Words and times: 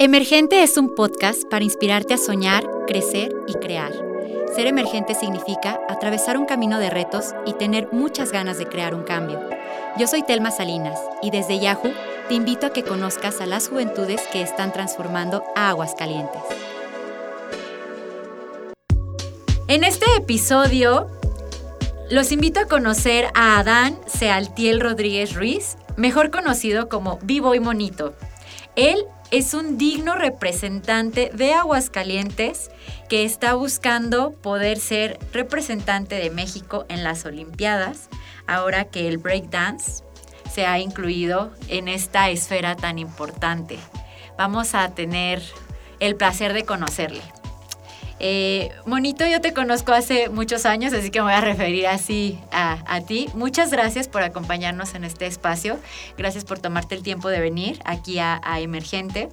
Emergente 0.00 0.62
es 0.62 0.76
un 0.76 0.94
podcast 0.94 1.42
para 1.50 1.64
inspirarte 1.64 2.14
a 2.14 2.18
soñar, 2.18 2.64
crecer 2.86 3.34
y 3.48 3.54
crear. 3.54 3.90
Ser 4.54 4.68
emergente 4.68 5.16
significa 5.16 5.80
atravesar 5.88 6.38
un 6.38 6.46
camino 6.46 6.78
de 6.78 6.88
retos 6.88 7.34
y 7.44 7.54
tener 7.54 7.88
muchas 7.90 8.30
ganas 8.30 8.58
de 8.58 8.66
crear 8.68 8.94
un 8.94 9.02
cambio. 9.02 9.40
Yo 9.98 10.06
soy 10.06 10.22
Telma 10.22 10.52
Salinas 10.52 11.00
y 11.20 11.32
desde 11.32 11.58
Yahoo 11.58 11.92
te 12.28 12.34
invito 12.34 12.68
a 12.68 12.72
que 12.72 12.84
conozcas 12.84 13.40
a 13.40 13.46
las 13.46 13.68
juventudes 13.68 14.22
que 14.30 14.40
están 14.40 14.72
transformando 14.72 15.42
a 15.56 15.70
Aguascalientes. 15.70 16.42
En 19.66 19.82
este 19.82 20.06
episodio 20.16 21.10
los 22.08 22.30
invito 22.30 22.60
a 22.60 22.66
conocer 22.66 23.32
a 23.34 23.58
Adán 23.58 23.98
Sealtiel 24.06 24.78
Rodríguez 24.78 25.34
Ruiz, 25.34 25.76
mejor 25.96 26.30
conocido 26.30 26.88
como 26.88 27.18
Vivo 27.24 27.56
y 27.56 27.58
Monito. 27.58 28.14
Él 28.76 29.04
es 29.30 29.52
un 29.52 29.76
digno 29.76 30.14
representante 30.14 31.30
de 31.34 31.52
Aguascalientes 31.52 32.70
que 33.08 33.24
está 33.24 33.54
buscando 33.54 34.32
poder 34.32 34.78
ser 34.78 35.18
representante 35.32 36.14
de 36.14 36.30
México 36.30 36.86
en 36.88 37.04
las 37.04 37.24
Olimpiadas, 37.24 38.08
ahora 38.46 38.86
que 38.86 39.08
el 39.08 39.18
breakdance 39.18 40.02
se 40.50 40.64
ha 40.66 40.78
incluido 40.78 41.52
en 41.68 41.88
esta 41.88 42.30
esfera 42.30 42.74
tan 42.76 42.98
importante. 42.98 43.78
Vamos 44.38 44.74
a 44.74 44.94
tener 44.94 45.42
el 46.00 46.16
placer 46.16 46.54
de 46.54 46.64
conocerle. 46.64 47.20
Eh, 48.20 48.70
Monito, 48.86 49.26
yo 49.26 49.40
te 49.40 49.52
conozco 49.52 49.92
hace 49.92 50.28
muchos 50.28 50.66
años, 50.66 50.92
así 50.92 51.10
que 51.10 51.20
me 51.20 51.24
voy 51.24 51.34
a 51.34 51.40
referir 51.40 51.86
así 51.86 52.38
a, 52.50 53.00
ti. 53.06 53.28
Muchas 53.34 53.70
gracias 53.70 54.08
por 54.08 54.22
acompañarnos 54.22 54.94
en 54.94 55.04
este 55.04 55.26
espacio. 55.26 55.78
Gracias 56.16 56.44
por 56.44 56.58
tomarte 56.58 56.94
el 56.94 57.02
tiempo 57.02 57.28
de 57.28 57.40
venir 57.40 57.80
aquí 57.84 58.18
a 58.18 58.40
Emergente 58.60 59.28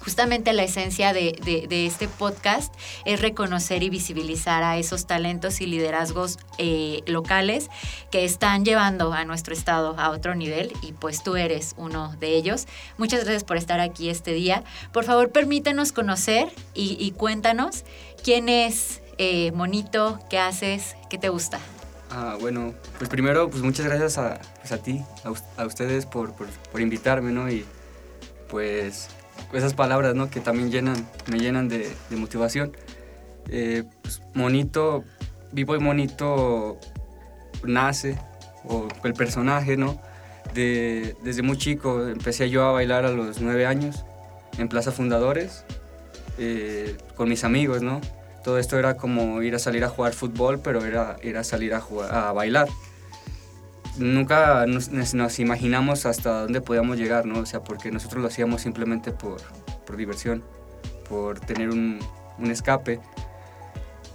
justamente 0.00 0.52
la 0.52 0.64
esencia 0.64 1.12
de, 1.12 1.36
este 1.70 2.08
podcast 2.08 2.74
es 3.04 3.20
reconocer 3.20 3.82
y 3.82 3.90
visibilizar 3.90 4.62
a 4.62 4.78
esos 4.78 5.06
talentos 5.06 5.60
y 5.60 5.66
liderazgos 5.66 6.38
eh, 6.58 7.02
locales 7.06 7.68
que 8.10 8.24
están 8.24 8.64
llevando 8.64 9.12
a 9.12 9.24
nuestro 9.24 9.54
estado 9.54 9.98
a 9.98 10.10
otro 10.10 10.34
nivel 10.34 10.72
y 10.82 10.92
pues 10.92 11.22
tú 11.22 11.36
eres 11.36 11.74
uno 11.76 12.14
de 12.20 12.36
ellos. 12.36 12.66
Muchas 12.96 13.24
gracias 13.24 13.44
por 13.44 13.56
estar 13.56 13.80
aquí 13.80 14.08
este 14.08 14.32
día. 14.32 14.64
Por 14.92 15.04
favor, 15.04 15.30
permítenos 15.30 15.92
conocer 15.92 16.48
y, 16.74 17.12
cuéntanos 17.16 17.84
quién 18.22 18.48
es 18.48 19.02
eh, 19.18 19.50
Monito, 19.52 20.18
qué 20.30 20.38
haces, 20.38 20.96
qué 21.10 21.18
te 21.18 21.28
gusta. 21.28 21.58
Ah, 22.10 22.36
bueno, 22.40 22.74
pues 22.96 23.10
primero, 23.10 23.50
pues 23.50 23.62
muchas 23.62 23.86
gracias 23.86 24.16
a, 24.18 24.40
pues 24.60 24.72
a 24.72 24.78
ti, 24.78 25.02
a, 25.56 25.64
ustedes 25.66 26.06
por, 26.06 26.32
por, 26.34 26.46
por 26.48 26.80
invitarme, 26.80 27.32
¿no? 27.32 27.50
Y 27.50 27.66
pues 28.48 29.08
esas 29.52 29.74
palabras, 29.74 30.14
¿no? 30.14 30.30
Que 30.30 30.40
también 30.40 30.70
llenan, 30.70 31.08
me 31.30 31.38
llenan 31.38 31.68
de, 31.68 31.90
motivación. 32.10 32.72
Eh, 33.48 33.84
pues, 34.02 34.20
monito, 34.34 35.04
Vivo 35.52 35.74
y 35.74 35.78
Monito 35.78 36.78
nace, 37.64 38.18
o 38.64 38.88
el 39.04 39.14
personaje, 39.14 39.76
¿no? 39.76 40.00
De, 40.54 41.16
desde 41.22 41.42
muy 41.42 41.58
chico 41.58 42.08
empecé 42.08 42.50
yo 42.50 42.64
a 42.64 42.72
bailar 42.72 43.04
a 43.04 43.10
los 43.10 43.40
nueve 43.40 43.66
años 43.66 44.04
en 44.56 44.68
Plaza 44.68 44.92
Fundadores 44.92 45.64
eh, 46.38 46.96
con 47.16 47.28
mis 47.28 47.44
amigos, 47.44 47.82
¿no? 47.82 48.00
Todo 48.44 48.58
esto 48.58 48.78
era 48.78 48.96
como 48.96 49.42
ir 49.42 49.54
a 49.54 49.58
salir 49.58 49.84
a 49.84 49.88
jugar 49.88 50.12
fútbol, 50.14 50.60
pero 50.60 50.84
era 50.84 51.16
ir 51.22 51.36
a 51.36 51.44
salir 51.44 51.74
a, 51.74 51.80
jugar, 51.80 52.14
a 52.14 52.32
bailar 52.32 52.68
nunca 53.98 54.64
nos, 54.66 55.38
imaginamos 55.38 56.06
hasta 56.06 56.42
dónde 56.42 56.60
podíamos 56.60 56.96
llegar, 56.96 57.26
¿no? 57.26 57.40
O 57.40 57.46
sea, 57.46 57.62
porque 57.62 57.90
nosotros 57.90 58.22
lo 58.22 58.28
hacíamos 58.28 58.62
simplemente 58.62 59.12
por, 59.12 59.40
por 59.86 59.96
diversión, 59.96 60.42
por 61.08 61.40
tener 61.40 61.70
un, 61.70 61.98
un, 62.38 62.50
escape. 62.50 63.00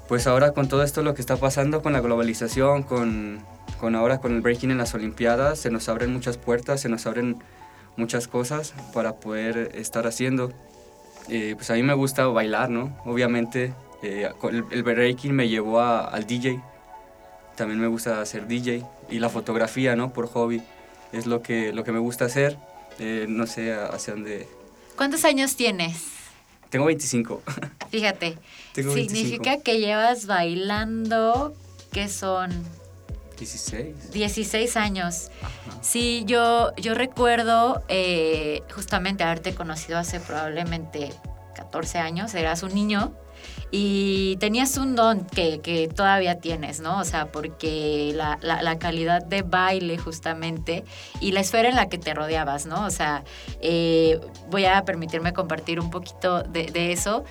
Pues 0.08 0.28
ahora 0.28 0.52
con 0.52 0.68
todo 0.68 0.84
esto 0.84 1.02
lo 1.02 1.14
que 1.14 1.22
está 1.22 1.38
pasando 1.38 1.82
con 1.82 1.94
la 1.94 2.02
globalización, 2.02 2.84
con, 2.84 3.40
con 3.80 3.96
ahora 3.96 4.20
con 4.20 4.34
el 4.34 4.42
breaking 4.42 4.72
en 4.72 4.78
las 4.78 4.94
Olimpiadas, 4.94 5.60
se 5.60 5.70
nos 5.70 5.90
abren 5.90 6.12
muchas 6.12 6.38
puertas, 6.38 6.82
se 6.82 6.90
nos 6.90 7.06
abren 7.06 7.38
muchas 7.96 8.28
cosas 8.28 8.74
para 8.94 9.16
poder 9.16 9.72
estar 9.76 10.08
haciendo. 10.08 10.52
Eh, 11.30 11.54
pues 11.56 11.70
a 11.70 11.76
mí 11.76 11.84
me 11.84 11.94
gusta 11.94 12.28
bailar, 12.28 12.70
¿no? 12.70 12.98
Obviamente 13.06 13.74
eh, 14.02 14.30
el, 14.52 14.84
breaking 14.84 15.34
me 15.34 15.48
llevó 15.48 15.80
al 15.80 16.28
DJ, 16.28 16.62
también 17.56 17.80
me 17.80 17.88
gusta 17.88 18.20
hacer 18.20 18.48
DJ 18.48 18.86
y 19.10 19.20
la 19.20 19.30
fotografía, 19.30 19.96
¿no? 19.96 20.14
Por 20.14 20.28
hobby. 20.28 20.62
Es 21.12 21.26
lo 21.26 21.42
que, 21.42 21.74
lo 21.74 21.84
que 21.84 21.92
me 21.92 22.00
gusta 22.00 22.26
hacer. 22.26 22.58
Eh, 23.00 23.26
no 23.28 23.48
sé 23.48 23.74
hacia 23.74 24.14
dónde... 24.14 24.48
¿Cuántos 24.96 25.26
años 25.26 25.56
tienes? 25.56 26.04
Tengo 26.70 26.86
25. 26.86 27.42
Fíjate. 27.90 28.38
significa 28.74 29.62
que 29.62 29.80
llevas 29.80 30.26
bailando, 30.26 31.54
que 31.92 32.10
son... 32.10 32.52
16. 33.38 34.12
16 34.12 34.78
años. 34.78 35.30
Sí, 35.82 36.24
yo, 36.26 36.72
yo 36.78 36.94
recuerdo 36.94 37.84
eh, 37.90 38.62
justamente 38.74 39.24
haberte 39.24 39.54
conocido 39.54 39.98
hace 39.98 40.20
probablemente 40.20 41.12
14 41.56 41.98
años, 41.98 42.34
eras 42.36 42.64
un 42.64 42.74
niño 42.74 43.14
y 43.76 44.36
tenías 44.36 44.78
un 44.78 44.96
don 44.96 45.26
que, 45.26 45.90
todavía 45.96 46.38
tienes, 46.40 46.80
¿no? 46.80 47.00
O 47.00 47.04
sea, 47.04 47.32
porque 47.32 48.14
la, 48.14 48.78
calidad 48.78 49.26
de 49.26 49.42
baile 49.42 49.98
justamente 49.98 50.84
y 51.20 51.32
la 51.32 51.40
esfera 51.40 51.70
en 51.70 51.76
la 51.76 51.90
que 51.90 51.98
te 51.98 52.14
rodeabas, 52.14 52.68
¿no? 52.68 52.86
O 52.86 52.92
sea, 52.92 53.24
eh, 53.62 54.20
voy 54.52 54.66
a 54.66 54.86
permitirme 54.86 55.34
compartir 55.34 55.80
un 55.80 55.90
poquito 55.90 56.44
de 56.44 56.92
eso 56.92 57.24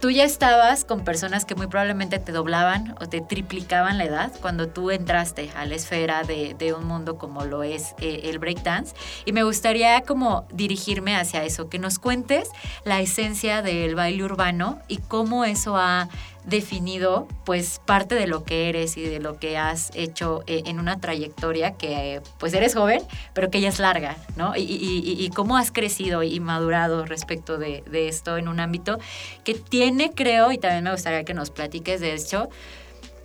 tú 0.00 0.10
ya 0.10 0.24
estabas 0.24 0.84
con 0.84 1.04
personas 1.04 1.44
que 1.44 1.54
muy 1.54 1.66
probablemente 1.66 2.18
te 2.18 2.32
doblaban 2.32 2.94
o 3.00 3.08
te 3.08 3.20
triplicaban 3.20 3.98
la 3.98 4.04
edad 4.04 4.32
cuando 4.40 4.68
tú 4.68 4.90
entraste 4.90 5.50
a 5.54 5.66
la 5.66 5.74
esfera 5.74 6.22
de, 6.22 6.74
un 6.76 6.86
mundo 6.86 7.18
como 7.18 7.44
lo 7.44 7.62
es 7.62 7.94
eh, 8.00 8.22
el 8.24 8.38
breakdance. 8.38 8.94
Y 9.24 9.32
me 9.32 9.42
gustaría 9.42 10.00
como 10.02 10.46
dirigirme 10.52 11.16
hacia 11.16 11.44
eso, 11.44 11.68
que 11.68 11.78
nos 11.78 11.98
cuentes 11.98 12.48
la 12.84 13.00
esencia 13.00 13.60
del 13.60 13.94
baile 13.94 14.24
urbano 14.24 14.80
y 14.88 14.98
cómo 14.98 15.44
eso 15.44 15.76
ha 15.76 16.08
definido 16.44 17.28
pues 17.44 17.80
parte 17.84 18.14
de 18.14 18.26
lo 18.26 18.44
que 18.44 18.68
eres 18.68 18.96
y 18.96 19.02
de 19.02 19.20
lo 19.20 19.38
que 19.38 19.58
has 19.58 19.90
hecho 19.94 20.42
eh, 20.46 20.62
en 20.66 20.78
una 20.78 20.98
trayectoria 20.98 21.72
que 21.72 22.22
pues 22.38 22.54
eres 22.54 22.74
joven, 22.74 23.02
pero 23.34 23.50
que 23.50 23.60
ya 23.60 23.68
es 23.68 23.78
larga, 23.78 24.16
¿no? 24.36 24.54
Y, 24.56 25.30
cómo 25.34 25.56
has 25.56 25.70
crecido 25.70 26.22
y 26.22 26.40
madurado 26.40 27.04
respecto 27.04 27.58
de, 27.58 27.82
esto 27.92 28.36
en 28.36 28.48
un 28.48 28.58
ámbito 28.60 28.98
que 29.44 29.54
tiene, 29.54 30.12
creo, 30.12 30.50
y 30.52 30.58
también 30.58 30.84
me 30.84 30.92
gustaría 30.92 31.24
que 31.24 31.34
nos 31.34 31.50
platiques 31.50 32.00
de 32.00 32.14
esto, 32.14 32.48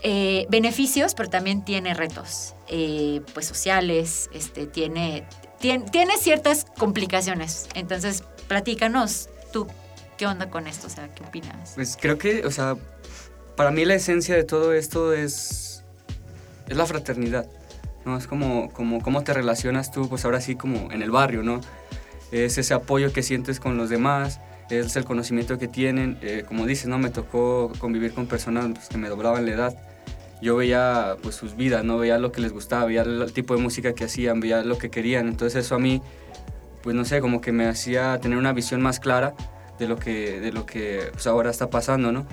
eh, 0.03 0.45
beneficios, 0.49 1.15
pero 1.15 1.29
también 1.29 1.65
tiene 1.65 1.93
retos, 1.93 2.53
eh, 2.67 3.21
pues 3.33 3.47
sociales, 3.47 4.29
este, 4.33 4.67
tiene, 4.67 5.25
tiene, 5.59 5.89
tiene 5.89 6.17
ciertas 6.17 6.65
complicaciones. 6.77 7.67
Entonces, 7.73 8.23
platícanos 8.47 9.29
tú 9.51 9.67
¿Qué 10.17 10.25
onda 10.25 10.49
con 10.49 10.67
esto? 10.67 10.87
O 10.87 10.89
sea, 10.89 11.13
¿qué 11.13 11.23
opinas? 11.23 11.73
Pues 11.75 11.97
creo 11.99 12.17
que, 12.17 12.45
o 12.45 12.51
sea, 12.51 12.77
para 13.55 13.71
mí 13.71 13.83
la 13.83 13.95
esencia 13.95 14.35
de 14.35 14.43
todo 14.43 14.73
esto 14.73 15.13
es, 15.13 15.83
es 16.67 16.77
la 16.77 16.85
fraternidad, 16.85 17.47
¿no? 18.05 18.17
Es 18.17 18.27
como, 18.27 18.71
como 18.71 19.01
cómo 19.01 19.23
te 19.23 19.33
relacionas 19.33 19.91
tú, 19.91 20.07
pues 20.07 20.23
ahora 20.23 20.39
sí 20.39 20.55
como 20.55 20.91
en 20.91 21.01
el 21.01 21.11
barrio, 21.11 21.43
¿no? 21.43 21.59
Es 22.31 22.57
ese 22.57 22.73
apoyo 22.73 23.11
que 23.11 23.23
sientes 23.23 23.59
con 23.59 23.77
los 23.77 23.89
demás, 23.89 24.39
es 24.69 24.95
el 24.95 25.03
conocimiento 25.03 25.57
que 25.57 25.67
tienen. 25.67 26.17
Eh, 26.21 26.43
como 26.47 26.65
dices, 26.65 26.87
¿no? 26.87 26.97
Me 26.97 27.09
tocó 27.09 27.71
convivir 27.77 28.13
con 28.13 28.27
personas 28.27 28.67
pues, 28.73 28.87
que 28.87 28.97
me 28.97 29.09
doblaban 29.09 29.45
la 29.45 29.51
edad. 29.51 29.75
Yo 30.41 30.55
veía 30.55 31.17
pues 31.21 31.35
sus 31.35 31.55
vidas, 31.55 31.83
¿no? 31.83 31.97
Veía 31.97 32.17
lo 32.19 32.31
que 32.31 32.41
les 32.41 32.53
gustaba, 32.53 32.85
veía 32.85 33.01
el 33.01 33.31
tipo 33.33 33.55
de 33.55 33.61
música 33.61 33.93
que 33.93 34.05
hacían, 34.05 34.39
veía 34.39 34.63
lo 34.63 34.77
que 34.77 34.89
querían. 34.89 35.27
Entonces 35.27 35.65
eso 35.65 35.75
a 35.75 35.79
mí, 35.79 36.01
pues 36.83 36.95
no 36.95 37.05
sé, 37.05 37.21
como 37.21 37.41
que 37.41 37.51
me 37.51 37.67
hacía 37.67 38.19
tener 38.19 38.37
una 38.37 38.53
visión 38.53 38.81
más 38.81 38.99
clara 38.99 39.33
de 39.79 39.87
lo 39.87 39.97
que, 39.97 40.39
de 40.39 40.51
lo 40.51 40.65
que 40.65 41.09
pues, 41.11 41.27
ahora 41.27 41.49
está 41.49 41.69
pasando, 41.69 42.11
¿no? 42.11 42.25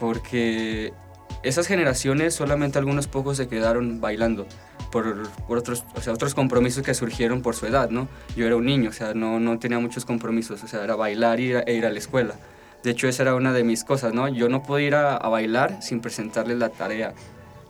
porque 0.00 0.94
esas 1.42 1.66
generaciones 1.66 2.34
solamente 2.34 2.78
algunos 2.78 3.06
pocos 3.06 3.36
se 3.36 3.48
quedaron 3.48 4.00
bailando 4.00 4.46
por, 4.90 5.28
otros, 5.46 5.84
o 5.94 6.00
sea, 6.00 6.14
otros 6.14 6.34
compromisos 6.34 6.82
que 6.82 6.94
surgieron 6.94 7.42
por 7.42 7.54
su 7.54 7.66
edad, 7.66 7.90
¿no? 7.90 8.08
Yo 8.34 8.46
era 8.46 8.56
un 8.56 8.64
niño, 8.64 8.88
o 8.88 8.92
sea, 8.94 9.12
no, 9.12 9.38
no 9.38 9.58
tenía 9.58 9.78
muchos 9.78 10.06
compromisos, 10.06 10.64
o 10.64 10.66
sea, 10.66 10.82
era 10.82 10.96
bailar 10.96 11.38
e 11.38 11.74
ir 11.74 11.86
a 11.86 11.90
la 11.90 11.98
escuela. 11.98 12.34
De 12.82 12.90
hecho, 12.90 13.06
esa 13.06 13.22
era 13.22 13.34
una 13.34 13.52
de 13.52 13.62
mis 13.62 13.84
cosas, 13.84 14.14
¿no? 14.14 14.26
Yo 14.26 14.48
no 14.48 14.62
podía 14.62 14.86
ir 14.86 14.94
a, 14.94 15.18
bailar 15.28 15.82
sin 15.82 16.00
presentarles 16.00 16.56
la 16.56 16.70
tarea. 16.70 17.12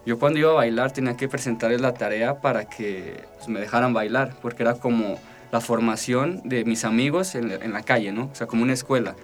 Yo 0.06 0.20
cuando 0.20 0.38
iba 0.38 0.50
a 0.52 0.54
bailar 0.54 0.92
tenía 0.92 1.16
que 1.16 1.28
presentarles 1.28 1.80
la 1.80 1.94
tarea 1.94 2.40
para 2.40 2.66
que 2.66 3.24
pues, 3.36 3.48
me 3.48 3.58
dejaran 3.58 3.92
bailar, 3.92 4.36
porque 4.40 4.62
era 4.62 4.74
como 4.74 5.18
la 5.50 5.60
formación 5.60 6.42
de 6.44 6.64
mis 6.64 6.84
amigos 6.84 7.34
en, 7.34 7.50
en 7.50 7.72
la 7.72 7.82
calle, 7.82 8.12
¿no? 8.12 8.30
O 8.32 8.34
sea, 8.36 8.46
como 8.46 8.62
una 8.62 8.72
escuela. 8.72 9.16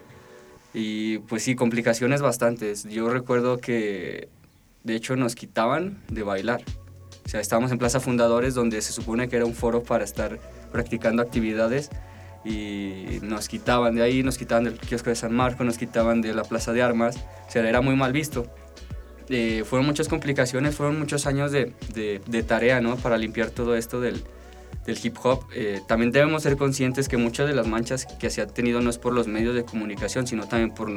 Y 0.79 1.21
pues 1.21 1.43
sí, 1.43 1.55
complicaciones 1.55 2.21
bastantes. 2.21 2.85
Yo 2.85 3.09
recuerdo 3.09 3.57
que 3.57 4.29
de 4.85 4.95
hecho 4.95 5.17
nos 5.17 5.35
quitaban 5.35 6.03
de 6.11 6.23
bailar. 6.23 6.63
O 7.25 7.29
sea, 7.31 7.41
estábamos 7.41 7.73
en 7.73 7.79
Plaza 7.79 7.99
Fundadores 7.99 8.53
donde 8.53 8.83
se 8.83 8.93
supone 8.93 9.27
que 9.31 9.37
era 9.37 9.47
un 9.47 9.55
foro 9.55 9.83
para 9.83 10.05
estar 10.05 10.39
practicando 10.71 11.23
actividades 11.23 11.89
y 12.45 13.21
nos 13.23 13.49
quitaban 13.49 13.95
de 13.95 14.03
ahí, 14.03 14.23
nos 14.23 14.37
quitaban 14.37 14.65
del 14.65 14.79
kiosco 14.79 15.09
de 15.09 15.17
San 15.17 15.33
Marco, 15.33 15.65
nos 15.65 15.79
quitaban 15.79 16.21
de 16.21 16.35
la 16.35 16.45
Plaza 16.45 16.75
de 16.75 16.83
Armas, 16.83 17.17
o 17.17 17.51
sea, 17.51 17.67
era 17.67 17.81
muy 17.81 17.97
mal 17.97 18.13
visto. 18.13 18.47
Eh, 19.31 19.65
fueron 19.65 19.87
muchas 19.87 20.09
complicaciones, 20.09 20.77
fueron 20.77 20.99
muchos 20.99 21.27
años 21.27 21.53
de, 21.53 21.73
de, 21.95 22.43
tarea, 22.43 22.83
¿no? 22.83 22.97
Para 22.97 23.17
limpiar 23.17 23.49
todo 23.49 23.77
esto 23.77 24.03
del, 24.03 24.23
del 24.87 24.99
hip 25.03 25.17
hop. 25.23 25.45
Eh, 25.53 25.81
también 25.87 26.13
debemos 26.13 26.45
ser 26.45 26.57
conscientes 26.57 27.09
que 27.09 27.17
muchas 27.17 27.49
de 27.49 27.55
las 27.55 27.67
manchas 27.67 28.07
que 28.07 28.31
se 28.31 28.41
han 28.41 28.51
tenido 28.51 28.81
no 28.81 28.91
es 28.91 28.99
por 28.99 29.13
los 29.13 29.27
medios 29.27 29.55
de 29.55 29.65
comunicación, 29.65 30.27
sino 30.27 30.47
también 30.47 30.71
por, 30.71 30.89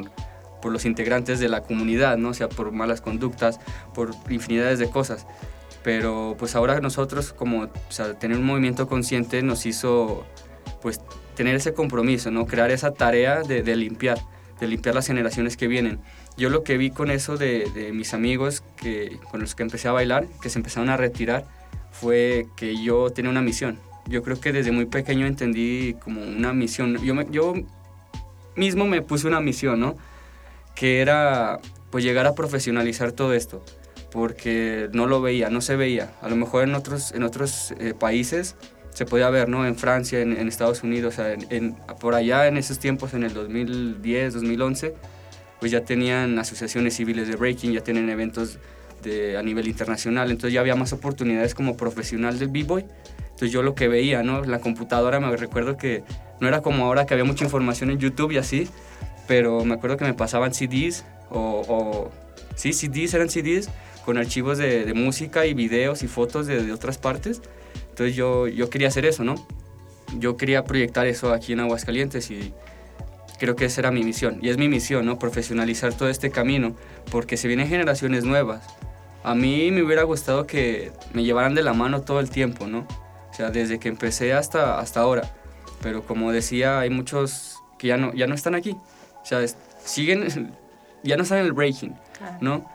por 0.62 0.72
los 0.72 0.84
integrantes 0.84 1.40
de 1.40 1.48
la 1.48 1.62
comunidad, 1.62 2.16
¿no? 2.16 2.30
O 2.30 2.34
sea, 2.34 2.48
por 2.48 2.70
malas 2.72 3.00
conductas, 3.00 3.58
por 3.92 4.14
infinidades 4.28 4.78
de 4.78 4.88
cosas. 4.88 5.26
Pero 5.82 6.36
pues 6.38 6.54
ahora 6.54 6.80
nosotros 6.80 7.32
como 7.32 7.62
o 7.62 7.70
sea, 7.92 8.18
tener 8.18 8.38
un 8.38 8.44
movimiento 8.44 8.86
consciente 8.86 9.42
nos 9.42 9.66
hizo 9.66 10.24
pues 10.82 11.00
tener 11.34 11.56
ese 11.56 11.72
compromiso, 11.72 12.30
¿no? 12.30 12.46
Crear 12.46 12.70
esa 12.70 12.92
tarea 12.92 13.42
de, 13.42 13.62
limpiar, 13.76 14.18
de 14.60 14.68
limpiar 14.68 14.94
las 14.94 15.06
generaciones 15.06 15.56
que 15.56 15.68
vienen. 15.68 16.00
Yo 16.36 16.50
lo 16.50 16.62
que 16.62 16.76
vi 16.76 16.90
con 16.90 17.10
eso 17.10 17.36
de, 17.36 17.70
de, 17.74 17.92
mis 17.92 18.14
amigos 18.14 18.62
que, 18.76 19.18
con 19.30 19.40
los 19.40 19.54
que 19.54 19.62
empecé 19.62 19.88
a 19.88 19.92
bailar, 19.92 20.26
que 20.42 20.50
se 20.50 20.58
empezaron 20.58 20.90
a 20.90 20.96
retirar, 20.96 21.46
fue 21.90 22.46
que 22.56 22.82
yo 22.82 23.10
tenía 23.10 23.30
una 23.30 23.42
misión. 23.42 23.78
Yo 24.06 24.22
creo 24.22 24.40
que 24.40 24.52
desde 24.52 24.72
muy 24.72 24.86
pequeño 24.86 25.26
entendí 25.26 25.94
como 26.02 26.22
una 26.22 26.52
misión. 26.52 26.96
Yo, 27.04 27.14
yo 27.30 27.54
mismo 28.56 28.86
me 28.86 29.02
puse 29.02 29.26
una 29.26 29.40
misión, 29.40 29.80
¿no? 29.80 29.96
Que 30.74 31.00
era 31.00 31.60
pues 31.90 32.04
llegar 32.04 32.26
a 32.26 32.34
profesionalizar 32.34 33.12
todo 33.12 33.34
esto, 33.34 33.64
porque 34.12 34.88
no 34.92 35.06
lo 35.06 35.20
veía, 35.20 35.50
no 35.50 35.60
se 35.60 35.76
veía. 35.76 36.12
A 36.22 36.28
lo 36.28 36.36
mejor 36.36 36.64
en 36.64 36.74
otros, 36.74 37.12
en 37.12 37.24
otros 37.24 37.74
eh, 37.78 37.94
países 37.98 38.56
se 38.92 39.06
podía 39.06 39.30
ver, 39.30 39.48
¿no? 39.48 39.66
En 39.66 39.76
Francia, 39.76 40.20
en, 40.20 40.48
Estados 40.48 40.82
Unidos, 40.82 41.14
o 41.14 41.16
sea, 41.16 41.36
en, 41.50 41.74
por 42.00 42.14
allá 42.14 42.46
en 42.46 42.56
esos 42.56 42.78
tiempos, 42.78 43.14
en 43.14 43.22
el 43.22 43.34
2010, 43.34 44.34
2011, 44.34 44.94
pues 45.60 45.70
ya 45.70 45.84
tenían 45.84 46.38
asociaciones 46.38 46.96
civiles 46.96 47.28
de 47.28 47.36
breaking, 47.36 47.72
ya 47.72 47.82
tienen 47.82 48.08
eventos 48.08 48.58
de, 49.02 49.36
a 49.36 49.42
nivel 49.42 49.68
internacional, 49.68 50.30
entonces 50.30 50.54
ya 50.54 50.60
había 50.60 50.76
más 50.76 50.92
oportunidades 50.92 51.54
como 51.54 51.76
profesional 51.76 52.38
del 52.38 52.48
b-boy. 52.48 52.84
Entonces 53.22 53.52
yo 53.52 53.62
lo 53.62 53.74
que 53.74 53.88
veía, 53.88 54.22
¿no? 54.22 54.44
La 54.44 54.60
computadora, 54.60 55.18
me 55.18 55.34
recuerdo 55.36 55.76
que 55.76 56.04
no 56.40 56.48
era 56.48 56.60
como 56.60 56.84
ahora 56.84 57.06
que 57.06 57.14
había 57.14 57.24
mucha 57.24 57.44
información 57.44 57.90
en 57.90 57.98
YouTube 57.98 58.32
y 58.32 58.38
así, 58.38 58.68
pero 59.26 59.64
me 59.64 59.74
acuerdo 59.74 59.96
que 59.96 60.04
me 60.04 60.14
pasaban 60.14 60.52
CDs 60.52 61.04
o, 61.30 61.62
o 61.66 62.10
sí, 62.54 62.72
CDs, 62.72 63.14
eran 63.14 63.30
CDs 63.30 63.70
con 64.04 64.18
archivos 64.18 64.58
de, 64.58 64.84
de 64.84 64.94
música 64.94 65.46
y 65.46 65.54
videos 65.54 66.02
y 66.02 66.08
fotos 66.08 66.46
de, 66.46 66.62
de 66.64 66.72
otras 66.72 66.98
partes 66.98 67.40
entonces 68.00 68.16
yo, 68.16 68.48
yo 68.48 68.70
quería 68.70 68.88
hacer 68.88 69.04
eso, 69.04 69.24
¿no? 69.24 69.34
Yo 70.18 70.38
quería 70.38 70.64
proyectar 70.64 71.06
eso 71.06 71.34
aquí 71.34 71.52
en 71.52 71.60
Aguascalientes 71.60 72.30
y 72.30 72.54
creo 73.38 73.56
que 73.56 73.66
esa 73.66 73.82
era 73.82 73.90
mi 73.90 74.02
misión. 74.02 74.38
Y 74.40 74.48
es 74.48 74.56
mi 74.56 74.68
misión, 74.68 75.04
¿no? 75.04 75.18
Profesionalizar 75.18 75.92
todo 75.92 76.08
este 76.08 76.30
camino 76.30 76.74
porque 77.10 77.36
se 77.36 77.46
vienen 77.46 77.68
generaciones 77.68 78.24
nuevas. 78.24 78.64
A 79.22 79.34
mí 79.34 79.70
me 79.70 79.82
hubiera 79.82 80.02
gustado 80.04 80.46
que 80.46 80.92
me 81.12 81.24
llevaran 81.24 81.54
de 81.54 81.62
la 81.62 81.74
mano 81.74 82.02
todo 82.02 82.20
el 82.20 82.30
tiempo, 82.30 82.66
¿no? 82.66 82.86
O 83.30 83.34
sea, 83.34 83.50
desde 83.50 83.78
que 83.78 83.88
empecé 83.88 84.32
hasta, 84.32 84.78
hasta 84.78 85.00
ahora. 85.00 85.30
Pero 85.82 86.02
como 86.02 86.32
decía, 86.32 86.80
hay 86.80 86.90
muchos 86.90 87.56
que 87.78 87.88
ya 87.88 87.96
no, 87.96 88.12
ya 88.14 88.26
no 88.26 88.34
están 88.34 88.54
aquí. 88.54 88.76
O 89.22 89.24
sea, 89.24 89.40
siguen, 89.84 90.54
ya 91.02 91.16
no 91.16 91.22
están 91.22 91.38
en 91.38 91.46
el 91.46 91.52
breaking, 91.52 91.94
¿no? 92.40 92.70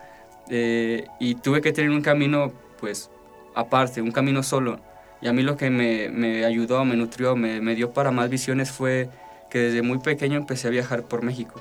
Eh, 0.48 1.06
y 1.18 1.34
tuve 1.34 1.60
que 1.60 1.72
tener 1.72 1.90
un 1.90 2.02
camino, 2.02 2.52
pues, 2.80 3.10
aparte, 3.54 4.00
un 4.00 4.12
camino 4.12 4.42
solo. 4.42 4.80
Y 5.20 5.28
a 5.28 5.32
mí 5.32 5.42
lo 5.42 5.56
que 5.56 5.70
me, 5.70 6.08
me 6.10 6.44
ayudó, 6.44 6.84
me 6.84 6.96
nutrió, 6.96 7.34
me, 7.34 7.60
me, 7.60 7.74
dio 7.74 7.92
para 7.92 8.10
más 8.10 8.28
visiones 8.28 8.70
fue 8.70 9.08
que 9.50 9.58
desde 9.58 9.82
muy 9.82 9.98
pequeño 9.98 10.36
empecé 10.36 10.68
a 10.68 10.70
viajar 10.70 11.02
por 11.04 11.22
México. 11.22 11.60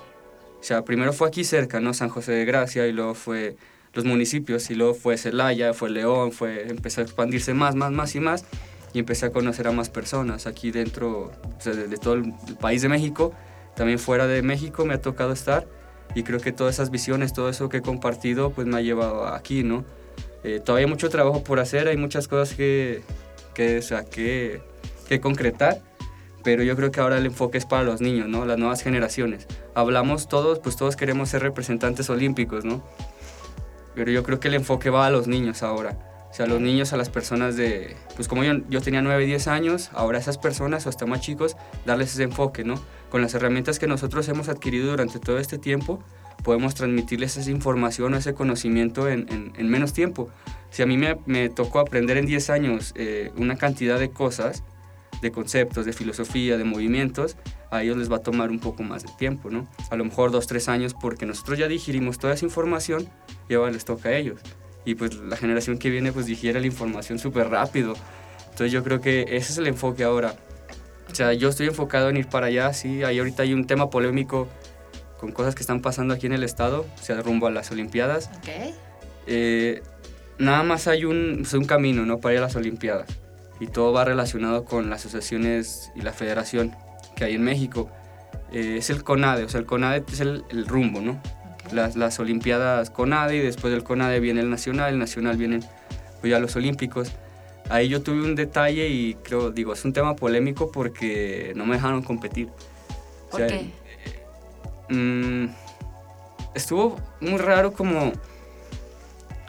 O 0.60 0.64
sea, 0.64 0.84
primero 0.84 1.14
fue 1.14 1.28
aquí 1.28 1.44
cerca, 1.44 1.80
¿no? 1.80 1.94
San 1.94 2.10
José 2.10 2.34
de 2.34 2.46
Gracia, 2.46 2.86
y 2.88 2.92
luego 2.92 3.14
fue 3.14 3.56
los 3.96 4.06
municipios, 4.06 4.70
y 4.70 4.76
luego 4.76 4.94
fue 4.94 5.18
Celaya, 5.18 5.74
fue 5.74 5.90
León, 5.90 6.32
fue, 6.32 6.68
empezó 6.70 7.02
a 7.02 7.04
expandirse 7.04 7.54
más, 7.54 7.76
más, 7.76 7.92
más 7.92 8.14
y 8.16 8.20
más, 8.20 8.46
y 8.94 9.00
empecé 9.00 9.26
a 9.26 9.32
conocer 9.32 9.68
a 9.68 9.72
más 9.72 9.90
personas 9.90 10.46
aquí 10.46 10.70
dentro, 10.70 11.32
o 11.32 11.70
de 11.70 11.98
todo 11.98 12.14
el 12.14 12.34
país 12.60 12.82
de 12.82 12.90
México, 12.90 13.34
también 13.76 13.98
fuera 13.98 14.28
de 14.28 14.42
México 14.42 14.86
me 14.86 14.94
ha 14.94 15.02
tocado 15.02 15.32
estar, 15.32 15.66
y 16.14 16.24
creo 16.24 16.40
que 16.40 16.52
todas 16.52 16.76
esas 16.76 16.92
visiones, 16.92 17.34
todo 17.34 17.50
eso 17.50 17.70
que 17.70 17.78
he 17.78 17.82
compartido, 17.82 18.52
pues 18.52 18.68
me 18.68 18.78
ha 18.78 18.82
llevado 18.82 19.28
aquí, 19.28 19.64
¿no? 19.64 19.84
Eh, 20.44 20.62
todavía 20.64 20.86
hay 20.86 20.90
mucho 20.90 21.10
trabajo 21.10 21.44
por 21.44 21.60
hacer, 21.60 21.88
hay 21.88 21.98
muchas 21.98 22.28
cosas 22.28 22.56
que, 22.56 23.02
que, 23.54 23.80
o 23.80 23.82
sea, 23.82 24.06
que, 24.06 24.62
que 25.08 25.20
concretar, 25.20 25.82
pero 26.44 26.62
yo 26.62 26.76
creo 26.76 26.92
que 26.92 27.00
ahora 27.00 27.18
el 27.18 27.26
enfoque 27.26 27.58
es 27.58 27.66
para 27.66 27.84
los 27.84 28.02
niños, 28.02 28.28
¿no? 28.28 28.46
Las 28.46 28.60
nuevas 28.60 28.84
generaciones. 28.84 29.48
Hablamos 29.74 30.30
todos, 30.30 30.60
pues 30.60 30.76
todos 30.76 30.96
queremos 30.96 31.30
ser 31.30 31.42
representantes 31.42 32.10
olímpicos, 32.10 32.64
¿no? 32.64 32.84
Pero 33.96 34.12
yo 34.12 34.24
creo 34.24 34.40
que 34.40 34.50
el 34.50 34.54
enfoque 34.54 34.90
va 34.90 35.08
a 35.08 35.10
los 35.10 35.28
niños 35.28 35.64
ahora. 35.64 35.98
O 36.30 36.34
sea, 36.34 36.46
a 36.46 36.50
los 36.50 36.60
niños, 36.60 36.92
a 36.92 36.98
las 36.98 37.10
personas 37.10 37.56
de, 37.56 37.96
pues 38.18 38.28
como 38.28 38.44
yo, 38.44 38.56
yo 38.70 38.82
tenía 38.82 39.02
9, 39.02 39.26
10 39.26 39.48
años, 39.48 39.90
ahora 39.94 40.20
esas 40.20 40.38
personas 40.38 40.86
o 40.86 40.90
hasta 40.90 41.06
más 41.06 41.22
chicos, 41.22 41.56
darles 41.86 42.14
ese 42.14 42.24
enfoque, 42.24 42.66
¿no? 42.66 42.76
Con 43.10 43.22
las 43.22 43.34
herramientas 43.34 43.80
que 43.80 43.88
nosotros 43.88 44.28
hemos 44.28 44.50
adquirido 44.50 44.92
durante 44.92 45.20
todo 45.20 45.40
este 45.40 45.58
tiempo, 45.58 46.04
podemos 46.44 46.76
transmitirles 46.76 47.38
esa 47.38 47.50
información 47.50 48.14
o 48.14 48.18
ese 48.18 48.34
conocimiento 48.34 49.08
en, 49.08 49.28
en, 49.30 49.54
en 49.56 49.70
menos 49.70 49.94
tiempo. 49.94 50.30
Si 50.72 50.84
a 50.84 50.86
mí 50.86 50.98
me, 50.98 51.18
me 51.26 51.48
tocó 51.48 51.80
aprender 51.80 52.18
en 52.18 52.26
10 52.26 52.50
años 52.50 52.92
eh, 52.98 53.32
una 53.38 53.56
cantidad 53.56 53.98
de 53.98 54.10
cosas, 54.10 54.62
de 55.22 55.32
conceptos, 55.32 55.86
de 55.86 55.94
filosofía, 55.94 56.58
de 56.58 56.66
movimientos, 56.66 57.38
a 57.72 57.82
ellos 57.82 57.96
les 57.96 58.12
va 58.12 58.18
a 58.18 58.22
tomar 58.22 58.50
un 58.50 58.60
poco 58.60 58.84
más 58.84 59.04
de 59.04 59.10
tiempo, 59.18 59.50
¿no? 59.50 59.68
A 59.90 59.96
lo 59.96 60.04
mejor 60.04 60.32
dos, 60.32 60.48
tres 60.48 60.68
años 60.68 60.94
porque 60.94 61.26
nosotros 61.26 61.58
ya 61.58 61.68
digerimos 61.68 62.20
toda 62.20 62.34
esa 62.34 62.46
información 62.46 63.08
y 63.50 63.54
ahora 63.54 63.72
les 63.72 63.86
toca 63.86 64.10
a 64.10 64.16
ellos. 64.16 64.40
Y 64.86 64.96
pues 64.96 65.16
la 65.16 65.36
generación 65.36 65.78
que 65.78 65.90
viene 65.90 66.12
pues 66.12 66.26
digiere 66.26 66.60
la 66.60 66.68
información 66.68 67.20
súper 67.20 67.50
rápido. 67.50 67.96
Entonces 68.44 68.72
yo 68.72 68.84
creo 68.84 69.02
que 69.02 69.22
ese 69.22 69.52
es 69.52 69.58
el 69.58 69.68
enfoque 69.68 70.04
ahora. 70.04 70.36
O 71.12 71.16
sea, 71.16 71.34
yo 71.34 71.50
estoy 71.50 71.68
enfocado 71.68 72.10
en 72.10 72.18
ir 72.18 72.28
para 72.28 72.48
allá, 72.48 72.74
sí, 72.74 73.04
ahí 73.04 73.20
ahorita 73.20 73.44
hay 73.44 73.54
un 73.54 73.66
tema 73.68 73.90
polémico 73.90 74.48
con 75.20 75.32
cosas 75.32 75.56
que 75.56 75.62
están 75.62 75.82
pasando 75.82 76.14
aquí 76.14 76.26
en 76.26 76.34
el 76.34 76.44
estado, 76.44 76.86
o 77.00 77.04
sea, 77.04 77.22
rumbo 77.22 77.48
a 77.48 77.52
las 77.52 77.72
Olimpiadas. 77.72 78.30
Okay. 78.40 78.76
Eh, 79.28 79.82
nada 80.38 80.64
más 80.64 80.88
hay 80.88 81.06
un, 81.06 81.38
pues, 81.40 81.54
un 81.54 81.66
camino 81.66 82.06
¿no? 82.06 82.20
para 82.20 82.34
ir 82.34 82.40
a 82.40 82.44
las 82.44 82.56
Olimpiadas 82.56 83.08
y 83.60 83.68
todo 83.68 83.94
va 83.94 84.06
relacionado 84.06 84.66
con 84.66 84.90
las 84.90 85.06
asociaciones 85.06 85.92
y 85.96 86.02
la 86.02 86.12
federación 86.12 86.76
que 87.16 87.26
hay 87.26 87.36
en 87.36 87.44
México. 87.44 87.90
Eh, 88.52 88.76
es 88.78 88.90
el 88.90 89.04
CONADE, 89.04 89.46
o 89.46 89.50
sea, 89.50 89.60
el 89.60 89.66
CONADE 89.66 90.04
es 90.12 90.20
el, 90.20 90.44
el 90.50 90.68
rumbo, 90.68 91.02
¿no? 91.02 91.22
Las, 91.72 91.95
las 91.95 92.19
Olimpiadas 92.19 92.89
CONADE 92.89 93.38
y 93.38 93.39
después 93.39 93.74
del 93.74 93.84
CONADE 93.84 94.19
viene 94.19 94.41
el 94.41 94.50
Nacional, 94.50 94.93
el 94.93 95.00
Nacional 95.00 95.38
vienen 95.38 95.63
pues, 96.22 96.31
ya 96.31 96.39
los 96.39 96.55
Olímpicos. 96.55 97.12
Ahí 97.69 97.89
yo 97.89 98.01
tuve 98.01 98.22
un 98.22 98.36
detalle 98.36 98.89
y 98.89 99.15
creo, 99.24 99.51
digo, 99.51 99.74
es 99.74 99.84
un 99.86 99.93
tema 99.93 100.15
polémico 100.15 100.72
porque 100.72 101.53
no 101.55 101.65
me 101.65 101.75
dejaron 101.75 102.03
competir. 102.03 102.50
¿Por 103.31 103.41
o 103.41 103.48
sea, 103.48 103.48
qué? 103.48 103.72
mmm, 104.89 105.48
estuvo 106.53 107.00
muy 107.19 107.38
raro 107.38 107.74
como 107.74 108.13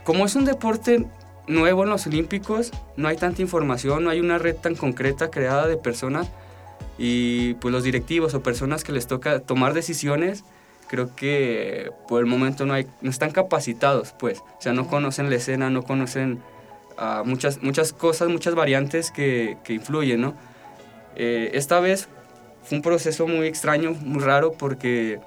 como 0.04 0.25
es 0.25 0.37
un 0.37 0.44
deporte 0.44 1.04
nuevo 1.49 1.82
en 1.82 1.90
los 1.90 2.06
Olímpicos, 2.06 2.70
no 2.96 3.08
hay 3.08 3.16
tanta 3.16 3.42
información, 3.42 4.04
no 4.04 4.11
hay 4.11 4.20
una 4.20 4.38
red 4.38 4.54
tan 4.54 4.76
concreta 4.76 5.30
creada 5.30 5.66
de 5.66 5.76
personas 5.76 6.28
y 6.96 7.54
pues 7.54 7.73
los 7.73 7.82
directivos 7.82 8.32
o 8.35 8.42
personas 8.42 8.85
que 8.85 8.92
les 8.92 9.08
toca 9.08 9.40
tomar 9.40 9.75
decisiones, 9.75 10.44
creo 10.87 11.14
que 11.14 11.90
por 12.09 12.21
el 12.21 12.26
momento 12.26 12.66
no, 12.66 12.75
hay, 12.75 12.87
no 13.00 13.11
están 13.11 13.31
capacitados, 13.31 14.14
pues, 14.19 14.40
o 14.40 14.61
sea, 14.61 14.73
no 14.73 14.87
conocen 14.87 15.31
la 15.31 15.37
escena, 15.37 15.71
no 15.71 15.83
conocen 15.83 16.40
uh, 16.99 17.25
muchas, 17.25 17.62
muchas 17.62 17.93
cosas, 17.93 18.28
muchas 18.28 18.55
variantes 18.55 19.11
que, 19.11 19.57
que 19.64 19.75
influyen, 19.75 20.21
¿no? 20.21 20.35
Eh, 21.16 21.50
esta 21.55 21.81
vez 21.81 22.09
fue 22.62 22.78
un 22.78 22.83
proceso 22.83 23.26
muy 23.26 23.47
extraño, 23.47 23.93
muy 23.93 24.23
raro, 24.23 24.52
porque 24.52 25.19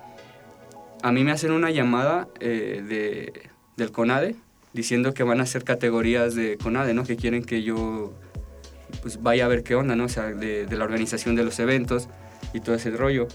a 1.02 1.12
mí 1.12 1.24
me 1.24 1.32
hacen 1.32 1.52
una 1.52 1.72
llamada 1.72 2.28
eh, 2.40 2.84
de, 2.88 3.50
del 3.78 3.92
CONADE, 3.92 4.36
diciendo 4.74 5.14
que 5.14 5.24
van 5.24 5.40
a 5.40 5.44
hacer 5.44 5.64
categorías 5.64 6.36
de 6.36 6.58
CONADE, 6.58 6.94
¿no? 6.94 7.04
Que 7.04 7.16
quieren 7.16 7.44
que 7.44 7.64
yo 7.64 8.14
pues 9.02 9.22
vaya 9.22 9.46
a 9.46 9.48
ver 9.48 9.64
qué 9.64 9.76
onda, 9.76 9.96
¿no? 9.96 10.06
O 10.06 10.10
sea, 10.10 10.26
de, 10.28 10.66
de 10.66 10.78
la 10.78 10.84
organización 10.84 11.36
de 11.36 11.44
los 11.44 11.60
eventos 11.60 12.08
y 12.54 12.60
todo 12.60 12.76
ese 12.76 12.92
rollo. 12.92 13.28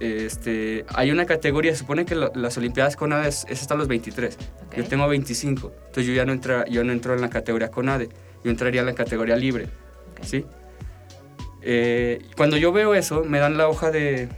Este, 0.00 0.84
hay 0.94 1.10
una 1.10 1.24
categoría, 1.24 1.72
se 1.72 1.78
supone 1.78 2.04
que 2.04 2.14
lo, 2.14 2.32
las 2.34 2.56
Olimpiadas 2.58 2.96
CONADE 2.96 3.28
es, 3.28 3.46
es, 3.48 3.62
hasta 3.62 3.74
los 3.74 3.88
23. 3.88 4.38
Okay. 4.66 4.82
Yo 4.82 4.88
tengo 4.88 5.06
25, 5.08 5.72
entonces 5.86 6.06
yo 6.06 6.12
ya 6.12 6.24
no, 6.24 6.32
entra, 6.32 6.64
yo 6.66 6.82
no 6.84 6.92
entro 6.92 7.14
en 7.14 7.20
la 7.20 7.30
categoría 7.30 7.70
CONADE, 7.70 8.08
yo 8.42 8.50
entraría 8.50 8.80
en 8.80 8.86
la 8.86 8.94
categoría 8.94 9.36
libre, 9.36 9.68
okay. 10.12 10.24
¿sí? 10.24 10.46
Eh, 11.62 12.22
cuando 12.36 12.56
yo 12.56 12.72
veo 12.72 12.94
eso, 12.94 13.24
me 13.24 13.38
dan 13.38 13.56
la 13.56 13.68
hoja 13.68 13.90
de, 13.90 14.28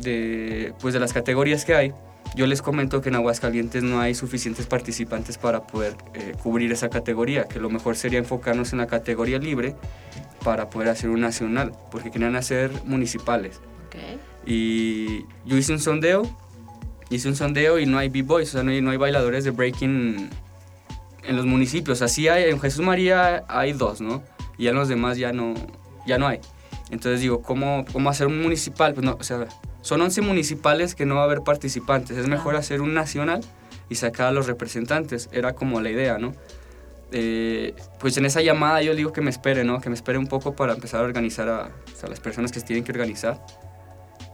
de, 0.00 0.74
pues 0.80 0.94
de 0.94 1.00
las 1.00 1.12
categorías 1.12 1.64
que 1.64 1.74
hay 1.74 1.94
yo 2.34 2.46
les 2.46 2.62
comento 2.62 3.00
que 3.00 3.08
en 3.08 3.16
Aguascalientes 3.16 3.82
no 3.82 4.00
hay 4.00 4.14
suficientes 4.14 4.66
participantes 4.66 5.38
para 5.38 5.66
poder 5.66 5.96
eh, 6.14 6.34
cubrir 6.42 6.72
esa 6.72 6.88
categoría, 6.88 7.44
que 7.44 7.58
lo 7.58 7.70
mejor 7.70 7.96
sería 7.96 8.18
enfocarnos 8.18 8.72
en 8.72 8.78
la 8.78 8.86
categoría 8.86 9.38
libre 9.38 9.74
para 10.44 10.70
poder 10.70 10.88
hacer 10.88 11.10
un 11.10 11.20
nacional, 11.20 11.72
porque 11.90 12.10
querían 12.10 12.36
hacer 12.36 12.70
municipales. 12.84 13.60
Ok. 13.86 13.96
Y 14.50 15.26
yo 15.44 15.58
hice 15.58 15.74
un 15.74 15.78
sondeo, 15.78 16.22
hice 17.10 17.28
un 17.28 17.36
sondeo 17.36 17.78
y 17.78 17.84
no 17.84 17.98
hay 17.98 18.08
b-boys, 18.08 18.48
o 18.48 18.52
sea, 18.52 18.62
no 18.62 18.70
hay, 18.70 18.80
no 18.80 18.90
hay 18.90 18.96
bailadores 18.96 19.44
de 19.44 19.50
breaking 19.50 20.30
en 21.22 21.36
los 21.36 21.44
municipios. 21.44 22.00
Así 22.00 22.28
hay, 22.28 22.48
en 22.48 22.58
Jesús 22.58 22.82
María 22.82 23.44
hay 23.46 23.74
dos, 23.74 24.00
¿no? 24.00 24.22
Y 24.56 24.68
en 24.68 24.74
los 24.74 24.88
demás 24.88 25.18
ya 25.18 25.34
no, 25.34 25.52
ya 26.06 26.16
no 26.16 26.26
hay. 26.26 26.40
Entonces 26.90 27.20
digo, 27.20 27.42
¿cómo, 27.42 27.84
cómo 27.92 28.08
hacer 28.08 28.26
un 28.26 28.40
municipal? 28.40 28.94
Pues 28.94 29.04
no, 29.04 29.18
o 29.20 29.22
sea, 29.22 29.46
son 29.82 30.00
11 30.00 30.22
municipales 30.22 30.94
que 30.94 31.04
no 31.04 31.16
va 31.16 31.20
a 31.20 31.24
haber 31.24 31.42
participantes. 31.42 32.16
Es 32.16 32.26
mejor 32.26 32.56
hacer 32.56 32.80
un 32.80 32.94
nacional 32.94 33.42
y 33.90 33.96
sacar 33.96 34.28
a 34.28 34.30
los 34.30 34.46
representantes. 34.46 35.28
Era 35.30 35.52
como 35.52 35.82
la 35.82 35.90
idea, 35.90 36.16
¿no? 36.16 36.32
Eh, 37.12 37.74
pues 38.00 38.16
en 38.16 38.24
esa 38.24 38.40
llamada 38.40 38.80
yo 38.80 38.94
digo 38.94 39.12
que 39.12 39.20
me 39.20 39.28
espere, 39.28 39.62
¿no? 39.62 39.78
Que 39.82 39.90
me 39.90 39.94
espere 39.94 40.16
un 40.16 40.26
poco 40.26 40.56
para 40.56 40.72
empezar 40.72 41.00
a 41.00 41.04
organizar 41.04 41.50
a, 41.50 41.64
a 41.64 42.08
las 42.08 42.20
personas 42.20 42.50
que 42.50 42.60
se 42.60 42.66
tienen 42.66 42.82
que 42.82 42.92
organizar. 42.92 43.38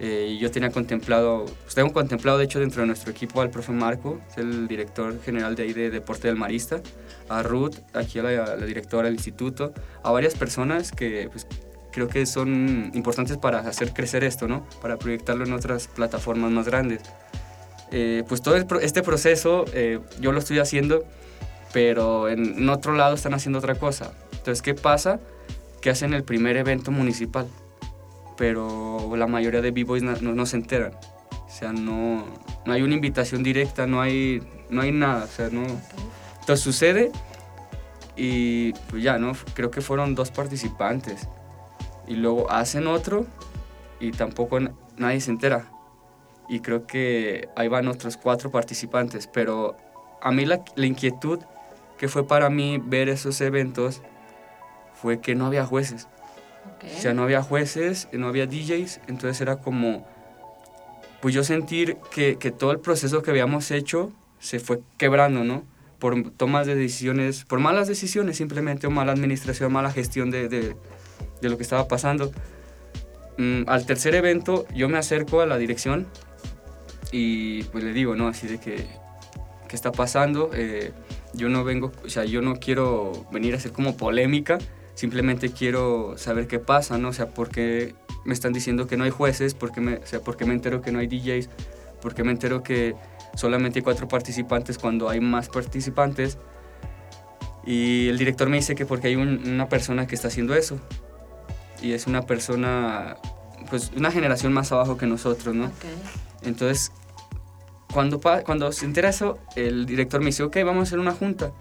Eh, 0.01 0.37
yo 0.41 0.51
tenía 0.51 0.71
contemplado, 0.71 1.45
pues 1.63 1.75
tengo 1.75 1.93
contemplado 1.93 2.39
de 2.39 2.45
hecho 2.45 2.59
dentro 2.59 2.81
de 2.81 2.89
nuestro 2.89 3.13
equipo 3.13 3.41
al 3.41 3.51
profe 3.51 3.73
Marco, 3.73 4.21
es 4.29 4.39
el 4.39 4.67
director 4.67 5.21
general 5.23 5.55
de 5.55 5.63
ahí 5.63 5.73
de 5.73 5.91
Deporte 5.91 6.27
del 6.27 6.37
Marista, 6.37 6.81
a 7.29 7.43
Ruth, 7.45 7.77
aquí 7.93 8.19
a 8.19 8.25
la, 8.25 8.57
la 8.57 8.67
directora 8.67 9.05
del 9.05 9.15
instituto, 9.15 9.73
a 10.03 10.11
varias 10.11 10.35
personas 10.35 10.91
que 10.91 11.29
pues, 11.31 11.47
creo 11.93 12.09
que 12.09 12.27
son 12.27 12.91
importantes 12.93 13.37
para 13.37 13.61
hacer 13.61 13.93
crecer 13.93 14.25
esto, 14.25 14.49
¿no? 14.49 14.67
Para 14.83 14.99
proyectarlo 14.99 15.45
en 15.45 15.53
otras 15.53 15.87
plataformas 15.87 16.51
más 16.51 16.67
grandes. 16.67 17.03
Eh, 17.93 18.25
pues 18.29 18.43
todo 18.43 18.57
este 18.57 19.03
proceso 19.05 19.65
eh, 19.73 20.01
yo 20.21 20.33
lo 20.33 20.41
estoy 20.41 20.59
haciendo, 20.59 21.05
pero 21.73 22.29
en, 22.29 22.59
en 22.59 22.69
otro 22.69 22.95
lado 22.95 23.15
están 23.15 23.35
haciendo 23.35 23.61
otra 23.61 23.77
cosa. 23.77 24.11
Entonces, 24.33 24.61
¿qué 24.61 24.75
pasa? 24.75 25.21
Que 25.81 25.91
hacen 25.91 26.15
el 26.15 26.25
primer 26.25 26.57
evento 26.57 26.91
municipal, 26.91 27.47
pero 28.37 29.15
la 29.17 29.27
mayoría 29.27 29.61
de 29.61 29.71
b-boys 29.71 30.03
no, 30.03 30.15
no- 30.17 30.47
se 30.47 30.57
enteran. 30.57 30.93
O 31.31 31.49
sea, 31.57 31.73
no, 31.73 32.25
no 32.67 32.73
hay 32.73 32.83
una 32.83 32.95
invitación 32.95 33.43
directa, 33.43 33.87
no 33.87 34.01
hay, 34.01 34.43
no 34.71 34.83
hay 34.83 34.93
nada. 34.93 35.25
O 35.25 35.29
sea, 35.29 35.49
no... 35.51 35.63
Entonces 36.41 36.61
sucede 36.61 37.13
y 38.17 38.73
pues 38.91 39.03
ya, 39.03 39.19
¿no? 39.19 39.33
Creo 39.55 39.71
que 39.71 39.81
fueron 39.81 40.15
dos 40.15 40.31
participantes. 40.31 41.29
Y 42.07 42.15
luego 42.17 42.51
hacen 42.51 42.87
otro 42.87 43.27
y 44.01 44.11
tampoco 44.11 44.61
na- 44.61 44.73
nadie 44.97 45.21
se 45.21 45.31
entera. 45.31 45.71
Y 46.49 46.61
creo 46.61 46.87
que 46.87 47.49
ahí 47.57 47.69
van 47.69 47.89
otros 47.89 48.17
cuatro 48.17 48.51
participantes. 48.51 49.27
Pero 49.27 49.77
a 50.21 50.31
mí 50.33 50.45
la, 50.45 50.63
la 50.77 50.87
inquietud 50.87 51.39
que 51.97 52.09
fue 52.09 52.27
para 52.27 52.51
mí 52.51 52.79
ver 52.85 53.09
esos 53.09 53.41
eventos 53.41 54.03
fue 54.93 55.21
que 55.21 55.35
no 55.35 55.47
había 55.47 55.65
jueces. 55.65 56.09
Ok. 56.77 56.85
O 56.97 57.01
sea, 57.01 57.15
no 57.15 57.23
había 57.23 57.43
jueces, 57.43 58.09
no 58.13 58.29
había 58.29 58.47
DJs, 58.47 59.01
entonces 59.09 59.41
era 59.41 59.57
como, 59.57 60.07
pues 61.21 61.35
yo 61.35 61.45
sentir 61.45 61.97
que, 62.11 62.37
que 62.37 62.51
todo 62.51 62.73
el 62.73 62.81
proceso 62.81 63.23
que 63.23 63.31
habíamos 63.31 63.71
hecho 63.71 64.13
se 64.39 64.61
fue 64.61 64.81
quebrando, 64.99 65.45
¿no? 65.45 65.65
Por 65.99 66.31
tomas 66.31 66.67
de 66.67 66.75
decisiones, 66.75 67.45
por 67.45 67.61
malas 67.61 67.89
decisiones 67.89 68.37
simplemente, 68.37 68.87
o 68.87 68.91
mala 68.91 69.13
administración, 69.13 69.73
mala 69.73 69.91
gestión 69.91 70.31
de, 70.31 70.49
de, 70.49 70.77
de 71.41 71.49
lo 71.49 71.57
que 71.57 71.63
estaba 71.63 71.89
pasando. 71.89 72.33
Mm, 73.39 73.63
al 73.67 73.85
tercer 73.85 74.15
evento 74.15 74.65
yo 74.75 74.89
me 74.89 74.97
acerco 74.97 75.41
a 75.41 75.47
la 75.47 75.59
dirección 75.59 76.07
y 77.11 77.65
pues 77.65 77.85
le 77.85 77.93
digo, 77.93 78.17
¿no? 78.17 78.29
Así 78.29 78.47
de 78.47 78.59
que, 78.59 78.87
¿qué 79.69 79.77
está 79.77 79.93
pasando? 79.93 80.51
Eh, 80.53 80.93
yo 81.33 81.49
no 81.49 81.65
vengo, 81.65 81.93
o 82.05 82.09
sea, 82.09 82.25
yo 82.25 82.41
no 82.43 82.57
quiero 82.57 83.27
venir 83.33 83.55
a 83.55 83.57
hacer 83.57 83.73
como 83.73 83.97
polémica, 83.97 84.59
simplemente 84.95 85.51
quiero 85.51 86.15
saber 86.17 86.47
qué 86.47 86.59
pasa, 86.59 86.99
¿no? 86.99 87.09
O 87.09 87.13
sea, 87.13 87.29
¿por 87.29 87.49
qué 87.49 87.95
me 88.25 88.33
están 88.35 88.53
diciendo 88.53 88.87
que 88.87 88.97
no 88.97 89.05
hay 89.05 89.11
jueces? 89.11 89.55
¿Por 89.55 89.73
qué 89.73 89.81
me, 89.81 89.97
o 89.97 90.07
sea, 90.07 90.21
¿por 90.21 90.37
qué 90.37 90.45
me 90.45 90.55
entero 90.55 90.81
que 90.81 90.93
no 90.93 90.99
hay 91.01 91.07
DJs? 91.07 91.49
¿Por 92.01 92.15
qué 92.15 92.23
me 92.25 92.33
entero 92.33 92.63
que 92.63 92.95
solamente 93.35 93.79
hay 93.81 93.83
cuatro 93.83 94.07
participantes 94.09 94.79
cuando 94.79 95.09
hay 95.09 95.21
más 95.21 95.49
participantes? 95.49 96.39
Y 97.67 98.09
el 98.09 98.19
director 98.19 98.49
me 98.49 98.57
dice 98.59 98.75
que 98.75 98.85
porque 98.87 99.09
hay 99.09 99.17
un- 99.17 99.43
una 99.49 99.69
persona 99.69 100.07
que 100.07 100.15
está 100.15 100.29
haciendo 100.29 100.55
eso. 100.55 100.79
Y 101.83 101.93
es 101.93 102.07
una 102.07 102.23
persona, 102.23 103.17
pues 103.71 103.91
una 103.97 104.11
generación 104.11 104.53
más 104.53 104.71
abajo 104.73 104.97
que 104.97 105.07
nosotros, 105.07 105.55
¿no? 105.55 105.71
Entonces, 106.43 106.93
cuando, 107.93 108.21
cuando 108.21 108.71
se 108.73 108.85
entera 108.85 109.09
eso, 109.09 109.39
el 109.57 109.87
director 109.87 110.21
me 110.21 110.27
dice, 110.27 110.43
ok, 110.43 110.57
vamos 110.65 110.81
a 110.81 110.83
hacer 110.83 110.99
una 110.99 111.13
junta. 111.13 111.53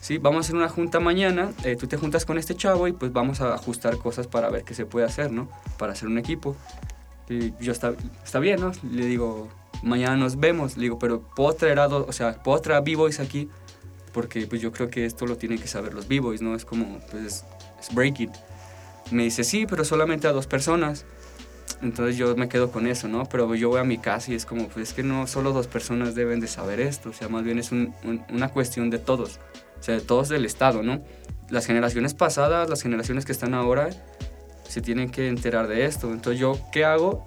Sí, 0.00 0.16
vamos 0.18 0.38
a 0.38 0.40
hacer 0.40 0.56
una 0.56 0.68
junta 0.68 0.98
mañana, 0.98 1.52
eh, 1.64 1.76
tú 1.76 1.86
te 1.86 1.96
juntas 1.98 2.24
con 2.24 2.38
este 2.38 2.54
chavo 2.54 2.88
y 2.88 2.92
pues 2.92 3.12
vamos 3.12 3.40
a 3.42 3.54
ajustar 3.54 3.98
cosas 3.98 4.26
para 4.26 4.48
ver 4.48 4.64
qué 4.64 4.74
se 4.74 4.86
puede 4.86 5.04
hacer, 5.06 5.30
¿no? 5.30 5.48
Para 5.78 5.92
hacer 5.92 6.08
un 6.08 6.16
equipo. 6.18 6.56
Y 7.28 7.52
yo, 7.60 7.70
está, 7.72 7.92
está 8.24 8.38
bien, 8.38 8.60
¿no? 8.60 8.72
Le 8.90 9.04
digo, 9.06 9.48
mañana 9.82 10.16
nos 10.16 10.40
vemos. 10.40 10.76
Le 10.76 10.84
digo, 10.84 10.98
pero 10.98 11.20
puedo 11.20 11.52
traer 11.52 11.78
a 11.80 11.86
dos, 11.88 12.06
o 12.08 12.12
sea, 12.12 12.42
puedo 12.42 12.58
traer 12.60 12.78
a 12.78 12.80
B-Boys 12.80 13.20
aquí, 13.20 13.48
porque 14.12 14.46
pues 14.46 14.60
yo 14.62 14.72
creo 14.72 14.88
que 14.90 15.04
esto 15.04 15.26
lo 15.26 15.36
tienen 15.36 15.58
que 15.58 15.68
saber 15.68 15.92
los 15.94 16.08
B-Boys, 16.08 16.40
¿no? 16.40 16.54
Es 16.56 16.64
como, 16.64 16.98
pues, 17.10 17.44
es 17.78 17.94
breaking. 17.94 18.32
Me 19.10 19.24
dice, 19.24 19.44
sí, 19.44 19.66
pero 19.68 19.84
solamente 19.84 20.26
a 20.26 20.32
dos 20.32 20.46
personas. 20.46 21.04
Entonces 21.82 22.16
yo 22.16 22.34
me 22.36 22.48
quedo 22.48 22.72
con 22.72 22.86
eso, 22.86 23.06
¿no? 23.06 23.26
Pero 23.26 23.54
yo 23.54 23.68
voy 23.68 23.80
a 23.80 23.84
mi 23.84 23.98
casa 23.98 24.32
y 24.32 24.34
es 24.34 24.44
como, 24.44 24.68
pues 24.68 24.88
es 24.88 24.94
que 24.94 25.02
no 25.02 25.26
solo 25.26 25.52
dos 25.52 25.66
personas 25.66 26.14
deben 26.14 26.40
de 26.40 26.46
saber 26.48 26.80
esto, 26.80 27.10
o 27.10 27.12
sea, 27.12 27.28
más 27.28 27.42
bien 27.44 27.58
es 27.58 27.70
un- 27.70 27.94
un- 28.04 28.22
una 28.30 28.48
cuestión 28.50 28.90
de 28.90 28.98
todos, 28.98 29.38
o 29.80 29.82
sea, 29.82 29.94
de 29.96 30.00
todos 30.02 30.28
del 30.28 30.44
Estado, 30.44 30.82
¿no? 30.82 31.00
Las 31.48 31.66
generaciones 31.66 32.14
pasadas, 32.14 32.68
las 32.70 32.82
generaciones 32.82 33.24
que 33.24 33.32
están 33.32 33.54
ahora, 33.54 33.90
se 34.68 34.80
tienen 34.80 35.10
que 35.10 35.28
enterar 35.28 35.66
de 35.66 35.84
esto. 35.86 36.12
Entonces 36.12 36.38
yo, 36.40 36.58
¿qué 36.70 36.84
hago? 36.84 37.24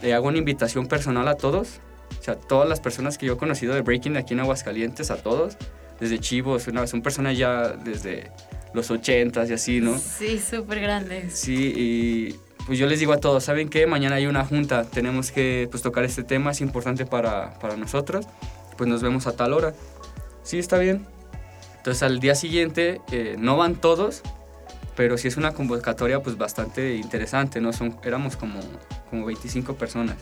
Le 0.00 0.14
hago 0.14 0.28
una 0.28 0.38
invitación 0.38 0.86
personal 0.86 1.26
a 1.26 1.34
todos, 1.34 1.80
o 2.20 2.22
sea, 2.22 2.36
todas 2.36 2.68
las 2.68 2.78
personas 2.80 3.18
que 3.18 3.26
yo 3.26 3.32
he 3.34 3.36
conocido 3.36 3.74
de 3.74 3.80
Breaking 3.80 4.16
aquí 4.16 4.34
en 4.34 4.40
Aguascalientes, 4.40 5.10
a 5.10 5.16
todos, 5.16 5.56
desde 5.98 6.20
chivos, 6.20 6.68
una- 6.68 6.86
son 6.86 7.02
personas 7.02 7.36
ya 7.36 7.68
desde 7.70 8.30
los 8.74 8.90
80s 8.92 9.50
y 9.50 9.52
así, 9.54 9.80
¿no? 9.80 9.98
Sí, 9.98 10.38
súper 10.38 10.80
grandes. 10.80 11.34
Sí, 11.34 11.72
y 11.74 12.36
pues 12.66 12.78
yo 12.78 12.86
les 12.86 13.00
digo 13.00 13.12
a 13.12 13.18
todos, 13.18 13.42
¿saben 13.42 13.68
qué? 13.70 13.86
Mañana 13.88 14.16
hay 14.16 14.26
una 14.26 14.44
junta, 14.44 14.84
tenemos 14.84 15.32
que 15.32 15.66
pues, 15.70 15.82
tocar 15.82 16.04
este 16.04 16.22
tema, 16.22 16.52
es 16.52 16.60
importante 16.60 17.06
para, 17.06 17.58
para 17.58 17.76
nosotros, 17.76 18.26
pues 18.76 18.88
nos 18.88 19.02
vemos 19.02 19.26
a 19.26 19.32
tal 19.34 19.52
hora. 19.54 19.74
Sí, 20.44 20.58
está 20.60 20.78
bien. 20.78 21.04
Entonces 21.88 22.02
al 22.02 22.20
día 22.20 22.34
siguiente 22.34 23.00
eh, 23.10 23.36
no 23.38 23.56
van 23.56 23.74
todos, 23.74 24.20
pero 24.94 25.16
sí 25.16 25.26
es 25.26 25.38
una 25.38 25.54
convocatoria 25.54 26.22
pues 26.22 26.36
bastante 26.36 26.96
interesante, 26.96 27.62
¿no? 27.62 27.72
Son, 27.72 27.96
éramos 28.04 28.36
como, 28.36 28.60
como 29.08 29.24
25 29.24 29.72
personas. 29.72 30.18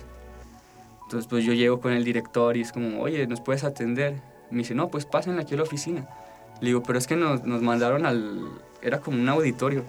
Entonces 1.03 1.27
pues 1.29 1.45
yo 1.45 1.55
llego 1.55 1.81
con 1.81 1.91
el 1.93 2.05
director 2.05 2.57
y 2.57 2.61
es 2.61 2.71
como, 2.71 3.01
oye, 3.01 3.27
¿nos 3.27 3.41
puedes 3.41 3.65
atender? 3.65 4.23
Me 4.53 4.59
dice, 4.59 4.77
no, 4.77 4.91
pues 4.91 5.07
pasen 5.07 5.41
aquí 5.41 5.55
a 5.55 5.57
la 5.57 5.65
oficina. 5.65 6.09
Le 6.61 6.69
digo, 6.69 6.85
pero 6.85 7.01
es 7.01 7.09
que 7.09 7.17
nos, 7.17 7.43
nos 7.43 7.63
mandaron 7.63 8.07
al... 8.07 8.49
Era 8.81 9.01
como 9.01 9.21
un 9.21 9.29
auditorio. 9.29 9.83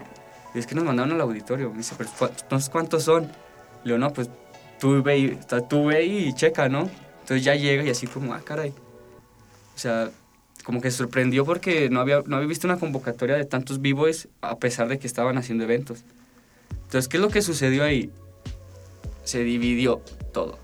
Y 0.56 0.58
es 0.58 0.66
que 0.66 0.74
nos 0.74 0.82
mandaron 0.82 1.12
al 1.12 1.20
auditorio. 1.20 1.70
Me 1.70 1.76
dice, 1.76 1.94
pero 1.96 2.10
¿cu- 2.18 2.24
entonces 2.40 2.70
cuántos 2.70 3.04
son? 3.04 3.22
Le 3.84 3.92
digo, 3.92 3.98
no, 3.98 4.12
pues 4.12 4.28
tú 4.80 5.00
ve, 5.00 5.16
y, 5.16 5.38
tú 5.68 5.84
ve 5.84 6.04
y 6.04 6.32
checa, 6.32 6.68
¿no? 6.68 6.90
Entonces 7.20 7.44
ya 7.44 7.54
llega 7.54 7.84
y 7.84 7.90
así 7.90 8.08
como, 8.08 8.34
ah, 8.34 8.40
caray. 8.44 8.70
O 8.70 9.78
sea, 9.78 10.10
como 10.68 10.82
que 10.82 10.90
sorprendió 10.90 11.46
porque 11.46 11.88
no 11.88 11.98
había, 11.98 12.22
no 12.26 12.36
había 12.36 12.46
visto 12.46 12.66
una 12.66 12.76
convocatoria 12.78 13.36
de 13.36 13.46
tantos 13.46 13.80
b-boys 13.80 14.28
a 14.42 14.58
pesar 14.58 14.86
de 14.88 14.98
que 14.98 15.06
estaban 15.06 15.38
haciendo 15.38 15.64
eventos. 15.64 16.04
Entonces, 16.84 17.08
¿qué 17.08 17.16
es 17.16 17.22
lo 17.22 17.30
que 17.30 17.40
sucedió 17.40 17.84
ahí? 17.84 18.10
Se 19.24 19.42
dividió 19.44 20.02
todo 20.34 20.58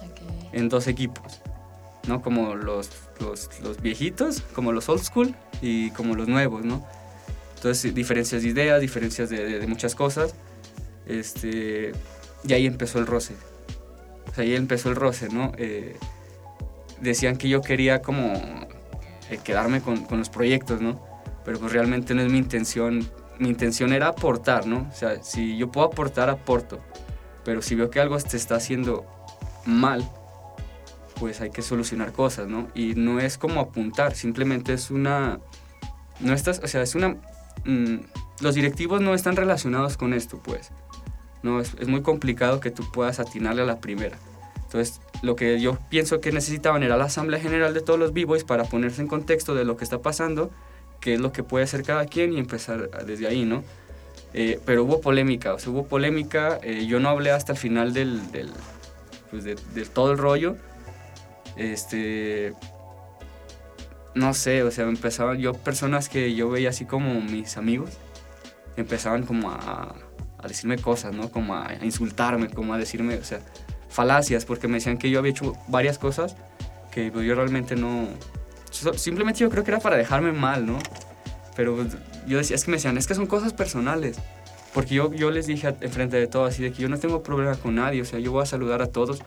Ok. 0.00 0.54
en 0.54 0.70
dos 0.70 0.86
equipos, 0.86 1.42
¿no? 2.08 2.22
Como 2.22 2.54
los, 2.54 2.88
los, 3.20 3.50
los 3.62 3.82
viejitos, 3.82 4.40
como 4.54 4.72
los 4.72 4.88
old 4.88 5.02
school 5.02 5.34
y 5.60 5.90
como 5.90 6.14
los 6.14 6.26
nuevos, 6.26 6.64
¿no? 6.64 6.82
Entonces, 7.56 7.94
diferencias 7.94 8.42
de 8.42 8.48
ideas, 8.48 8.80
diferencias 8.80 9.28
de, 9.28 9.44
de- 9.44 9.58
de 9.58 9.66
muchas 9.66 9.94
cosas. 9.94 10.34
Este, 11.04 11.92
y 12.44 12.52
ahí 12.54 12.64
empezó 12.64 12.98
el 12.98 13.06
roce. 13.06 13.34
O 14.30 14.34
sea, 14.34 14.42
ahí 14.42 14.54
empezó 14.54 14.88
el 14.88 14.96
roce, 14.96 15.28
¿no? 15.28 15.52
Eh, 15.58 15.96
decían 17.02 17.36
que 17.36 17.50
yo 17.50 17.60
quería 17.60 18.00
como 18.00 18.32
eh, 19.30 19.38
quedarme 19.42 19.80
con, 19.80 20.04
con 20.04 20.18
los 20.18 20.28
proyectos, 20.28 20.80
¿no? 20.80 21.00
Pero 21.44 21.58
pues 21.58 21.72
realmente 21.72 22.14
no 22.14 22.22
es 22.22 22.30
mi 22.30 22.38
intención. 22.38 23.08
Mi 23.38 23.48
intención 23.48 23.92
era 23.92 24.08
aportar, 24.08 24.66
¿no? 24.66 24.88
O 24.90 24.94
sea, 24.94 25.22
si 25.22 25.56
yo 25.56 25.70
puedo 25.70 25.86
aportar, 25.86 26.28
aporto. 26.28 26.80
Pero 27.44 27.62
si 27.62 27.74
veo 27.74 27.88
que 27.90 28.00
algo 28.00 28.18
te 28.18 28.36
está 28.36 28.56
haciendo 28.56 29.06
mal, 29.64 30.06
pues 31.18 31.40
hay 31.40 31.50
que 31.50 31.62
solucionar 31.62 32.12
cosas, 32.12 32.48
¿no? 32.48 32.68
Y 32.74 32.94
no 32.94 33.20
es 33.20 33.38
como 33.38 33.60
apuntar, 33.60 34.14
simplemente 34.14 34.72
es 34.72 34.90
una... 34.90 35.40
No 36.20 36.34
estás, 36.34 36.60
o 36.62 36.66
sea, 36.66 36.82
es 36.82 36.94
una... 36.94 37.16
mm, 37.64 37.96
los 38.40 38.54
directivos 38.54 39.00
no 39.00 39.14
están 39.14 39.36
relacionados 39.36 39.96
con 39.96 40.12
esto, 40.12 40.40
pues. 40.42 40.70
No, 41.42 41.60
es, 41.60 41.74
es 41.78 41.88
muy 41.88 42.02
complicado 42.02 42.60
que 42.60 42.70
tú 42.70 42.90
puedas 42.92 43.20
atinarle 43.20 43.62
a 43.62 43.66
la 43.66 43.80
primera. 43.80 44.18
Entonces, 44.70 45.00
lo 45.22 45.34
que 45.34 45.60
yo 45.60 45.76
pienso 45.88 46.20
que 46.20 46.30
necesitaban 46.30 46.84
era 46.84 46.96
la 46.96 47.06
asamblea 47.06 47.40
general 47.40 47.74
de 47.74 47.80
todos 47.80 47.98
los 47.98 48.12
b-boys 48.12 48.44
para 48.44 48.62
ponerse 48.62 49.02
en 49.02 49.08
contexto 49.08 49.56
de 49.56 49.64
lo 49.64 49.76
que 49.76 49.82
está 49.82 49.98
pasando, 49.98 50.52
qué 51.00 51.14
es 51.14 51.20
lo 51.20 51.32
que 51.32 51.42
puede 51.42 51.64
hacer 51.64 51.82
cada 51.82 52.06
quien 52.06 52.32
y 52.32 52.38
empezar 52.38 52.88
desde 53.04 53.26
ahí, 53.26 53.44
¿no? 53.44 53.64
Eh, 54.32 54.60
pero 54.64 54.84
hubo 54.84 55.00
polémica, 55.00 55.54
o 55.54 55.58
sea, 55.58 55.72
hubo 55.72 55.86
polémica. 55.86 56.60
eh, 56.62 56.86
yo 56.86 57.00
no 57.00 57.08
hablé 57.08 57.32
hasta 57.32 57.50
el 57.54 57.58
final 57.58 57.92
del, 57.92 58.30
del, 58.30 58.48
pues 59.32 59.42
de, 59.42 59.56
de 59.74 59.84
todo 59.86 60.12
el 60.12 60.18
rollo. 60.18 60.56
Este. 61.56 62.54
No 64.14 64.34
sé, 64.34 64.62
o 64.62 64.70
sea, 64.70 64.84
empezaban. 64.84 65.38
Yo, 65.38 65.52
personas 65.54 66.08
que 66.08 66.36
yo 66.36 66.48
veía 66.48 66.70
así 66.70 66.84
como 66.84 67.20
mis 67.20 67.56
amigos, 67.56 67.90
empezaban 68.76 69.26
como 69.26 69.50
a, 69.50 69.96
a 70.38 70.46
decirme 70.46 70.78
cosas, 70.78 71.12
¿no? 71.12 71.28
Como 71.32 71.56
a 71.56 71.74
insultarme, 71.82 72.50
como 72.50 72.72
a 72.72 72.78
decirme, 72.78 73.16
o 73.16 73.24
sea, 73.24 73.40
falacias, 73.90 74.44
porque 74.44 74.68
me 74.68 74.74
decían 74.74 74.96
que 74.96 75.10
yo 75.10 75.18
había 75.18 75.32
hecho 75.32 75.54
varias 75.68 75.98
cosas 75.98 76.36
que 76.90 77.10
pues, 77.10 77.26
yo 77.26 77.34
realmente 77.34 77.76
no. 77.76 78.08
Simplemente 78.96 79.40
yo 79.40 79.50
creo 79.50 79.64
que 79.64 79.70
era 79.72 79.80
para 79.80 79.96
dejarme 79.96 80.32
mal, 80.32 80.64
¿no? 80.64 80.78
Pero 81.56 81.76
yo 82.26 82.38
decía, 82.38 82.56
es 82.56 82.64
que 82.64 82.70
me 82.70 82.76
decían, 82.76 82.96
es 82.96 83.06
que 83.06 83.14
son 83.14 83.26
cosas 83.26 83.52
personales. 83.52 84.18
Porque 84.72 84.94
yo, 84.94 85.12
yo 85.12 85.32
les 85.32 85.46
dije 85.46 85.74
enfrente 85.80 86.16
de 86.16 86.28
todo 86.28 86.44
así 86.44 86.62
de 86.62 86.72
que 86.72 86.82
yo 86.82 86.88
no 86.88 86.98
tengo 86.98 87.24
problema 87.24 87.56
con 87.56 87.74
nadie, 87.74 88.00
o 88.02 88.04
sea, 88.04 88.20
yo 88.20 88.30
voy 88.30 88.42
a 88.42 88.46
saludar 88.46 88.82
a 88.82 88.86
todos. 88.86 89.22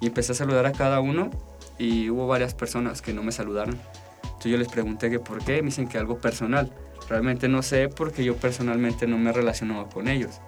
Y 0.00 0.06
empecé 0.06 0.32
a 0.32 0.34
saludar 0.34 0.66
a 0.66 0.72
cada 0.72 1.00
uno 1.00 1.30
y 1.78 2.10
hubo 2.10 2.26
varias 2.26 2.54
personas 2.54 3.02
que 3.02 3.12
no 3.12 3.22
me 3.22 3.32
saludaron. 3.32 3.78
Entonces 4.22 4.52
yo 4.52 4.58
les 4.58 4.68
pregunté 4.68 5.10
que 5.10 5.18
por 5.18 5.44
qué, 5.44 5.62
me 5.62 5.66
dicen 5.66 5.88
que 5.88 5.98
algo 5.98 6.18
personal. 6.18 6.70
Realmente 7.08 7.48
no 7.48 7.62
sé 7.62 7.88
porque 7.88 8.24
yo 8.24 8.36
personalmente 8.36 9.06
no 9.06 9.18
me 9.18 9.32
relacionaba 9.32 9.88
con 9.88 10.08
ellos. 10.08 10.40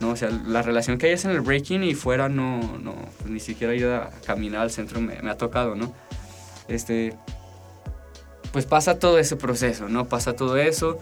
No, 0.00 0.10
o 0.10 0.16
sea, 0.16 0.30
la 0.30 0.62
relación 0.62 0.98
que 0.98 1.06
hay 1.06 1.12
es 1.12 1.24
en 1.24 1.30
el 1.30 1.40
breaking 1.40 1.84
y 1.84 1.94
fuera 1.94 2.28
no, 2.28 2.78
no 2.78 2.94
pues 3.18 3.30
ni 3.30 3.40
siquiera 3.40 3.74
ir 3.74 3.86
a 3.86 4.10
caminar 4.26 4.62
al 4.62 4.70
centro 4.70 5.00
me, 5.00 5.14
ha 5.14 5.36
tocado, 5.36 5.76
¿no? 5.76 5.92
Este, 6.68 7.14
pues 8.52 8.66
pasa 8.66 8.98
todo 8.98 9.18
ese 9.18 9.36
proceso, 9.36 9.88
¿no? 9.88 10.06
Pasa 10.06 10.34
todo 10.34 10.56
eso. 10.56 10.98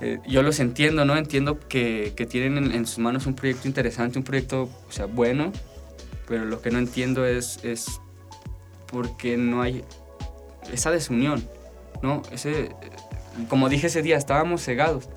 Eh, 0.00 0.18
yo 0.26 0.42
los 0.42 0.60
entiendo, 0.60 1.04
¿no? 1.04 1.16
Entiendo 1.16 1.60
que, 1.60 2.12
que 2.16 2.26
tienen 2.26 2.58
en, 2.58 2.72
en 2.72 2.86
sus 2.86 2.98
manos 2.98 3.26
un 3.26 3.34
proyecto 3.34 3.68
interesante, 3.68 4.18
un 4.18 4.24
proyecto, 4.24 4.68
o 4.88 4.92
sea, 4.92 5.06
bueno, 5.06 5.52
pero 6.26 6.44
lo 6.44 6.60
que 6.60 6.70
no 6.70 6.78
entiendo 6.78 7.26
es, 7.26 7.60
es 7.62 8.00
por 8.86 9.16
qué 9.16 9.36
no 9.36 9.62
hay 9.62 9.84
esa 10.72 10.90
desunión, 10.90 11.48
¿no? 12.02 12.22
Ese, 12.30 12.70
como 13.48 13.68
dije 13.68 13.88
ese 13.88 14.02
día, 14.02 14.16
estábamos 14.16 14.62
cegados, 14.62 15.08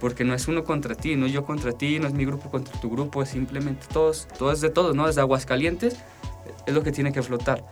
porque 0.00 0.24
no 0.24 0.34
es 0.34 0.48
uno 0.48 0.64
contra 0.64 0.94
ti, 0.94 1.16
no 1.16 1.26
es 1.26 1.32
yo 1.32 1.44
contra 1.44 1.72
ti, 1.72 1.98
no 1.98 2.08
es 2.08 2.14
mi 2.14 2.24
grupo 2.24 2.50
contra 2.50 2.78
tu 2.80 2.90
grupo, 2.90 3.22
es 3.22 3.28
simplemente 3.28 3.86
todos, 3.92 4.26
todo 4.38 4.52
es 4.52 4.60
de 4.60 4.70
todos, 4.70 4.96
¿no? 4.96 5.06
Desde 5.06 5.20
Aguascalientes 5.20 5.96
es 6.66 6.74
lo 6.74 6.82
que 6.82 6.92
tiene 6.92 7.12
que 7.12 7.22
flotar. 7.22 7.64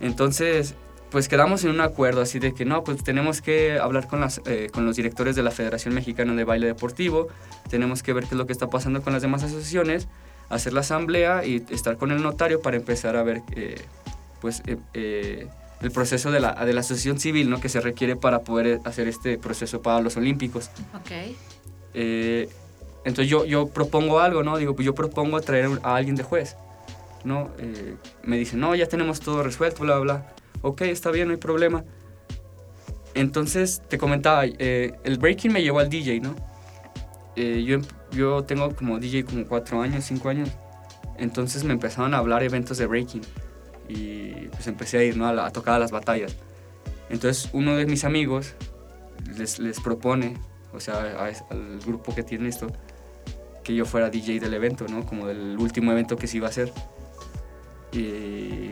Entonces, 0.00 0.74
pues 1.10 1.28
quedamos 1.28 1.62
en 1.64 1.70
un 1.70 1.80
acuerdo 1.80 2.22
así 2.22 2.38
de 2.38 2.54
que 2.54 2.64
no, 2.64 2.82
pues 2.84 3.04
tenemos 3.04 3.42
que 3.42 3.78
hablar 3.78 4.08
con, 4.08 4.20
las, 4.20 4.40
eh, 4.46 4.68
con 4.72 4.86
los 4.86 4.96
directores 4.96 5.36
de 5.36 5.42
la 5.42 5.50
Federación 5.50 5.94
Mexicana 5.94 6.34
de 6.34 6.44
Baile 6.44 6.66
Deportivo, 6.66 7.28
tenemos 7.68 8.02
que 8.02 8.12
ver 8.12 8.24
qué 8.24 8.30
es 8.30 8.38
lo 8.38 8.46
que 8.46 8.52
está 8.52 8.68
pasando 8.68 9.02
con 9.02 9.12
las 9.12 9.22
demás 9.22 9.42
asociaciones, 9.42 10.08
hacer 10.48 10.72
la 10.72 10.80
asamblea 10.80 11.44
y 11.44 11.64
estar 11.70 11.96
con 11.96 12.12
el 12.12 12.22
notario 12.22 12.60
para 12.60 12.76
empezar 12.76 13.16
a 13.16 13.22
ver 13.22 13.42
eh, 13.54 13.80
pues, 14.40 14.62
eh, 14.66 14.76
eh, 14.92 15.46
el 15.82 15.90
proceso 15.90 16.30
de 16.30 16.40
la, 16.40 16.54
de 16.64 16.72
la 16.72 16.80
asociación 16.80 17.18
civil 17.18 17.50
¿no? 17.50 17.60
que 17.60 17.68
se 17.68 17.80
requiere 17.80 18.16
para 18.16 18.40
poder 18.40 18.80
hacer 18.84 19.08
este 19.08 19.38
proceso 19.38 19.82
para 19.82 20.00
los 20.00 20.16
Olímpicos. 20.16 20.70
Ok. 20.94 21.34
Eh, 21.94 22.48
entonces 23.04 23.28
yo, 23.28 23.44
yo 23.44 23.66
propongo 23.66 24.20
algo, 24.20 24.42
¿no? 24.42 24.56
Digo, 24.56 24.74
pues 24.74 24.86
yo 24.86 24.94
propongo 24.94 25.40
traer 25.40 25.68
a 25.82 25.96
alguien 25.96 26.14
de 26.14 26.22
juez, 26.22 26.56
¿no? 27.24 27.50
Eh, 27.58 27.96
me 28.22 28.36
dicen, 28.36 28.60
no, 28.60 28.74
ya 28.74 28.86
tenemos 28.86 29.20
todo 29.20 29.42
resuelto, 29.42 29.82
bla, 29.82 29.98
bla. 29.98 30.32
Ok, 30.62 30.82
está 30.82 31.10
bien, 31.10 31.28
no 31.28 31.32
hay 31.32 31.40
problema. 31.40 31.84
Entonces, 33.14 33.82
te 33.88 33.98
comentaba, 33.98 34.44
eh, 34.46 34.94
el 35.04 35.18
breaking 35.18 35.52
me 35.52 35.62
llevó 35.62 35.80
al 35.80 35.90
DJ, 35.90 36.20
¿no? 36.20 36.36
Eh, 37.34 37.64
yo, 37.66 37.78
yo 38.12 38.44
tengo 38.44 38.74
como 38.74 38.98
DJ 38.98 39.24
como 39.24 39.44
cuatro 39.46 39.82
años, 39.82 40.04
cinco 40.04 40.28
años. 40.28 40.50
Entonces 41.18 41.64
me 41.64 41.72
empezaron 41.72 42.14
a 42.14 42.18
hablar 42.18 42.42
eventos 42.42 42.78
de 42.78 42.86
breaking. 42.86 43.22
Y 43.88 44.48
pues 44.48 44.66
empecé 44.66 44.98
a 44.98 45.04
ir, 45.04 45.16
¿no? 45.16 45.26
A, 45.26 45.46
a 45.46 45.50
tocar 45.50 45.74
a 45.74 45.78
las 45.78 45.90
batallas. 45.90 46.36
Entonces 47.10 47.50
uno 47.52 47.76
de 47.76 47.86
mis 47.86 48.04
amigos 48.04 48.54
les, 49.36 49.58
les 49.58 49.80
propone, 49.80 50.36
o 50.72 50.80
sea, 50.80 50.94
a 50.94 51.26
al 51.26 51.78
grupo 51.84 52.14
que 52.14 52.22
tiene 52.22 52.48
esto, 52.48 52.68
que 53.62 53.74
yo 53.74 53.84
fuera 53.84 54.10
DJ 54.10 54.40
del 54.40 54.54
evento, 54.54 54.86
¿no? 54.88 55.04
Como 55.04 55.26
del 55.26 55.56
último 55.58 55.92
evento 55.92 56.16
que 56.16 56.26
se 56.26 56.38
iba 56.38 56.46
a 56.46 56.50
hacer. 56.50 56.72
Y 57.92 58.70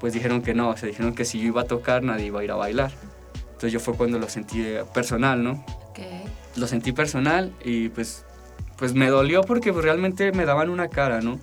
pues 0.00 0.12
dijeron 0.12 0.42
que 0.42 0.54
no, 0.54 0.70
o 0.70 0.76
sea, 0.76 0.88
dijeron 0.88 1.14
que 1.14 1.24
si 1.24 1.40
yo 1.40 1.46
iba 1.48 1.62
a 1.62 1.64
tocar 1.64 2.02
nadie 2.02 2.26
iba 2.26 2.40
a 2.40 2.44
ir 2.44 2.50
a 2.50 2.56
bailar. 2.56 2.92
Entonces 3.46 3.72
yo 3.72 3.80
fue 3.80 3.94
cuando 3.94 4.18
lo 4.18 4.28
sentí 4.28 4.62
eh, 4.62 4.84
personal, 4.94 5.42
¿no? 5.42 5.64
Ok. 5.88 5.98
Lo 6.56 6.66
sentí 6.66 6.92
personal 6.92 7.52
y 7.64 7.88
pues, 7.88 8.24
pues 8.76 8.94
me 8.94 9.08
dolió 9.08 9.40
porque 9.42 9.72
pues, 9.72 9.84
realmente 9.84 10.30
me 10.32 10.44
daban 10.44 10.70
una 10.70 10.88
cara, 10.88 11.20
¿no? 11.20 11.40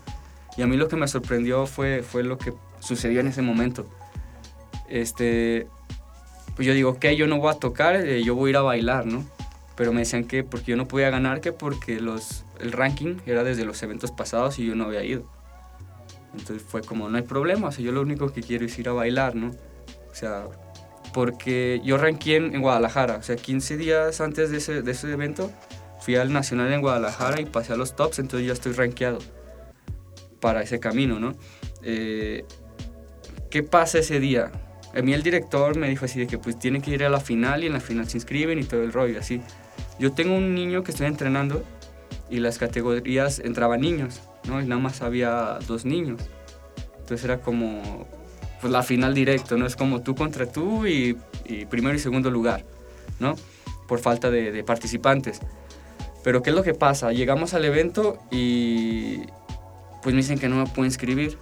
Y 0.58 0.62
a 0.62 0.67
mí 0.67 0.78
lo 0.78 0.88
que 0.88 0.95
me 0.95 1.08
sorprendió 1.08 1.65
fue, 1.65 2.04
fue 2.04 2.23
lo 2.23 2.38
que 2.38 2.54
sucedió 2.86 3.19
en 3.19 3.28
ese 3.28 3.41
momento. 3.41 3.86
Este, 4.88 5.67
pues 6.56 6.67
yo 6.67 6.74
digo, 6.74 6.91
ok, 6.91 7.06
yo 7.17 7.28
no 7.28 7.39
voy 7.39 7.52
a 7.52 7.56
tocar, 7.56 7.95
eh, 7.95 8.24
yo 8.24 8.36
voy 8.36 8.50
a 8.50 8.52
ir 8.52 8.58
a 8.58 8.62
bailar, 8.62 9.06
¿no? 9.06 9.26
Pero 9.76 9.91
me 9.91 10.00
decían 10.00 10.26
que 10.26 10.43
porque 10.43 10.71
yo 10.71 10.78
no 10.78 10.88
podía 10.88 11.10
ganar, 11.10 11.41
que 11.41 11.52
porque 11.52 12.00
los, 12.00 12.45
el 12.60 12.71
ranking 12.71 13.17
era 13.26 13.43
desde 13.43 13.65
los 13.65 13.82
eventos 13.84 14.12
pasados 14.12 14.60
y 14.60 14.65
yo 14.65 14.76
no 14.76 14.86
había 14.86 15.04
ido. 15.04 15.30
Entonces 16.38 16.63
fue 16.67 16.82
como, 16.82 17.10
no 17.10 17.17
hay 17.17 17.24
problema, 17.24 17.67
o 17.67 17.71
sea, 17.71 17.84
yo 17.84 17.91
lo 17.91 18.02
único 18.02 18.32
que 18.32 18.41
quiero 18.41 18.65
es 18.65 18.78
ir 18.78 18.89
a 18.89 18.93
bailar, 18.93 19.36
¿no? 19.36 19.48
O 20.12 20.15
sea, 20.15 20.45
porque 21.13 21.82
yo 21.84 21.98
ranqué 21.98 22.38
en, 22.38 22.56
en 22.56 22.62
Guadalajara, 22.62 23.17
o 23.17 23.24
sea, 23.24 23.36
15 23.36 23.78
días 23.78 24.21
antes 24.21 24.52
de 24.52 24.58
ese, 24.58 24.82
de 24.82 24.91
ese 24.91 25.12
evento 25.12 25.52
fui 26.00 26.15
al 26.15 26.32
Nacional 26.32 26.71
en 26.71 26.82
Guadalajara 26.82 27.41
y 27.41 27.45
pasé 27.45 27.74
a 27.74 27.78
los 27.78 27.95
tops, 27.95 28.19
entonces 28.19 28.48
ya 28.48 28.54
estoy 28.54 28.74
rankeado 28.74 29.19
para 30.39 30.62
ese 30.62 30.80
camino, 30.80 31.19
¿no? 31.19 31.34
Eh, 31.82 32.45
¿Qué 33.55 33.63
pasa 33.63 33.99
ese 33.99 34.19
día? 34.19 34.51
A 34.93 35.01
mí 35.01 35.13
el 35.13 35.23
director 35.23 35.77
me 35.77 35.87
dijo 35.87 36.03
así 36.03 36.19
de 36.19 36.27
que 36.27 36.37
pues 36.37 36.59
tiene 36.59 36.81
que 36.81 36.91
ir 36.91 37.05
a 37.05 37.09
la 37.09 37.21
final 37.21 37.63
y 37.63 37.67
en 37.67 37.71
la 37.71 37.79
final 37.79 38.05
se 38.09 38.17
inscriben 38.17 38.59
y 38.59 38.65
todo 38.65 38.83
el 38.83 38.91
rollo, 38.91 39.17
así. 39.17 39.39
Yo 39.97 40.11
tengo 40.11 40.35
un 40.35 40.53
niño 40.53 40.83
que 40.83 40.91
estoy 40.91 41.07
entrenando 41.07 41.63
y 42.29 42.39
las 42.39 42.57
categorías 42.57 43.39
entraban 43.39 43.79
niños, 43.79 44.19
¿no? 44.43 44.61
Y 44.61 44.65
nada 44.65 44.81
más 44.81 45.01
había 45.01 45.57
dos 45.69 45.85
niños. 45.85 46.19
Entonces 46.99 47.23
era 47.23 47.39
como 47.39 48.05
pues 48.59 48.73
la 48.73 48.83
final 48.83 49.13
directo, 49.13 49.55
¿no? 49.55 49.65
Es 49.65 49.77
como 49.77 50.01
tú 50.01 50.15
contra 50.15 50.51
tú 50.51 50.85
y, 50.85 51.17
y 51.45 51.65
primero 51.65 51.95
y 51.95 51.99
segundo 51.99 52.29
lugar, 52.29 52.65
¿no? 53.21 53.35
Por 53.87 53.99
falta 53.99 54.29
de, 54.29 54.51
de 54.51 54.65
participantes. 54.65 55.39
Pero 56.25 56.41
¿qué 56.41 56.49
es 56.49 56.55
lo 56.57 56.63
que 56.63 56.73
pasa? 56.73 57.13
Llegamos 57.13 57.53
al 57.53 57.63
evento 57.63 58.19
y 58.31 59.19
pues 60.03 60.13
me 60.13 60.17
dicen 60.17 60.39
que 60.39 60.49
no 60.49 60.57
me 60.57 60.65
puedo 60.65 60.83
inscribir. 60.83 61.37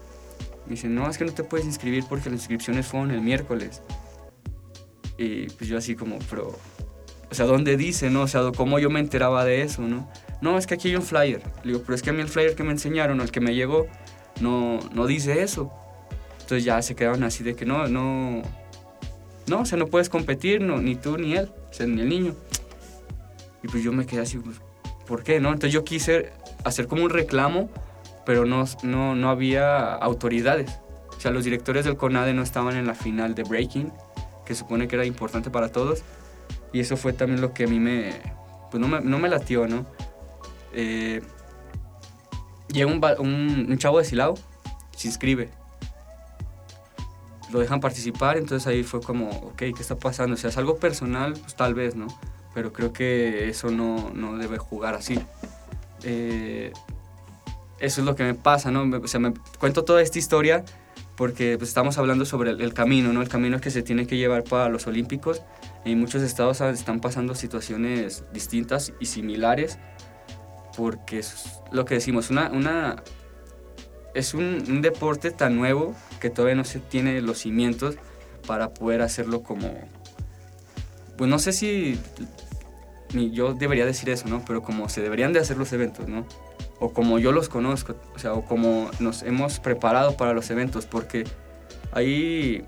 Me 0.65 0.71
dicen, 0.71 0.95
no, 0.95 1.09
es 1.09 1.17
que 1.17 1.25
no 1.25 1.33
te 1.33 1.43
puedes 1.43 1.65
inscribir 1.65 2.05
porque 2.07 2.29
las 2.29 2.39
inscripciones 2.39 2.87
fueron 2.87 3.11
el 3.11 3.21
miércoles. 3.21 3.81
Y 5.17 5.47
pues 5.47 5.69
yo 5.69 5.77
así 5.77 5.95
como, 5.95 6.19
pero, 6.29 6.57
o 7.29 7.35
sea, 7.35 7.45
¿dónde 7.45 7.77
dice, 7.77 8.09
no? 8.09 8.21
O 8.21 8.27
sea, 8.27 8.51
¿cómo 8.55 8.79
yo 8.79 8.89
me 8.89 8.99
enteraba 8.99 9.45
de 9.45 9.61
eso, 9.61 9.81
no? 9.83 10.09
No, 10.41 10.57
es 10.57 10.67
que 10.67 10.73
aquí 10.73 10.89
hay 10.89 10.95
un 10.95 11.03
flyer. 11.03 11.41
Le 11.63 11.73
digo, 11.73 11.83
pero 11.85 11.95
es 11.95 12.01
que 12.01 12.09
a 12.09 12.13
mí 12.13 12.21
el 12.21 12.29
flyer 12.29 12.55
que 12.55 12.63
me 12.63 12.71
enseñaron, 12.71 13.21
el 13.21 13.31
que 13.31 13.39
me 13.39 13.53
llegó, 13.55 13.87
no, 14.41 14.79
no 14.93 15.05
dice 15.07 15.41
eso. 15.41 15.71
Entonces 16.41 16.65
ya 16.65 16.81
se 16.81 16.95
quedaron 16.95 17.23
así 17.23 17.43
de 17.43 17.55
que 17.55 17.65
no, 17.65 17.87
no, 17.87 18.41
no, 19.47 19.61
o 19.61 19.65
sea, 19.65 19.77
no 19.77 19.87
puedes 19.87 20.09
competir, 20.09 20.61
no, 20.61 20.81
ni 20.81 20.95
tú 20.95 21.17
ni 21.17 21.35
él, 21.35 21.49
o 21.69 21.73
sea, 21.73 21.85
ni 21.85 22.01
el 22.01 22.09
niño. 22.09 22.35
Y 23.63 23.67
pues 23.67 23.83
yo 23.83 23.93
me 23.93 24.05
quedé 24.05 24.21
así, 24.21 24.37
pues, 24.37 24.57
¿por 25.07 25.23
qué, 25.23 25.39
no? 25.39 25.49
Entonces 25.49 25.71
yo 25.71 25.83
quise 25.83 26.31
hacer 26.65 26.87
como 26.87 27.03
un 27.03 27.09
reclamo, 27.09 27.69
pero 28.25 28.45
no, 28.45 28.65
no, 28.83 29.15
no 29.15 29.29
había 29.29 29.93
autoridades. 29.93 30.79
O 31.15 31.19
sea, 31.19 31.31
los 31.31 31.43
directores 31.43 31.85
del 31.85 31.97
CONADE 31.97 32.33
no 32.33 32.41
estaban 32.41 32.75
en 32.75 32.85
la 32.85 32.95
final 32.95 33.35
de 33.35 33.43
Breaking, 33.43 33.91
que 34.45 34.55
supone 34.55 34.87
que 34.87 34.95
era 34.95 35.05
importante 35.05 35.49
para 35.49 35.69
todos. 35.69 36.03
Y 36.71 36.79
eso 36.79 36.97
fue 36.97 37.13
también 37.13 37.41
lo 37.41 37.53
que 37.53 37.65
a 37.65 37.67
mí 37.67 37.79
me, 37.79 38.13
pues 38.71 38.81
no 38.81 38.87
me, 38.87 39.01
no 39.01 39.19
me 39.19 39.29
latió, 39.29 39.67
¿no? 39.67 39.85
Eh, 40.73 41.21
llega 42.67 42.91
un, 42.91 43.01
un, 43.19 43.67
un 43.69 43.77
chavo 43.77 43.99
de 43.99 44.05
Silao, 44.05 44.35
se 44.95 45.07
inscribe. 45.07 45.49
Lo 47.51 47.59
dejan 47.59 47.79
participar, 47.79 48.37
entonces 48.37 48.65
ahí 48.65 48.83
fue 48.83 48.99
como, 48.99 49.29
ok, 49.29 49.57
¿qué 49.57 49.73
está 49.79 49.97
pasando? 49.97 50.33
O 50.33 50.37
sea, 50.37 50.49
es 50.49 50.57
algo 50.57 50.77
personal, 50.77 51.33
pues 51.33 51.55
tal 51.55 51.75
vez, 51.75 51.95
¿no? 51.95 52.07
Pero 52.55 52.73
creo 52.73 52.91
que 52.93 53.49
eso 53.49 53.69
no, 53.69 54.09
no 54.13 54.37
debe 54.37 54.57
jugar 54.57 54.95
así. 54.95 55.19
Eh, 56.03 56.73
eso 57.83 57.99
es 57.99 58.05
lo 58.05 58.15
que 58.15 58.23
me 58.23 58.33
pasa, 58.33 58.71
¿no? 58.71 58.89
O 58.97 59.07
sea, 59.09 59.19
me 59.19 59.33
cuento 59.59 59.83
toda 59.83 60.01
esta 60.01 60.17
historia 60.17 60.63
porque 61.17 61.57
pues, 61.57 61.67
estamos 61.69 61.97
hablando 61.97 62.23
sobre 62.25 62.51
el, 62.51 62.73
camino, 62.73 63.11
¿no? 63.11 63.21
El 63.21 63.27
camino 63.27 63.59
que 63.59 63.71
se 63.71 63.83
tiene 63.83 64.07
que 64.07 64.15
llevar 64.15 64.45
para 64.45 64.69
los 64.69 64.87
Olímpicos. 64.87 65.41
En 65.83 65.99
muchos 65.99 66.23
estados 66.23 66.61
están 66.61 67.01
pasando 67.01 67.35
situaciones 67.35 68.23
distintas 68.31 68.93
y 69.01 69.07
similares 69.07 69.79
porque 70.77 71.19
es 71.19 71.59
lo 71.73 71.83
que 71.83 71.95
decimos, 71.95 72.29
una, 72.29 73.03
es 74.15 74.33
un, 74.33 74.63
un 74.67 74.81
deporte 74.81 75.31
tan 75.31 75.57
nuevo 75.57 75.93
que 76.21 76.29
todavía 76.29 76.55
no 76.55 76.63
se 76.63 76.79
tiene 76.79 77.21
los 77.21 77.39
cimientos 77.39 77.95
para 78.47 78.73
poder 78.73 79.01
hacerlo 79.01 79.43
como, 79.43 79.69
pues 81.17 81.29
no 81.29 81.37
sé 81.37 81.51
si 81.51 81.99
ni 83.13 83.29
yo 83.31 83.53
debería 83.53 83.85
decir 83.85 84.09
eso, 84.09 84.27
¿no? 84.27 84.43
Pero 84.45 84.63
como 84.63 84.89
se 84.89 85.01
deberían 85.01 85.33
de 85.33 85.39
hacer 85.39 85.57
los 85.57 85.71
eventos, 85.73 86.07
¿no? 86.07 86.25
O 86.79 86.91
como 86.91 87.19
yo 87.19 87.31
los 87.31 87.49
conozco, 87.49 87.95
o 88.15 88.19
sea, 88.19 88.33
o 88.33 88.43
como 88.43 88.89
nos 88.99 89.23
hemos 89.23 89.59
preparado 89.59 90.17
para 90.17 90.33
los 90.33 90.49
eventos, 90.49 90.85
porque 90.85 91.23
hay, 91.91 92.65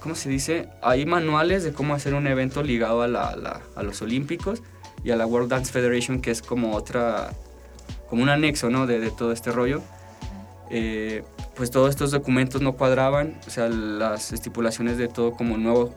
¿cómo 0.00 0.14
se 0.14 0.28
dice? 0.28 0.68
Hay 0.82 1.06
manuales 1.06 1.62
de 1.62 1.72
cómo 1.72 1.94
hacer 1.94 2.14
un 2.14 2.26
evento 2.26 2.62
ligado 2.62 3.02
a, 3.02 3.08
la, 3.08 3.60
a 3.76 3.82
los 3.82 4.02
Olímpicos 4.02 4.62
y 5.04 5.10
a 5.10 5.16
la 5.16 5.26
World 5.26 5.50
Dance 5.50 5.72
Federation, 5.72 6.20
que 6.20 6.30
es 6.30 6.42
como 6.42 6.74
otra, 6.74 7.30
como 8.08 8.22
un 8.22 8.28
anexo, 8.28 8.70
¿no? 8.70 8.86
De, 8.86 9.10
todo 9.10 9.32
este 9.32 9.52
rollo. 9.52 9.82
Eh, 10.70 11.24
pues 11.54 11.70
todos 11.70 11.90
estos 11.90 12.10
documentos 12.10 12.60
no 12.60 12.74
cuadraban, 12.74 13.38
o 13.46 13.50
sea, 13.50 13.68
las 13.68 14.32
estipulaciones 14.32 14.98
de 14.98 15.08
todo 15.08 15.32
como 15.32 15.56
nuevo. 15.56 15.94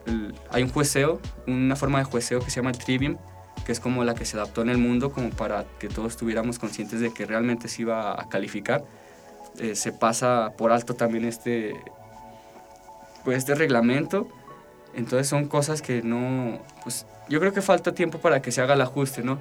hay 0.49 0.63
un 0.63 0.69
jueceo, 0.69 1.19
una 1.45 1.75
forma 1.75 1.99
de 1.99 2.06
jueceo 2.06 2.39
que 2.39 2.49
se 2.49 2.58
llama 2.58 2.71
el 2.71 2.77
trivium, 2.77 3.17
que 3.65 3.71
es 3.71 3.80
como 3.80 4.04
la 4.04 4.15
que 4.15 4.26
se 4.26 4.38
adaptó 4.38 4.62
en 4.62 4.69
el 4.69 4.78
mundo, 4.78 5.12
como 5.12 5.30
para 5.30 5.65
que 5.80 5.88
todos 5.88 6.13
estuviéramos 6.13 6.60
conscientes 6.60 7.00
de 7.00 7.13
que 7.13 7.26
realmente 7.26 7.67
se 7.67 7.84
iba 7.84 8.19
a 8.19 8.30
calificar. 8.30 8.84
Eh, 9.60 9.76
se 9.76 9.91
pasa 9.91 10.54
por 10.58 10.71
alto 10.71 10.95
también 10.95 11.26
este, 11.26 11.76
pues 13.24 13.38
este 13.38 13.56
reglamento. 13.56 14.28
Entonces 14.93 15.28
son 15.28 15.47
cosas 15.47 15.82
que 15.82 16.02
no, 16.02 16.60
pues 16.84 17.06
yo 17.30 17.39
creo 17.39 17.54
que 17.54 17.62
falta 17.62 17.93
tiempo 17.93 18.19
para 18.19 18.41
que 18.41 18.52
se 18.52 18.62
haga 18.62 18.74
el 18.74 18.82
ajuste, 18.82 19.24
¿no? 19.24 19.39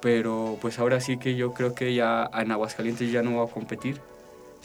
Pero 0.00 0.58
pues 0.60 0.78
ahora 0.78 1.00
sí 1.00 1.18
que 1.18 1.36
yo 1.36 1.52
creo 1.52 1.74
que 1.74 1.94
ya 1.94 2.28
en 2.32 2.50
Aguascalientes 2.50 3.12
ya 3.12 3.22
no 3.22 3.38
va 3.38 3.44
a 3.44 3.48
competir 3.48 4.00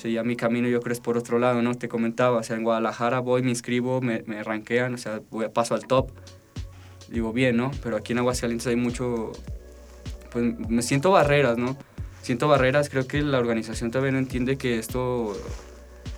o 0.04 0.08
ya 0.08 0.24
mi 0.24 0.36
camino 0.36 0.68
yo 0.68 0.82
creo 0.82 0.94
es 0.94 1.00
por 1.00 1.18
otro 1.18 1.40
lado, 1.40 1.62
¿no? 1.62 1.76
Te 1.76 1.88
comentaba, 1.88 2.38
o 2.38 2.44
sea, 2.44 2.58
en 2.58 2.64
Guadalajara 2.64 3.20
voy, 3.20 3.42
me 3.42 3.50
inscribo, 3.50 4.02
me, 4.02 4.24
me 4.26 4.44
ranquean, 4.44 4.94
o 4.94 4.98
sea, 4.98 5.22
voy, 5.32 5.48
paso 5.50 5.74
al 5.74 5.88
top. 5.88 6.12
Digo, 7.10 7.34
bien, 7.34 7.58
¿no? 7.58 7.72
Pero 7.84 7.98
aquí 7.98 8.13
en 8.13 8.20
Aguascalientes 8.20 8.68
hay 8.68 8.76
mucho, 8.76 9.32
pues 10.32 10.58
me 10.68 10.82
siento 10.82 11.12
barreras, 11.12 11.58
¿no? 11.58 11.78
Siento 12.22 12.48
barreras, 12.48 12.89
creo 12.89 13.06
que 13.08 13.22
la 13.22 13.38
organización 13.38 13.91
todavía 13.91 14.12
no 14.12 14.18
entiende 14.18 14.58
que 14.58 14.80
esto 14.80 15.36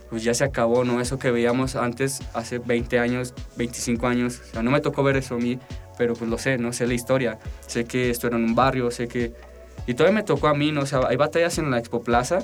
pues 0.09 0.23
ya 0.23 0.33
se 0.33 0.43
acabó, 0.43 0.83
¿no? 0.83 1.01
Eso 1.01 1.19
que 1.19 1.31
veíamos 1.31 1.75
antes, 1.75 2.21
hace 2.33 2.59
20 2.59 2.99
años, 2.99 3.33
25 3.57 4.07
años, 4.07 4.39
o 4.39 4.53
sea, 4.53 4.63
no 4.63 4.71
me 4.71 4.79
tocó 4.79 5.03
ver 5.03 5.17
eso 5.17 5.35
a 5.35 5.37
mí, 5.37 5.59
pero 5.97 6.13
pues 6.13 6.29
lo 6.29 6.37
sé, 6.37 6.57
¿no? 6.57 6.71
Sé 6.73 6.87
la 6.87 6.93
historia, 6.93 7.39
sé 7.65 7.85
que 7.85 8.09
esto 8.09 8.27
era 8.27 8.37
en 8.37 8.45
un 8.45 8.55
barrio, 8.55 8.89
sé 8.91 9.07
que... 9.07 9.33
Y 9.85 9.93
todavía 9.93 10.15
me 10.15 10.23
tocó 10.23 10.47
a 10.47 10.53
mí, 10.53 10.71
¿no? 10.71 10.81
O 10.81 10.85
sea, 10.85 11.01
hay 11.07 11.17
batallas 11.17 11.57
en 11.57 11.71
la 11.71 11.77
Expo 11.77 12.03
Plaza 12.03 12.39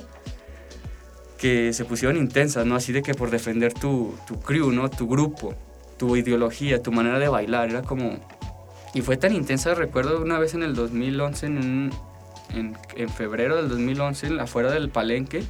que 1.38 1.72
se 1.72 1.84
pusieron 1.84 2.16
intensas, 2.16 2.64
¿no? 2.66 2.76
Así 2.76 2.92
de 2.92 3.02
que 3.02 3.14
por 3.14 3.30
defender 3.30 3.72
tu, 3.72 4.14
tu 4.26 4.40
crew, 4.40 4.70
¿no? 4.70 4.88
Tu 4.88 5.06
grupo, 5.06 5.54
tu 5.98 6.16
ideología, 6.16 6.82
tu 6.82 6.92
manera 6.92 7.18
de 7.18 7.28
bailar, 7.28 7.70
era 7.70 7.82
como... 7.82 8.18
Y 8.94 9.02
fue 9.02 9.16
tan 9.16 9.34
intensa, 9.34 9.74
recuerdo 9.74 10.22
una 10.22 10.38
vez 10.38 10.54
en 10.54 10.62
el 10.62 10.74
2011, 10.74 11.46
en, 11.46 11.90
en, 12.54 12.78
en 12.96 13.08
febrero 13.08 13.56
del 13.56 13.68
2011, 13.68 14.40
afuera 14.40 14.70
del 14.70 14.88
palenque, 14.88 15.42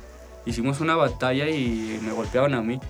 hicimos 0.47 0.81
una 0.81 0.97
batalla 0.97 1.49
y 1.51 2.01
me 2.03 2.13
golpearon 2.13 2.55
a 2.55 2.63
mí. 2.63 2.81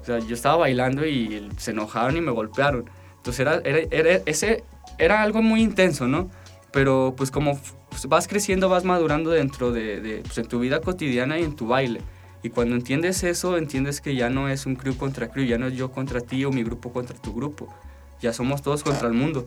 O 0.00 0.04
sea, 0.04 0.18
yo 0.18 0.34
estaba 0.34 0.56
bailando 0.56 1.06
y 1.06 1.48
se 1.56 1.70
enojaron 1.70 2.16
y 2.16 2.20
me 2.20 2.30
golpearon. 2.30 2.90
Entonces 3.16 3.40
era, 3.40 3.56
era, 3.64 3.78
era, 3.90 4.22
ese, 4.26 4.64
era 4.98 5.22
algo 5.22 5.42
muy 5.42 5.62
intenso, 5.62 6.06
¿no? 6.06 6.30
Pero 6.72 7.14
pues 7.16 7.30
como 7.30 7.58
pues, 7.88 8.06
vas 8.06 8.28
creciendo, 8.28 8.68
vas 8.68 8.84
madurando 8.84 9.30
dentro 9.30 9.72
de, 9.72 10.00
de 10.00 10.18
pues, 10.18 10.36
en 10.38 10.46
tu 10.46 10.60
vida 10.60 10.80
cotidiana 10.80 11.38
y 11.38 11.44
en 11.44 11.56
tu 11.56 11.66
baile. 11.66 12.00
Y 12.42 12.50
cuando 12.50 12.76
entiendes 12.76 13.22
eso, 13.22 13.58
entiendes 13.58 14.00
que 14.00 14.14
ya 14.14 14.30
no 14.30 14.48
es 14.48 14.64
un 14.64 14.74
crew 14.74 14.96
contra 14.96 15.30
crew, 15.30 15.44
ya 15.44 15.58
no 15.58 15.66
es 15.66 15.74
yo 15.74 15.90
contra 15.90 16.20
ti 16.20 16.44
o 16.44 16.50
mi 16.50 16.62
grupo 16.62 16.92
contra 16.92 17.16
tu 17.16 17.34
grupo. 17.34 17.74
Ya 18.20 18.32
somos 18.32 18.62
todos 18.62 18.82
contra 18.82 19.08
el 19.08 19.14
mundo. 19.14 19.46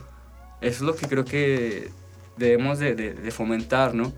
Eso 0.63 0.77
es 0.77 0.81
lo 0.81 0.95
que 0.95 1.07
creo 1.07 1.25
que 1.25 1.89
debemos 2.37 2.79
de, 2.79 2.95
de, 2.95 3.31
fomentar, 3.31 3.93
¿no? 3.93 4.11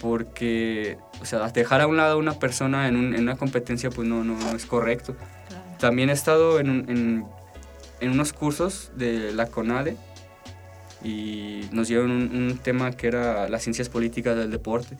Porque, 0.00 0.98
o 1.20 1.24
sea, 1.24 1.48
dejar 1.50 1.80
a 1.82 1.86
un 1.86 1.96
lado 1.96 2.14
a 2.14 2.16
una 2.16 2.38
persona 2.38 2.88
en, 2.88 3.14
en 3.14 3.20
una 3.20 3.36
competencia, 3.36 3.90
pues 3.90 4.08
no, 4.08 4.24
no, 4.24 4.36
es 4.56 4.66
correcto. 4.66 5.14
También 5.78 6.10
he 6.10 6.12
estado 6.12 6.58
en, 6.58 6.68
en, 6.88 7.24
en, 8.00 8.10
unos 8.10 8.32
cursos 8.32 8.90
de 8.96 9.32
la 9.32 9.46
CONADE 9.46 9.96
y 11.04 11.68
nos 11.70 11.88
dieron 11.88 12.10
un, 12.10 12.34
un 12.34 12.58
tema 12.58 12.90
que 12.92 13.06
era 13.06 13.48
las 13.48 13.62
ciencias 13.62 13.88
políticas 13.88 14.36
del 14.36 14.50
deporte 14.50 14.96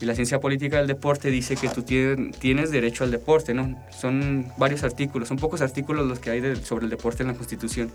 y 0.00 0.04
la 0.04 0.14
ciencia 0.14 0.38
política 0.38 0.78
del 0.78 0.86
deporte 0.86 1.30
dice 1.30 1.56
que 1.56 1.68
tú 1.68 1.82
tienes 1.82 2.70
derecho 2.70 3.02
al 3.02 3.10
deporte, 3.10 3.52
¿no? 3.52 3.84
Son 3.90 4.46
varios 4.56 4.84
artículos, 4.84 5.26
son 5.26 5.38
pocos 5.38 5.60
artículos 5.60 6.06
los 6.06 6.20
que 6.20 6.30
hay 6.30 6.56
sobre 6.56 6.84
el 6.84 6.90
deporte 6.90 7.24
en 7.24 7.28
la 7.28 7.34
Constitución. 7.34 7.90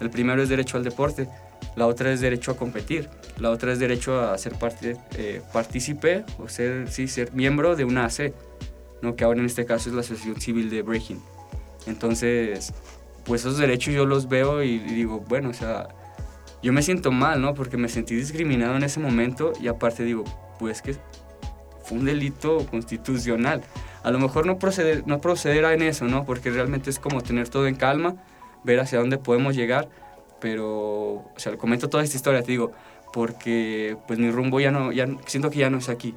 El 0.00 0.10
primero 0.10 0.42
es 0.42 0.48
derecho 0.48 0.76
al 0.76 0.84
deporte, 0.84 1.28
la 1.74 1.86
otra 1.86 2.12
es 2.12 2.20
derecho 2.20 2.52
a 2.52 2.56
competir, 2.56 3.08
la 3.38 3.50
otra 3.50 3.72
es 3.72 3.78
derecho 3.78 4.20
a 4.20 4.36
ser 4.38 4.54
parte, 4.54 4.96
eh, 5.16 5.42
partícipe 5.52 6.24
o 6.38 6.48
ser, 6.48 6.90
sí, 6.90 7.08
ser 7.08 7.32
miembro 7.32 7.76
de 7.76 7.84
una 7.84 8.04
AC, 8.04 8.32
¿no? 9.02 9.16
que 9.16 9.24
ahora 9.24 9.40
en 9.40 9.46
este 9.46 9.64
caso 9.64 9.88
es 9.88 9.94
la 9.94 10.00
Asociación 10.00 10.40
Civil 10.40 10.70
de 10.70 10.82
Breaking. 10.82 11.22
Entonces, 11.86 12.72
pues 13.24 13.42
esos 13.42 13.58
derechos 13.58 13.94
yo 13.94 14.06
los 14.06 14.28
veo 14.28 14.62
y, 14.62 14.74
y 14.74 14.78
digo, 14.78 15.24
bueno, 15.28 15.50
o 15.50 15.54
sea, 15.54 15.88
yo 16.62 16.72
me 16.72 16.82
siento 16.82 17.12
mal, 17.12 17.40
¿no? 17.40 17.54
Porque 17.54 17.76
me 17.76 17.88
sentí 17.88 18.14
discriminado 18.14 18.76
en 18.76 18.82
ese 18.82 18.98
momento 18.98 19.52
y 19.60 19.68
aparte 19.68 20.02
digo, 20.02 20.24
pues 20.58 20.82
que 20.82 20.96
fue 21.84 21.98
un 21.98 22.04
delito 22.04 22.66
constitucional. 22.66 23.62
A 24.02 24.10
lo 24.10 24.18
mejor 24.18 24.46
no, 24.46 24.58
proceder, 24.58 25.06
no 25.06 25.20
procederá 25.20 25.72
en 25.74 25.82
eso, 25.82 26.06
¿no? 26.06 26.24
Porque 26.24 26.50
realmente 26.50 26.90
es 26.90 26.98
como 26.98 27.20
tener 27.20 27.48
todo 27.48 27.66
en 27.66 27.76
calma, 27.76 28.16
ver 28.66 28.80
hacia 28.80 28.98
dónde 28.98 29.16
podemos 29.16 29.56
llegar, 29.56 29.88
pero, 30.40 30.66
o 30.66 31.34
sea, 31.36 31.52
le 31.52 31.58
comento 31.58 31.88
toda 31.88 32.04
esta 32.04 32.16
historia, 32.16 32.42
te 32.42 32.52
digo, 32.52 32.72
porque 33.12 33.96
pues 34.06 34.18
mi 34.18 34.30
rumbo 34.30 34.60
ya 34.60 34.70
no, 34.70 34.92
ya 34.92 35.08
siento 35.24 35.48
que 35.50 35.60
ya 35.60 35.70
no 35.70 35.78
es 35.78 35.88
aquí. 35.88 36.14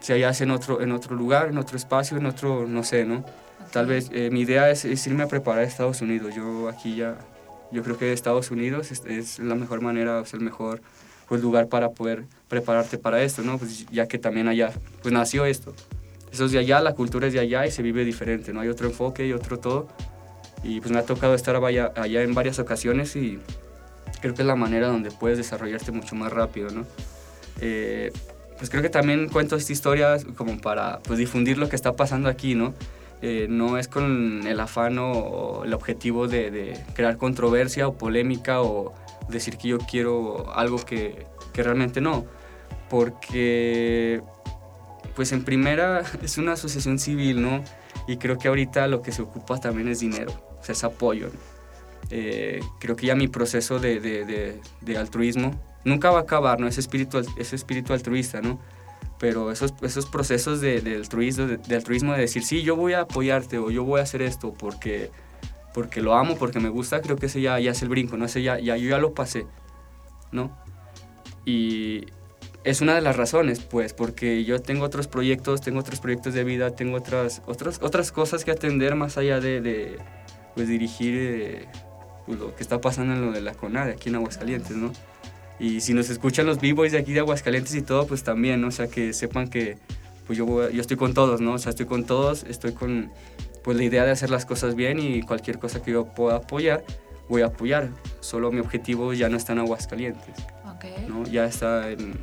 O 0.00 0.04
sea, 0.04 0.16
ya 0.16 0.30
es 0.30 0.40
en 0.40 0.50
otro, 0.50 0.80
en 0.80 0.90
otro 0.92 1.14
lugar, 1.14 1.48
en 1.48 1.58
otro 1.58 1.76
espacio, 1.76 2.16
en 2.16 2.26
otro, 2.26 2.66
no 2.66 2.82
sé, 2.82 3.04
¿no? 3.04 3.24
Tal 3.72 3.86
vez 3.86 4.10
eh, 4.12 4.30
mi 4.32 4.40
idea 4.40 4.70
es, 4.70 4.84
irme 5.06 5.22
a 5.22 5.28
preparar 5.28 5.62
a 5.62 5.66
Estados 5.66 6.00
Unidos. 6.00 6.34
Yo 6.34 6.68
aquí 6.68 6.96
ya, 6.96 7.18
yo 7.70 7.82
creo 7.82 7.98
que 7.98 8.12
Estados 8.12 8.50
Unidos 8.50 8.90
es, 8.90 9.04
es 9.06 9.38
la 9.38 9.54
mejor 9.54 9.80
manera, 9.80 10.20
es 10.20 10.32
el 10.34 10.40
mejor 10.40 10.80
pues, 11.28 11.40
lugar 11.40 11.68
para 11.68 11.90
poder 11.90 12.24
prepararte 12.48 12.98
para 12.98 13.22
esto, 13.22 13.42
¿no? 13.42 13.58
Pues 13.58 13.86
ya 13.86 14.06
que 14.06 14.18
también 14.18 14.48
allá, 14.48 14.72
pues 15.02 15.14
nació 15.14 15.46
esto. 15.46 15.74
Eso 16.32 16.46
es 16.46 16.52
de 16.52 16.58
allá, 16.58 16.80
la 16.80 16.94
cultura 16.94 17.26
es 17.26 17.32
de 17.32 17.40
allá 17.40 17.66
y 17.66 17.70
se 17.70 17.82
vive 17.82 18.04
diferente, 18.04 18.52
¿no? 18.52 18.60
Hay 18.60 18.68
otro 18.68 18.86
enfoque 18.86 19.26
y 19.26 19.32
otro 19.32 19.58
todo. 19.58 19.88
Y 20.62 20.80
pues 20.80 20.92
me 20.92 20.98
ha 20.98 21.04
tocado 21.04 21.34
estar 21.34 21.56
allá, 21.56 21.92
allá 21.96 22.22
en 22.22 22.34
varias 22.34 22.58
ocasiones 22.58 23.16
y 23.16 23.38
creo 24.20 24.34
que 24.34 24.42
es 24.42 24.46
la 24.46 24.54
manera 24.54 24.88
donde 24.88 25.10
puedes 25.10 25.38
desarrollarte 25.38 25.90
mucho 25.90 26.14
más 26.14 26.32
rápido, 26.32 26.70
¿no? 26.70 26.86
Eh, 27.60 28.12
pues 28.56 28.70
creo 28.70 28.82
que 28.82 28.88
también 28.88 29.28
cuento 29.28 29.56
esta 29.56 29.72
historia 29.72 30.16
como 30.36 30.60
para 30.60 31.00
pues, 31.00 31.18
difundir 31.18 31.58
lo 31.58 31.68
que 31.68 31.76
está 31.76 31.96
pasando 31.96 32.28
aquí, 32.28 32.54
¿no? 32.54 32.74
Eh, 33.20 33.46
no 33.48 33.78
es 33.78 33.88
con 33.88 34.46
el 34.46 34.58
afán 34.60 34.98
o 34.98 35.62
el 35.64 35.74
objetivo 35.74 36.26
de, 36.26 36.50
de, 36.50 36.84
crear 36.94 37.16
controversia 37.16 37.86
o 37.86 37.94
polémica 37.94 38.62
o 38.62 38.92
decir 39.28 39.58
que 39.58 39.68
yo 39.68 39.78
quiero 39.78 40.52
algo 40.54 40.78
que, 40.78 41.26
que 41.52 41.62
realmente 41.62 42.00
no, 42.00 42.24
porque 42.90 44.22
pues 45.14 45.32
en 45.32 45.44
primera 45.44 46.02
es 46.22 46.38
una 46.38 46.52
asociación 46.52 46.98
civil, 46.98 47.42
¿no? 47.42 47.62
Y 48.06 48.16
creo 48.16 48.38
que 48.38 48.48
ahorita 48.48 48.86
lo 48.88 49.02
que 49.02 49.12
se 49.12 49.22
ocupa 49.22 49.58
también 49.60 49.88
es 49.88 50.00
dinero, 50.00 50.32
o 50.62 50.64
sea, 50.64 50.72
es 50.74 50.84
apoyo. 50.84 51.30
Eh, 52.10 52.60
creo 52.78 52.94
que 52.96 53.06
ya 53.06 53.14
mi 53.14 53.28
proceso 53.28 53.78
de, 53.78 54.00
de, 54.00 54.60
de, 54.80 54.96
altruismo 54.96 55.58
nunca 55.84 56.10
va 56.10 56.20
a 56.20 56.22
acabar, 56.22 56.60
¿no? 56.60 56.68
Ese 56.68 56.80
espíritu, 56.80 57.18
ese 57.36 57.56
espíritu 57.56 57.92
altruista, 57.92 58.40
¿no? 58.40 58.60
Pero 59.18 59.50
esos, 59.50 59.74
esos 59.82 60.06
procesos 60.06 60.60
de, 60.60 60.78
altruismo, 60.96 61.46
de, 61.46 61.74
altruismo, 61.74 62.12
de 62.12 62.20
decir, 62.20 62.44
sí, 62.44 62.62
yo 62.62 62.76
voy 62.76 62.92
a 62.92 63.00
apoyarte 63.00 63.58
o 63.58 63.70
yo 63.70 63.84
voy 63.84 64.00
a 64.00 64.02
hacer 64.04 64.22
esto 64.22 64.54
porque 64.54 65.10
porque 65.74 66.02
lo 66.02 66.14
amo, 66.14 66.36
porque 66.36 66.60
me 66.60 66.68
gusta, 66.68 67.00
creo 67.00 67.16
que 67.16 67.26
ese 67.26 67.40
ya, 67.40 67.58
ya 67.58 67.70
es 67.70 67.80
el 67.80 67.88
brinco, 67.88 68.18
¿no? 68.18 68.26
Ese 68.26 68.42
ya, 68.42 68.58
ya, 68.60 68.76
yo 68.76 68.90
ya 68.90 68.98
lo 68.98 69.14
pasé, 69.14 69.46
¿no? 70.30 70.54
Y 71.46 72.04
es 72.62 72.82
una 72.82 72.94
de 72.94 73.00
las 73.00 73.16
razones, 73.16 73.60
pues, 73.60 73.94
porque 73.94 74.44
yo 74.44 74.60
tengo 74.60 74.84
otros 74.84 75.08
proyectos, 75.08 75.62
tengo 75.62 75.80
otros 75.80 76.00
proyectos 76.00 76.34
de 76.34 76.44
vida, 76.44 76.76
tengo 76.76 76.98
otras, 76.98 77.40
otras, 77.46 77.80
otras 77.82 78.12
cosas 78.12 78.44
que 78.44 78.50
atender 78.50 78.94
más 78.96 79.16
allá 79.16 79.40
de, 79.40 79.62
de 79.62 79.98
pues, 80.54 80.68
dirigir 80.68 81.14
eh, 81.16 81.68
pues, 82.26 82.38
lo 82.38 82.54
que 82.54 82.62
está 82.62 82.80
pasando 82.80 83.14
en 83.14 83.26
lo 83.26 83.32
de 83.32 83.40
la 83.40 83.54
CONADE 83.54 83.92
aquí 83.92 84.08
en 84.08 84.16
Aguascalientes, 84.16 84.76
¿no? 84.76 84.92
Y 85.58 85.80
si 85.80 85.94
nos 85.94 86.10
escuchan 86.10 86.46
los 86.46 86.60
b-boys 86.60 86.92
de 86.92 86.98
aquí 86.98 87.12
de 87.12 87.20
Aguascalientes 87.20 87.74
y 87.74 87.82
todo, 87.82 88.06
pues 88.06 88.24
también, 88.24 88.60
¿no? 88.60 88.68
O 88.68 88.72
sea, 88.72 88.88
que 88.88 89.12
sepan 89.12 89.48
que 89.48 89.78
pues 90.26 90.38
yo, 90.38 90.70
yo 90.70 90.80
estoy 90.80 90.96
con 90.96 91.14
todos, 91.14 91.40
¿no? 91.40 91.54
O 91.54 91.58
sea, 91.58 91.70
estoy 91.70 91.86
con 91.86 92.04
todos, 92.04 92.44
estoy 92.44 92.72
con 92.72 93.10
pues 93.62 93.76
la 93.76 93.84
idea 93.84 94.04
de 94.04 94.10
hacer 94.10 94.30
las 94.30 94.44
cosas 94.44 94.74
bien 94.74 94.98
y 94.98 95.22
cualquier 95.22 95.58
cosa 95.58 95.82
que 95.82 95.92
yo 95.92 96.06
pueda 96.06 96.36
apoyar, 96.36 96.84
voy 97.28 97.42
a 97.42 97.46
apoyar. 97.46 97.90
Solo 98.20 98.50
mi 98.50 98.60
objetivo 98.60 99.12
ya 99.12 99.28
no 99.28 99.36
está 99.36 99.52
en 99.52 99.60
Aguascalientes. 99.60 100.34
Okay. 100.76 101.06
¿no? 101.08 101.24
Ya 101.24 101.44
está 101.44 101.90
en, 101.90 102.14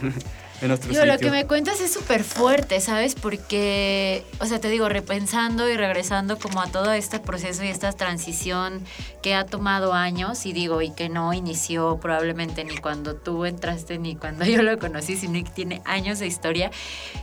en 0.60 0.68
nuestro 0.68 0.90
Digo, 0.90 1.04
lo 1.04 1.18
que 1.18 1.30
me 1.30 1.46
cuentas 1.46 1.80
es 1.80 1.92
súper 1.92 2.24
fuerte, 2.24 2.80
¿sabes? 2.80 3.14
Porque, 3.14 4.24
o 4.40 4.46
sea, 4.46 4.60
te 4.60 4.68
digo, 4.68 4.88
repensando 4.88 5.68
y 5.68 5.76
regresando 5.76 6.38
como 6.38 6.60
a 6.60 6.66
todo 6.66 6.92
este 6.92 7.20
proceso 7.20 7.64
y 7.64 7.68
esta 7.68 7.92
transición 7.92 8.82
que 9.22 9.34
ha 9.34 9.46
tomado 9.46 9.92
años 9.92 10.46
y 10.46 10.52
digo, 10.52 10.82
y 10.82 10.90
que 10.90 11.08
no 11.08 11.32
inició 11.32 11.98
probablemente 12.00 12.64
ni 12.64 12.76
cuando 12.76 13.14
tú 13.14 13.44
entraste 13.44 13.98
ni 13.98 14.16
cuando 14.16 14.44
yo 14.44 14.62
lo 14.62 14.78
conocí, 14.78 15.16
sino 15.16 15.42
que 15.44 15.50
tiene 15.50 15.82
años 15.84 16.18
de 16.18 16.26
historia, 16.26 16.70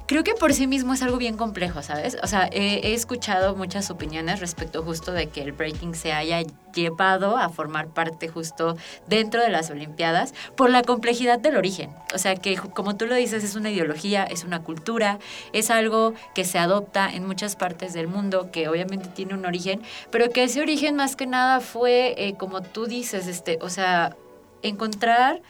creo 0.07 0.23
que 0.23 0.33
por 0.33 0.53
sí 0.53 0.67
mismo 0.67 0.93
es 0.93 1.01
algo 1.01 1.17
bien 1.17 1.37
complejo, 1.37 1.81
¿sabes? 1.81 2.17
O 2.23 2.27
sea, 2.27 2.47
he, 2.51 2.87
he 2.87 2.93
escuchado 2.93 3.55
muchas 3.55 3.89
opiniones 3.89 4.39
respecto 4.39 4.83
justo 4.83 5.11
de 5.11 5.27
que 5.27 5.41
el 5.41 5.51
breaking 5.51 5.95
se 5.95 6.13
haya 6.13 6.41
llevado 6.75 7.37
a 7.37 7.49
formar 7.49 7.87
parte 7.87 8.27
justo 8.27 8.77
dentro 9.07 9.41
de 9.41 9.49
las 9.49 9.71
Olimpiadas 9.71 10.33
por 10.55 10.69
la 10.69 10.83
complejidad 10.83 11.39
del 11.39 11.57
origen. 11.57 11.91
O 12.13 12.19
sea, 12.19 12.35
que 12.35 12.57
como 12.57 12.95
tú 12.95 13.07
lo 13.07 13.15
dices, 13.15 13.43
es 13.43 13.55
una 13.55 13.71
ideología, 13.71 14.23
es 14.23 14.43
una 14.43 14.61
cultura, 14.61 15.17
es 15.53 15.71
algo 15.71 16.13
que 16.35 16.45
se 16.45 16.59
adopta 16.59 17.09
en 17.11 17.25
muchas 17.25 17.55
partes 17.55 17.93
del 17.93 18.07
mundo, 18.07 18.51
que 18.51 18.67
obviamente 18.67 19.09
tiene 19.09 19.33
un 19.33 19.45
origen, 19.45 19.81
pero 20.11 20.29
que 20.29 20.43
ese 20.43 20.61
origen 20.61 20.95
más 20.95 21.15
que 21.15 21.25
nada 21.25 21.61
fue, 21.61 22.13
eh, 22.17 22.35
como 22.37 22.61
tú 22.61 22.85
dices, 22.85 23.27
este, 23.27 23.57
o 23.61 23.69
sea, 23.69 24.15
encontrar 24.61 25.41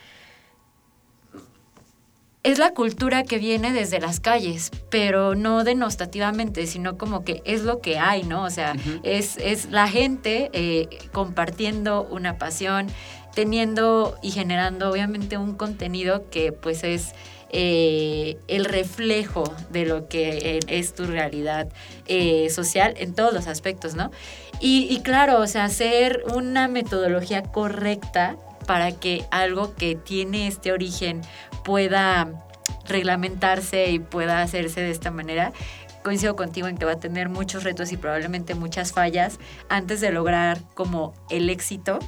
es 2.46 2.60
la 2.60 2.76
cultura 2.76 3.24
que 3.24 3.40
viene 3.40 3.74
desde 3.74 4.00
las 4.00 4.20
calles, 4.20 4.70
pero 4.92 5.34
no 5.34 5.64
denostativamente, 5.64 6.68
sino 6.68 6.96
como 6.96 7.24
que 7.24 7.42
es 7.44 7.64
lo 7.64 7.82
que 7.82 7.98
hay, 7.98 8.22
¿no? 8.22 8.44
O 8.44 8.52
sea, 8.52 8.76
es, 9.02 9.38
es, 9.38 9.72
la 9.72 9.88
gente 9.88 10.52
eh, 10.54 10.88
compartiendo 11.12 12.04
una 12.04 12.38
pasión, 12.38 12.86
teniendo 13.34 14.16
y 14.22 14.30
generando 14.30 14.92
obviamente 14.92 15.40
un 15.40 15.56
contenido 15.56 16.30
que 16.30 16.52
pues 16.52 16.84
es 16.84 17.14
eh, 17.50 18.38
el 18.48 18.66
reflejo 18.66 19.44
de 19.72 19.88
lo 19.88 20.08
que 20.08 20.60
es 20.68 20.94
tu 20.94 21.06
realidad 21.06 21.68
eh, 22.06 22.52
social 22.52 22.94
en 22.98 23.16
todos 23.16 23.34
los 23.34 23.48
aspectos, 23.48 23.96
¿no? 23.96 24.12
Y, 24.60 24.88
y 24.92 25.00
claro, 25.02 25.40
o 25.40 25.48
sea, 25.48 25.64
hacer 25.64 26.24
una 26.36 26.68
metodología 26.68 27.42
correcta 27.42 28.38
para 28.66 28.92
que 28.92 29.26
algo 29.32 29.76
que 29.76 29.96
tiene 29.96 30.48
este 30.48 30.72
origen 30.72 31.22
pueda 31.64 32.44
reglamentarse 32.88 33.92
y 33.92 34.00
pueda 34.00 34.42
hacerse 34.42 34.82
de 34.82 34.92
esta 34.92 35.12
manera, 35.12 35.54
coincido 36.04 36.36
contigo 36.36 36.68
en 36.68 36.78
que 36.78 36.86
va 36.86 36.94
a 36.94 37.00
tener 37.00 37.30
muchos 37.30 37.64
retos 37.64 37.92
y 37.92 37.98
probablemente 37.98 38.54
muchas 38.54 38.92
fallas 38.92 39.40
antes 39.70 40.02
de 40.02 40.12
lograr 40.12 40.60
como 40.76 41.14
el 41.30 41.50
éxito. 41.50 42.00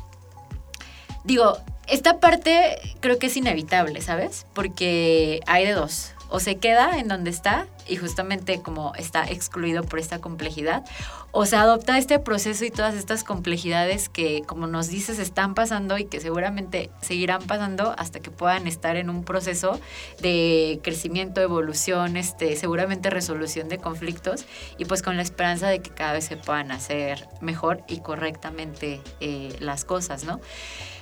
Digo, 1.24 1.58
esta 1.88 2.20
parte 2.20 2.78
creo 3.00 3.18
que 3.18 3.28
es 3.28 3.38
inevitable, 3.38 4.02
¿sabes? 4.02 4.46
Porque 4.54 5.42
hay 5.48 5.66
de 5.66 5.74
dos. 5.74 6.14
O 6.30 6.40
se 6.40 6.58
queda 6.58 7.00
en 7.00 7.08
donde 7.08 7.30
está 7.30 7.68
y 7.88 7.96
justamente 7.96 8.62
como 8.62 8.94
está 8.96 9.26
excluido 9.26 9.84
por 9.84 10.00
esta 10.00 10.20
complejidad, 10.20 10.84
o 11.32 11.46
se 11.46 11.56
adopta 11.56 11.98
este 11.98 12.20
proceso 12.20 12.66
y 12.66 12.72
todas 12.72 12.96
estas 12.96 13.24
complejidades 13.24 14.10
que, 14.10 14.42
como 14.46 14.68
nos 14.68 14.90
dices, 14.90 15.20
están 15.20 15.54
pasando 15.54 15.98
y 15.98 16.06
que 16.06 16.20
seguramente 16.20 16.90
seguirán 17.02 17.44
pasando 17.44 17.94
hasta 17.98 18.20
que 18.20 18.32
puedan 18.32 18.68
estar 18.68 18.96
en 18.98 19.10
un 19.10 19.24
proceso 19.24 19.80
de 20.20 20.80
crecimiento, 20.84 21.42
evolución, 21.42 22.18
este, 22.18 22.56
seguramente 22.56 23.10
resolución 23.10 23.70
de 23.70 23.78
conflictos 23.78 24.46
y 24.78 24.86
pues 24.86 25.02
con 25.02 25.16
la 25.16 25.24
esperanza 25.24 25.68
de 25.68 25.82
que 25.82 25.92
cada 25.92 26.14
vez 26.14 26.26
se 26.26 26.38
puedan 26.38 26.72
hacer 26.72 27.28
mejor 27.42 27.84
y 27.88 28.00
correctamente 28.00 29.02
eh, 29.20 29.56
las 29.60 29.86
cosas, 29.86 30.24
¿no? 30.24 30.40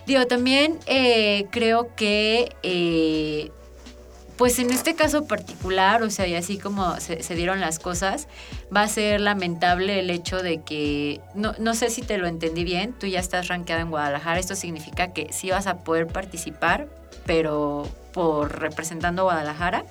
Digo, 0.05 0.27
también 0.27 0.79
eh, 0.85 1.47
creo 1.49 1.95
que 1.95 2.55
eh, 2.61 3.51
pues 4.38 4.60
en 4.60 4.69
este 4.71 4.95
caso 4.95 5.26
particular, 5.26 6.04
o 6.04 6.10
sea, 6.10 6.28
y 6.28 6.36
así 6.36 6.58
como 6.58 7.00
se, 7.00 7.36
dieron 7.36 7.62
las 7.62 7.80
cosas, 7.80 8.28
va 8.76 8.82
a 8.82 8.88
ser 8.88 9.21
lamentable 9.21 10.00
el 10.00 10.10
hecho 10.10 10.41
de 10.41 10.62
que, 10.62 11.21
no, 11.36 11.54
no 11.58 11.74
sé 11.74 11.89
si 11.89 12.02
te 12.02 12.17
lo 12.17 12.28
entendí 12.28 12.63
bien, 12.63 12.93
tú 12.93 13.08
ya 13.08 13.19
estás 13.19 13.48
rankeado 13.48 13.82
en 13.82 13.89
Guadalajara, 13.89 14.39
esto 14.39 14.56
significa 14.56 15.13
que 15.13 15.32
sí 15.32 15.50
vas 15.52 15.67
a 15.67 15.78
poder 15.78 16.08
participar, 16.08 16.88
pero 17.26 17.88
por 18.13 18.60
representando 18.60 19.21
a 19.24 19.26
Guadalajara. 19.26 19.86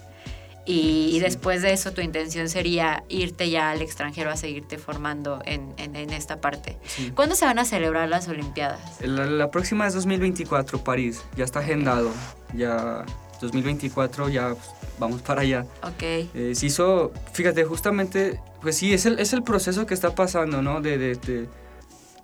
Y, 0.67 1.19
después 1.21 1.61
de 1.61 1.75
eso 1.75 1.93
tu 1.93 2.01
intención 2.01 2.49
sería 2.49 3.05
irte 3.11 3.51
ya 3.51 3.71
al 3.71 3.83
extranjero 3.83 4.31
a 4.31 4.37
seguirte 4.37 4.79
formando 4.79 5.43
en, 5.45 5.75
esta 6.11 6.41
parte. 6.41 6.79
¿Cuándo 7.15 7.35
se 7.35 7.45
van 7.45 7.59
a 7.59 7.67
celebrar 7.67 8.09
las 8.09 8.29
Olimpiadas? 8.29 8.81
La, 9.03 9.27
la, 9.27 9.51
próxima 9.51 9.87
es 9.87 9.93
2024, 9.93 10.83
París. 10.83 11.23
Ya 11.37 11.45
está 11.45 11.59
agendado. 11.59 12.11
Ya 12.55 13.05
2024 13.45 14.29
ya 14.29 14.55
vamos 14.99 15.23
para 15.23 15.43
allá. 15.43 15.67
Ok. 15.83 16.03
Eh, 16.03 16.53
se 16.55 16.67
hizo, 16.67 17.13
fíjate, 17.33 17.65
justamente, 17.65 18.41
pues 18.61 18.77
sí, 18.77 18.93
es 18.93 19.07
el, 19.07 19.19
es 19.19 19.33
el 19.33 19.43
proceso 19.43 19.87
que 19.87 19.95
está 19.95 20.15
pasando, 20.15 20.63
¿no? 20.63 20.81
De, 20.81 20.99
de, 20.99 21.49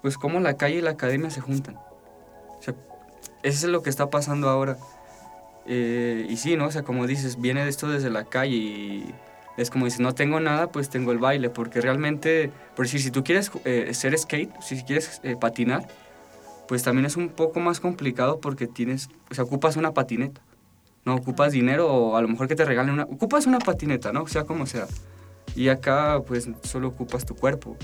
pues 0.02 0.16
cómo 0.16 0.40
la 0.40 0.56
calle 0.56 0.76
y 0.76 0.80
la 0.80 0.90
academia 0.90 1.30
se 1.30 1.40
juntan. 1.40 1.76
O 1.76 2.62
sea, 2.62 2.74
eso 3.42 3.66
es 3.66 3.72
lo 3.72 3.82
que 3.82 3.90
está 3.90 4.10
pasando 4.10 4.48
ahora. 4.48 4.76
Eh, 5.66 6.26
y 6.28 6.36
sí, 6.36 6.56
¿no? 6.56 6.66
O 6.66 6.70
sea, 6.70 6.82
como 6.82 7.06
dices, 7.06 7.40
viene 7.40 7.66
esto 7.68 7.88
desde 7.88 8.10
la 8.10 8.24
calle 8.24 8.56
y 8.56 9.14
es 9.56 9.70
como 9.70 9.84
dices, 9.84 10.00
no 10.00 10.14
tengo 10.14 10.40
nada, 10.40 10.72
pues 10.72 10.88
tengo 10.88 11.12
el 11.12 11.18
baile, 11.18 11.50
porque 11.50 11.80
realmente, 11.80 12.50
por 12.74 12.86
decir, 12.86 13.02
si 13.02 13.10
tú 13.10 13.22
quieres 13.22 13.50
eh, 13.64 13.92
ser 13.92 14.16
skate, 14.18 14.50
si 14.62 14.82
quieres 14.82 15.20
patinar, 15.38 15.86
pues 16.70 16.84
también 16.84 17.04
es 17.04 17.16
un 17.16 17.30
poco 17.30 17.58
más 17.58 17.80
complicado 17.80 18.38
porque 18.40 18.68
tienes, 18.68 19.08
o 19.28 19.34
sea, 19.34 19.42
ocupas 19.42 19.76
una 19.76 19.92
patineta. 19.92 20.40
No 21.04 21.14
ocupas 21.14 21.52
dinero 21.52 21.92
o 21.92 22.16
a 22.16 22.22
lo 22.22 22.28
mejor 22.28 22.48
que 22.48 22.56
te 22.56 22.64
regalen 22.64 22.94
una... 22.94 23.04
Ocupas 23.04 23.46
una 23.46 23.58
patineta, 23.58 24.12
¿no? 24.12 24.26
Sea 24.26 24.44
como 24.44 24.66
sea. 24.66 24.86
Y 25.54 25.68
acá 25.68 26.22
pues 26.26 26.48
solo 26.62 26.88
ocupas 26.88 27.24
tu 27.24 27.34
cuerpo. 27.34 27.76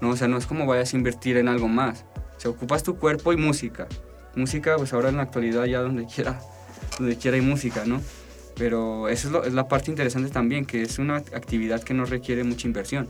¿no? 0.00 0.10
O 0.10 0.16
sea, 0.16 0.28
no 0.28 0.36
es 0.36 0.46
como 0.46 0.66
vayas 0.66 0.92
a 0.92 0.96
invertir 0.96 1.36
en 1.36 1.48
algo 1.48 1.68
más. 1.68 2.04
O 2.36 2.40
sea, 2.40 2.50
ocupas 2.50 2.82
tu 2.82 2.96
cuerpo 2.96 3.32
y 3.32 3.36
música. 3.36 3.86
Música, 4.36 4.76
pues 4.76 4.92
ahora 4.92 5.08
en 5.08 5.16
la 5.16 5.22
actualidad 5.22 5.64
ya 5.64 5.80
donde 5.80 6.06
quiera, 6.06 6.40
donde 6.98 7.16
quiera 7.16 7.36
hay 7.36 7.42
música, 7.42 7.84
¿no? 7.86 8.00
Pero 8.56 9.08
eso 9.08 9.44
es, 9.44 9.52
la 9.52 9.68
parte 9.68 9.90
interesante 9.90 10.30
también, 10.30 10.64
que 10.64 10.82
es 10.82 10.98
una 10.98 11.16
actividad 11.16 11.82
que 11.82 11.94
no 11.94 12.04
requiere 12.04 12.44
mucha 12.44 12.66
inversión. 12.66 13.08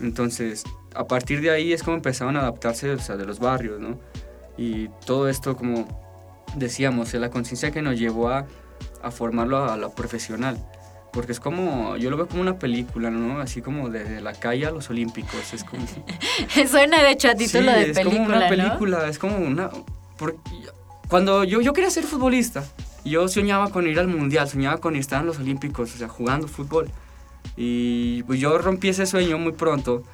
Entonces, 0.00 0.64
a 0.94 1.06
partir 1.06 1.40
de 1.40 1.50
ahí 1.50 1.72
es 1.72 1.82
como 1.82 1.96
empezaron 1.96 2.36
a 2.36 2.40
adaptarse, 2.40 2.90
o 2.90 2.98
sea, 2.98 3.16
de 3.16 3.26
los 3.26 3.38
barrios, 3.40 3.80
¿no? 3.80 3.98
Y 4.56 4.88
todo 5.06 5.28
esto 5.28 5.56
como 5.56 5.86
decíamos, 6.56 7.14
es 7.14 7.20
la 7.20 7.30
conciencia 7.30 7.70
que 7.70 7.82
nos 7.82 7.98
llevó 7.98 8.28
a, 8.28 8.46
a 9.02 9.10
formarlo 9.10 9.70
a 9.70 9.76
lo 9.76 9.90
profesional. 9.90 10.58
Porque 11.12 11.32
es 11.32 11.40
como, 11.40 11.96
yo 11.96 12.08
lo 12.10 12.16
veo 12.16 12.28
como 12.28 12.40
una 12.40 12.58
película, 12.58 13.10
¿no? 13.10 13.40
Así 13.40 13.62
como 13.62 13.88
desde 13.88 14.20
la 14.20 14.32
calle 14.32 14.66
a 14.66 14.70
los 14.70 14.90
olímpicos. 14.90 15.52
Es 15.52 15.64
como... 15.64 15.84
Suena 16.68 17.02
de 17.02 17.10
hecho 17.10 17.28
a 17.28 17.34
título 17.34 17.72
de 17.72 17.86
película, 17.86 18.00
es 18.00 18.04
como 18.04 18.24
una 18.24 18.48
película, 18.48 19.08
es 19.08 19.18
como 19.18 19.36
una... 19.38 19.70
cuando 21.08 21.42
yo, 21.44 21.60
yo 21.60 21.72
quería 21.72 21.90
ser 21.90 22.04
futbolista, 22.04 22.64
yo 23.04 23.26
soñaba 23.28 23.70
con 23.70 23.88
ir 23.88 23.98
al 23.98 24.06
mundial, 24.06 24.48
soñaba 24.48 24.78
con 24.78 24.94
estar 24.94 25.20
en 25.20 25.26
los 25.26 25.38
olímpicos, 25.38 25.94
o 25.94 25.98
sea, 25.98 26.08
jugando 26.08 26.46
fútbol. 26.46 26.88
Y 27.56 28.22
pues 28.24 28.38
yo 28.38 28.56
rompí 28.58 28.88
ese 28.88 29.06
sueño 29.06 29.38
muy 29.38 29.52
pronto 29.52 30.04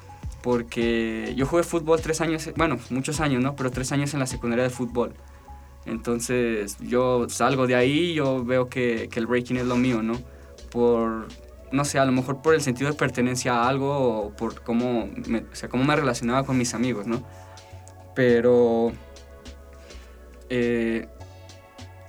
porque 0.41 1.33
yo 1.35 1.45
jugué 1.45 1.63
fútbol 1.63 2.01
tres 2.01 2.21
años, 2.21 2.49
bueno, 2.55 2.77
muchos 2.89 3.19
años, 3.19 3.41
¿no? 3.43 3.55
Pero 3.55 3.69
tres 3.69 3.91
años 3.91 4.13
en 4.13 4.21
la 4.21 4.27
secundaria 4.27 4.63
de 4.63 4.69
fútbol. 4.69 5.13
Entonces 5.87 6.77
yo 6.81 7.27
salgo 7.29 7.65
de 7.65 7.75
ahí, 7.75 8.13
yo 8.13 8.43
veo 8.43 8.67
que, 8.67 9.07
que, 9.09 9.19
el 9.19 9.25
breaking 9.25 9.57
es 9.57 9.65
lo 9.65 9.77
mío, 9.77 10.03
¿no? 10.03 10.19
Por, 10.69 11.27
no 11.71 11.85
sé, 11.85 11.97
a 11.97 12.05
lo 12.05 12.11
mejor 12.11 12.41
por 12.41 12.53
el 12.53 12.61
sentido 12.61 12.91
de 12.91 12.97
pertenencia 12.97 13.53
a 13.55 13.69
algo 13.69 13.97
o 13.97 14.35
por 14.35 14.61
cómo 14.63 15.09
me, 15.27 15.39
o 15.39 15.55
sea, 15.55 15.69
cómo 15.69 15.85
me 15.85 15.95
relacionaba 15.95 16.45
con 16.45 16.57
mis 16.57 16.73
amigos, 16.73 17.07
¿no? 17.07 17.25
Pero, 18.13 18.91
eh, 20.49 21.07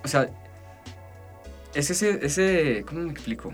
o 0.05 0.09
sea, 0.09 0.29
es 1.73 1.91
ese, 1.91 2.19
ese, 2.27 2.85
¿cómo 2.85 3.03
me 3.03 3.12
explico? 3.12 3.53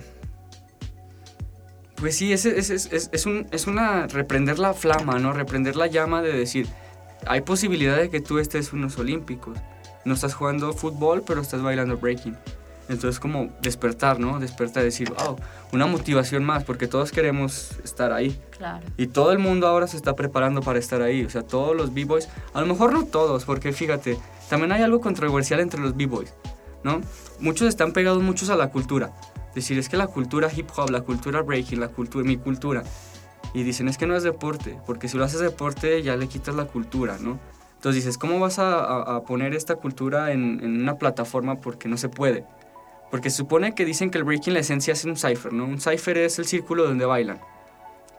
Pues 1.97 2.17
sí, 2.17 2.33
es, 2.33 2.47
es, 2.47 2.71
es, 2.71 3.11
es, 3.13 3.27
un, 3.27 3.47
es 3.51 3.67
una, 3.67 4.07
reprender 4.07 4.59
la 4.59 4.73
flama, 4.73 5.19
¿no? 5.19 5.35
Reprender 5.35 5.77
la 5.77 5.87
llama 5.87 6.23
de 6.23 6.33
decir, 6.33 6.67
hay 7.27 7.43
posibilidad 7.43 7.99
de 7.99 8.09
que 8.09 8.21
tú 8.21 8.39
estés 8.39 8.73
unos 8.73 8.99
olímpicos 8.99 9.59
no 10.05 10.15
estás 10.15 10.35
jugando 10.35 10.73
fútbol, 10.73 11.23
pero 11.27 11.41
estás 11.41 11.63
bailando 11.63 11.97
breaking. 11.97 12.37
Entonces 12.89 13.19
como 13.19 13.49
despertar, 13.63 14.21
¿no? 14.21 14.39
Despertar, 14.39 14.83
decir, 14.83 15.11
wow, 15.11 15.37
una 15.73 15.87
motivación 15.87 16.45
más, 16.45 16.65
porque 16.65 16.87
todos 16.87 17.13
queremos 17.13 17.73
estar 17.83 18.13
ahí. 18.13 18.39
Claro. 18.51 18.85
Y 18.99 19.07
todo 19.07 19.33
el 19.33 19.39
mundo 19.39 19.67
ahora 19.67 19.87
se 19.87 19.97
está 19.97 20.15
preparando 20.15 20.61
para 20.61 20.79
estar 20.79 21.01
ahí. 21.01 21.25
O 21.25 21.31
sea, 21.31 21.43
todos 21.43 21.75
los 21.75 21.95
b-boys, 21.95 22.29
a 22.53 22.61
lo 22.61 22.67
mejor 22.67 22.93
no 22.93 23.05
todos, 23.05 23.45
porque 23.45 23.73
fíjate, 23.73 24.19
también 24.51 24.73
hay 24.73 24.83
algo 24.83 25.01
controversial 25.01 25.61
entre 25.61 25.81
los 25.81 25.97
b-boys, 25.97 26.35
¿no? 26.83 27.01
Muchos 27.41 27.69
están 27.69 27.93
pegados 27.93 28.23
muchos 28.23 28.51
a 28.51 28.57
la 28.57 28.71
cultura. 28.71 29.13
Decir, 29.55 29.79
es 29.79 29.89
que 29.89 29.97
la 29.97 30.09
cultura 30.09 30.51
hip 30.55 30.69
hop, 30.77 30.91
la 30.91 31.01
cultura 31.01 31.41
breaking, 31.41 31.81
la 31.81 31.89
cultura, 31.89 32.27
mi 32.27 32.37
cultura. 32.37 32.83
Y 33.55 33.63
dicen, 33.63 33.89
es 33.89 33.97
que 33.97 34.07
no 34.07 34.17
es 34.17 34.25
deporte, 34.25 34.79
porque 34.85 35.09
si 35.09 35.17
lo 35.17 35.25
haces 35.25 35.41
deporte 35.41 36.03
ya 36.03 36.17
le 36.17 36.27
quitas 36.27 36.55
la 36.55 36.65
cultura, 36.65 37.17
¿no? 37.21 37.39
Entonces 37.85 38.03
dices, 38.03 38.17
¿cómo 38.17 38.41
vas 38.41 38.59
a, 38.59 39.21
poner 39.27 39.55
esta 39.55 39.75
cultura 39.77 40.33
en, 40.33 40.65
una 40.65 40.97
plataforma? 40.97 41.57
Porque 41.57 41.87
no 41.87 41.99
se 41.99 42.09
puede. 42.09 42.47
Porque 43.11 43.29
se 43.29 43.37
supone 43.37 43.75
que 43.75 43.85
dicen 43.85 44.09
que 44.09 44.17
el 44.17 44.25
breaking 44.25 44.55
la 44.55 44.61
esencia 44.61 44.95
es 44.95 45.05
un 45.05 45.19
cipher, 45.19 45.53
¿no? 45.53 45.67
Un 45.67 45.79
cipher 45.79 46.17
es 46.17 46.39
el 46.39 46.47
círculo 46.47 46.85
donde 46.85 47.05
bailan. 47.05 47.41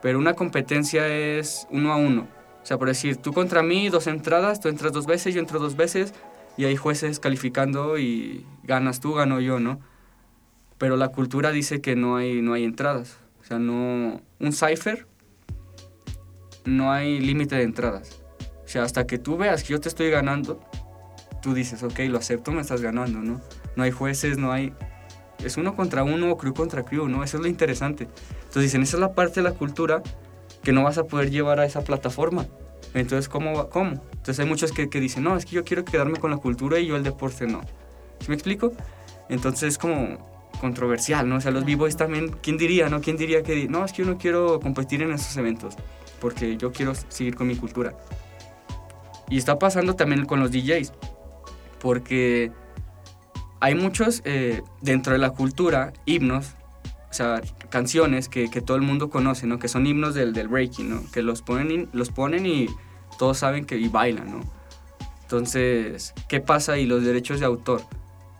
Pero 0.02 0.20
una 0.20 0.34
competencia 0.34 1.08
es 1.08 1.66
uno 1.72 1.92
a 1.92 1.96
uno. 1.96 2.28
O 2.62 2.64
sea, 2.64 2.78
por 2.78 2.86
decir, 2.86 3.16
tú 3.16 3.32
contra 3.32 3.64
mí, 3.64 3.88
dos 3.88 4.06
entradas, 4.06 4.60
tú 4.60 4.68
entras 4.68 4.92
dos 4.92 5.06
veces, 5.06 5.34
yo 5.34 5.40
entro 5.40 5.58
dos 5.58 5.74
veces, 5.74 6.14
y 6.56 6.66
hay 6.66 6.76
jueces 6.76 7.18
calificando 7.18 7.98
y 7.98 8.46
ganas 8.62 9.00
tú, 9.00 9.14
gano 9.14 9.40
yo, 9.40 9.58
¿no? 9.58 9.80
Pero 10.78 10.96
la 10.96 11.08
cultura 11.08 11.50
dice 11.50 11.80
que 11.80 11.96
no 11.96 12.14
hay, 12.14 12.40
no 12.40 12.52
hay 12.52 12.62
entradas. 12.62 13.18
O 13.40 13.44
sea, 13.44 13.58
no... 13.58 14.20
Un 14.38 14.52
cipher, 14.52 15.08
no 16.64 16.92
hay 16.92 17.18
límite 17.18 17.56
de 17.56 17.64
entradas. 17.64 18.22
Sea, 18.76 18.84
hasta 18.84 19.06
que 19.06 19.16
tú 19.16 19.38
veas 19.38 19.62
que 19.62 19.70
yo 19.70 19.80
te 19.80 19.88
estoy 19.88 20.10
ganando, 20.10 20.60
tú 21.40 21.54
dices, 21.54 21.82
ok, 21.82 21.98
lo 22.10 22.18
acepto, 22.18 22.52
me 22.52 22.60
estás 22.60 22.82
ganando, 22.82 23.20
¿no? 23.20 23.40
No 23.74 23.84
hay 23.84 23.90
jueces, 23.90 24.36
no 24.36 24.52
hay... 24.52 24.74
Es 25.42 25.56
uno 25.56 25.74
contra 25.74 26.04
uno 26.04 26.30
o 26.30 26.36
crew 26.36 26.52
contra 26.52 26.84
crew, 26.84 27.08
¿no? 27.08 27.24
Eso 27.24 27.38
es 27.38 27.42
lo 27.42 27.48
interesante. 27.48 28.06
Entonces 28.34 28.64
dicen, 28.64 28.82
esa 28.82 28.98
es 28.98 29.00
la 29.00 29.14
parte 29.14 29.36
de 29.36 29.44
la 29.44 29.52
cultura 29.52 30.02
que 30.62 30.72
no 30.72 30.82
vas 30.82 30.98
a 30.98 31.04
poder 31.04 31.30
llevar 31.30 31.58
a 31.58 31.64
esa 31.64 31.84
plataforma. 31.84 32.44
Entonces, 32.92 33.30
¿cómo? 33.30 33.70
¿cómo? 33.70 33.92
Entonces 34.12 34.40
hay 34.40 34.46
muchos 34.46 34.72
que, 34.72 34.90
que 34.90 35.00
dicen, 35.00 35.24
no, 35.24 35.38
es 35.38 35.46
que 35.46 35.52
yo 35.52 35.64
quiero 35.64 35.82
quedarme 35.82 36.18
con 36.18 36.30
la 36.30 36.36
cultura 36.36 36.78
y 36.78 36.86
yo 36.86 36.96
el 36.96 37.02
deporte 37.02 37.46
no. 37.46 37.62
¿Sí 38.20 38.28
me 38.28 38.34
explico? 38.34 38.72
Entonces 39.30 39.70
es 39.70 39.78
como 39.78 40.18
controversial, 40.60 41.26
¿no? 41.26 41.36
O 41.36 41.40
sea, 41.40 41.50
los 41.50 41.64
b-boys 41.64 41.96
también, 41.96 42.28
¿quién 42.42 42.58
diría, 42.58 42.90
no? 42.90 43.00
¿Quién 43.00 43.16
diría 43.16 43.42
que, 43.42 43.68
no, 43.68 43.86
es 43.86 43.94
que 43.94 44.02
yo 44.02 44.10
no 44.10 44.18
quiero 44.18 44.60
competir 44.60 45.00
en 45.00 45.12
esos 45.12 45.34
eventos 45.38 45.76
porque 46.20 46.58
yo 46.58 46.72
quiero 46.72 46.94
seguir 46.94 47.36
con 47.36 47.46
mi 47.46 47.56
cultura? 47.56 47.94
Y 49.28 49.38
está 49.38 49.58
pasando 49.58 49.94
también 49.94 50.24
con 50.24 50.40
los 50.40 50.52
DJs, 50.52 50.92
porque 51.80 52.52
hay 53.60 53.74
muchos 53.74 54.22
eh, 54.24 54.62
dentro 54.80 55.12
de 55.12 55.18
la 55.18 55.30
cultura 55.30 55.92
himnos, 56.04 56.54
o 57.10 57.12
sea, 57.12 57.40
canciones 57.70 58.28
que, 58.28 58.50
que, 58.50 58.60
todo 58.60 58.76
el 58.76 58.82
mundo 58.82 59.10
conoce, 59.10 59.46
¿no? 59.46 59.58
Que 59.58 59.68
son 59.68 59.86
himnos 59.86 60.14
del, 60.14 60.32
del 60.32 60.48
breaking, 60.48 60.90
¿no? 60.90 61.10
Que 61.10 61.22
los 61.22 61.42
ponen, 61.42 61.88
los 61.92 62.10
ponen 62.10 62.46
y 62.46 62.68
todos 63.18 63.38
saben 63.38 63.64
que 63.64 63.78
y 63.78 63.88
bailan, 63.88 64.30
¿no? 64.30 64.40
Entonces, 65.22 66.14
¿qué 66.28 66.40
pasa 66.40 66.78
y 66.78 66.86
los 66.86 67.02
derechos 67.02 67.40
de 67.40 67.46
autor? 67.46 67.82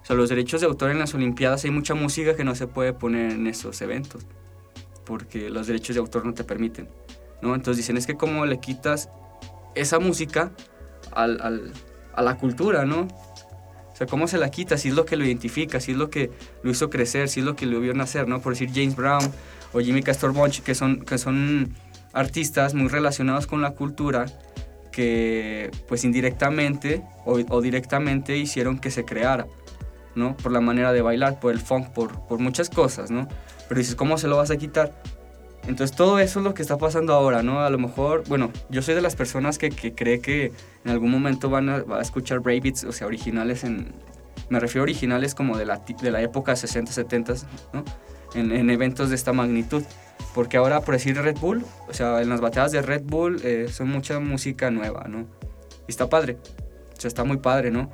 O 0.02 0.06
sea, 0.06 0.14
los 0.14 0.28
derechos 0.28 0.60
de 0.60 0.68
autor 0.68 0.90
en 0.90 1.00
las 1.00 1.14
Olimpiadas 1.14 1.64
hay 1.64 1.72
mucha 1.72 1.94
música 1.94 2.36
que 2.36 2.44
no 2.44 2.54
se 2.54 2.68
puede 2.68 2.92
poner 2.92 3.32
en 3.32 3.48
esos 3.48 3.80
eventos, 3.82 4.24
porque 5.04 5.50
los 5.50 5.66
derechos 5.66 5.96
de 5.96 6.00
autor 6.00 6.24
no 6.24 6.34
te 6.34 6.44
permiten, 6.44 6.88
¿no? 7.42 7.56
Entonces 7.56 7.78
dicen, 7.78 7.96
es 7.96 8.06
que 8.06 8.16
cómo 8.16 8.46
le 8.46 8.60
quitas 8.60 9.08
esa 9.74 9.98
música 9.98 10.52
a 11.24 12.22
la 12.22 12.36
cultura, 12.36 12.84
¿no? 12.84 13.08
O 13.96 13.96
sea, 13.96 14.06
¿cómo 14.06 14.28
se 14.28 14.36
la 14.36 14.50
quita? 14.50 14.76
Si 14.76 14.88
es 14.88 14.94
lo 14.94 15.06
que 15.06 15.16
lo 15.16 15.24
identifica, 15.24 15.80
si 15.80 15.92
es 15.92 15.96
lo 15.96 16.10
que 16.10 16.30
lo 16.62 16.70
hizo 16.70 16.90
crecer, 16.90 17.30
si 17.30 17.40
es 17.40 17.46
lo 17.46 17.56
que 17.56 17.64
lo 17.64 17.80
vio 17.80 17.94
nacer, 17.94 18.28
¿no? 18.28 18.42
Por 18.42 18.52
decir 18.52 18.70
James 18.72 18.94
Brown 18.94 19.24
o 19.72 19.80
Jimmy 19.80 20.02
Castor 20.02 20.32
Bunch, 20.32 20.60
que 20.60 20.74
son, 20.74 21.00
que 21.00 21.16
son 21.16 21.74
artistas 22.12 22.74
muy 22.74 22.88
relacionados 22.88 23.46
con 23.46 23.62
la 23.62 23.70
cultura, 23.70 24.26
que 24.92 25.70
pues 25.88 26.04
indirectamente 26.04 27.02
o, 27.24 27.40
o 27.48 27.60
directamente 27.62 28.36
hicieron 28.36 28.78
que 28.78 28.90
se 28.90 29.06
creara. 29.06 29.46
¿no? 30.14 30.36
Por 30.36 30.50
la 30.50 30.60
manera 30.60 30.92
de 30.92 31.02
bailar, 31.02 31.38
por 31.38 31.52
el 31.52 31.60
funk, 31.60 31.88
por, 31.88 32.26
por 32.26 32.38
muchas 32.38 32.70
cosas, 32.70 33.10
¿no? 33.10 33.28
Pero 33.68 33.78
dices, 33.78 33.94
¿cómo 33.94 34.18
se 34.18 34.28
lo 34.28 34.36
vas 34.36 34.50
a 34.50 34.56
quitar? 34.56 34.92
Entonces 35.66 35.96
todo 35.96 36.18
eso 36.18 36.40
es 36.40 36.44
lo 36.44 36.54
que 36.54 36.62
está 36.62 36.78
pasando 36.78 37.12
ahora, 37.12 37.42
¿no? 37.42 37.60
A 37.60 37.70
lo 37.70 37.78
mejor, 37.78 38.24
bueno, 38.28 38.50
yo 38.68 38.82
soy 38.82 38.94
de 38.94 39.02
las 39.02 39.16
personas 39.16 39.58
que, 39.58 39.70
que 39.70 39.94
cree 39.94 40.20
que 40.20 40.52
en 40.84 40.90
algún 40.90 41.10
momento 41.10 41.50
van 41.50 41.68
a, 41.68 41.84
a 41.90 42.00
escuchar 42.00 42.40
breakbeats, 42.40 42.84
o 42.84 42.92
sea, 42.92 43.06
originales 43.06 43.64
en... 43.64 43.92
Me 44.48 44.60
refiero 44.60 44.82
a 44.82 44.84
originales 44.84 45.34
como 45.34 45.58
de 45.58 45.66
la, 45.66 45.78
de 45.78 46.10
la 46.10 46.22
época 46.22 46.54
60, 46.54 46.92
70, 46.92 47.34
¿no? 47.72 47.84
En, 48.34 48.52
en, 48.52 48.70
eventos 48.70 49.08
de 49.08 49.16
esta 49.16 49.32
magnitud. 49.32 49.82
Porque 50.34 50.56
ahora, 50.56 50.82
por 50.82 50.94
decir 50.94 51.16
Red 51.16 51.38
Bull, 51.38 51.64
o 51.88 51.94
sea, 51.94 52.22
en 52.22 52.28
las 52.28 52.40
batallas 52.40 52.70
de 52.70 52.82
Red 52.82 53.02
Bull 53.04 53.40
eh, 53.42 53.66
son 53.70 53.88
mucha 53.88 54.20
música 54.20 54.70
nueva, 54.70 55.06
¿no? 55.08 55.26
Y 55.88 55.90
está 55.90 56.08
padre. 56.08 56.36
O 56.96 57.00
sea, 57.00 57.08
está 57.08 57.24
muy 57.24 57.38
padre, 57.38 57.70
¿no? 57.70 57.90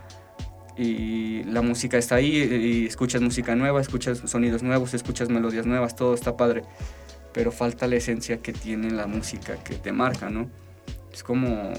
y 0.77 1.45
la 1.45 1.63
música 1.63 1.99
está 1.99 2.17
ahí 2.17 2.37
y 2.37 2.87
escuchas 2.87 3.21
música 3.21 3.55
nueva, 3.55 3.81
escuchas 3.81 4.23
sonidos 4.25 4.63
nuevos, 4.63 4.95
escuchas 4.95 5.29
melodías 5.29 5.67
nuevas, 5.67 5.95
todo 5.95 6.15
está 6.15 6.37
padre, 6.37 6.63
pero 7.33 7.53
falta 7.53 7.87
la 7.87 7.97
esencia 7.97 8.39
que 8.39 8.53
tiene 8.53 8.91
la 8.91 9.07
música 9.07 9.63
que 9.65 9.75
te 9.75 9.93
marca, 9.93 10.31
¿no? 10.31 10.51
Es 11.13 11.23
como, 11.23 11.73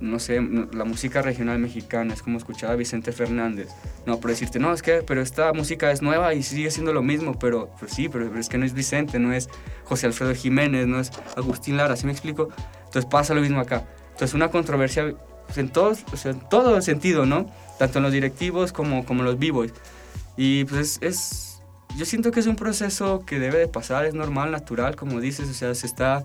no 0.00 0.18
sé, 0.18 0.40
la 0.72 0.84
música 0.84 1.22
regional 1.22 1.58
mexicana, 1.58 2.14
es 2.14 2.22
como 2.22 2.38
escuchar 2.38 2.70
a 2.70 2.76
Vicente 2.76 3.12
Fernández, 3.12 3.68
no, 4.06 4.20
por 4.20 4.30
decirte, 4.30 4.58
no, 4.58 4.72
es 4.72 4.82
que, 4.82 5.02
pero 5.06 5.22
esta 5.22 5.52
música 5.52 5.90
es 5.90 6.02
nueva 6.02 6.34
y 6.34 6.42
sigue 6.42 6.70
siendo 6.70 6.92
lo 6.92 7.02
mismo, 7.02 7.38
pero 7.38 7.70
pues 7.78 7.92
sí, 7.92 8.08
pero, 8.08 8.28
pero 8.28 8.40
es 8.40 8.48
que 8.48 8.58
no 8.58 8.66
es 8.66 8.74
Vicente, 8.74 9.18
no 9.18 9.32
es 9.32 9.48
José 9.84 10.06
Alfredo 10.06 10.34
Jiménez, 10.34 10.86
no 10.86 11.00
es 11.00 11.10
Agustín 11.36 11.76
Lara, 11.76 11.96
¿sí 11.96 12.06
me 12.06 12.12
explico? 12.12 12.48
Entonces 12.84 13.06
pasa 13.06 13.34
lo 13.34 13.40
mismo 13.40 13.60
acá. 13.60 13.86
Entonces 14.12 14.34
una 14.34 14.48
controversia 14.50 15.14
en, 15.56 15.68
todos, 15.70 16.04
o 16.12 16.16
sea, 16.16 16.32
en 16.32 16.40
todo 16.48 16.80
sentido, 16.82 17.26
¿no? 17.26 17.50
Tanto 17.78 17.98
en 17.98 18.04
los 18.04 18.12
directivos 18.12 18.72
como, 18.72 19.04
como 19.04 19.22
los 19.22 19.38
b-boys. 19.38 19.72
Y 20.36 20.64
pues 20.64 20.98
es, 21.00 21.53
yo 21.96 22.04
siento 22.04 22.30
que 22.30 22.40
es 22.40 22.46
un 22.46 22.56
proceso 22.56 23.24
que 23.24 23.38
debe 23.38 23.58
de 23.58 23.68
pasar, 23.68 24.04
es 24.04 24.14
normal, 24.14 24.50
natural, 24.50 24.96
como 24.96 25.20
dices, 25.20 25.48
o 25.48 25.54
sea, 25.54 25.74
se 25.74 25.86
está 25.86 26.24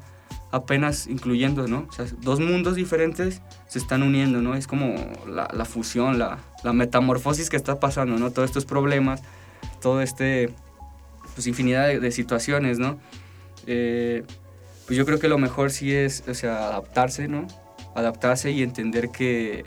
apenas 0.52 1.08
incluyendo, 1.08 1.68
¿no? 1.68 1.86
O 1.90 1.92
sea, 1.92 2.06
dos 2.22 2.40
mundos 2.40 2.76
diferentes 2.76 3.42
se 3.68 3.80
están 3.80 4.04
uniendo, 4.04 4.42
¿no? 4.42 4.56
Es 4.56 4.68
como 4.68 4.96
la, 5.28 5.50
la 5.54 5.66
fusión, 5.66 6.18
la, 6.18 6.40
la, 6.64 6.74
metamorfosis 6.74 7.50
que 7.50 7.58
está 7.58 7.80
pasando, 7.80 8.18
¿no? 8.18 8.32
Todos 8.32 8.50
estos 8.50 8.66
problemas, 8.66 9.22
todo 9.82 10.02
este, 10.02 10.54
pues 11.36 11.46
infinidad 11.48 11.88
de, 11.88 12.00
de 12.00 12.12
situaciones, 12.12 12.80
¿no? 12.80 13.00
Eh, 13.68 14.24
pues 14.88 14.98
yo 14.98 15.06
creo 15.06 15.20
que 15.20 15.28
lo 15.28 15.38
mejor 15.38 15.70
sí 15.70 15.94
es, 15.94 16.24
o 16.28 16.34
sea, 16.34 16.68
adaptarse, 16.68 17.28
¿no? 17.28 17.46
adaptarse 17.96 18.52
y 18.52 18.64
entender 18.64 19.10
que, 19.10 19.66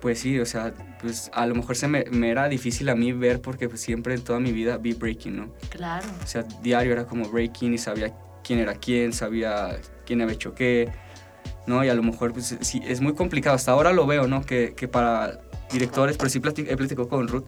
pues 0.00 0.20
sí, 0.20 0.38
o 0.38 0.46
sea, 0.46 0.72
pues 1.02 1.30
a 1.34 1.46
lo 1.46 1.54
mejor 1.54 1.76
se 1.76 1.88
me, 1.88 2.04
me, 2.10 2.30
era 2.30 2.48
difícil 2.48 2.88
a 2.88 2.94
mí 2.94 3.12
ver 3.12 3.40
porque 3.40 3.68
pues 3.68 3.80
siempre 3.80 4.14
en 4.14 4.22
toda 4.22 4.38
mi 4.38 4.52
vida 4.52 4.78
vi 4.78 4.94
breaking, 4.94 5.36
¿no? 5.36 5.52
Claro. 5.68 6.06
O 6.22 6.26
sea, 6.26 6.44
diario 6.62 6.92
era 6.92 7.04
como 7.04 7.28
breaking 7.28 7.74
y 7.74 7.78
sabía 7.78 8.14
quién 8.44 8.60
era 8.60 8.74
quién, 8.74 9.12
sabía 9.12 9.76
quién 10.06 10.22
había 10.22 10.34
hecho 10.34 10.54
qué, 10.54 10.90
¿no? 11.66 11.84
Y 11.84 11.88
a 11.88 11.94
lo 11.94 12.02
mejor 12.02 12.32
pues 12.32 12.56
sí, 12.60 12.80
es 12.86 13.00
muy 13.00 13.14
complicado. 13.14 13.56
Hasta 13.56 13.72
ahora 13.72 13.92
lo 13.92 14.06
veo, 14.06 14.28
¿no? 14.28 14.46
Que, 14.46 14.74
que 14.76 14.88
para 14.88 15.40
directores, 15.70 16.16
pero 16.16 16.30
sí 16.30 16.40
platico, 16.40 16.70
he 16.70 16.76
platicado 16.76 17.08
con 17.08 17.26
Ruth 17.28 17.44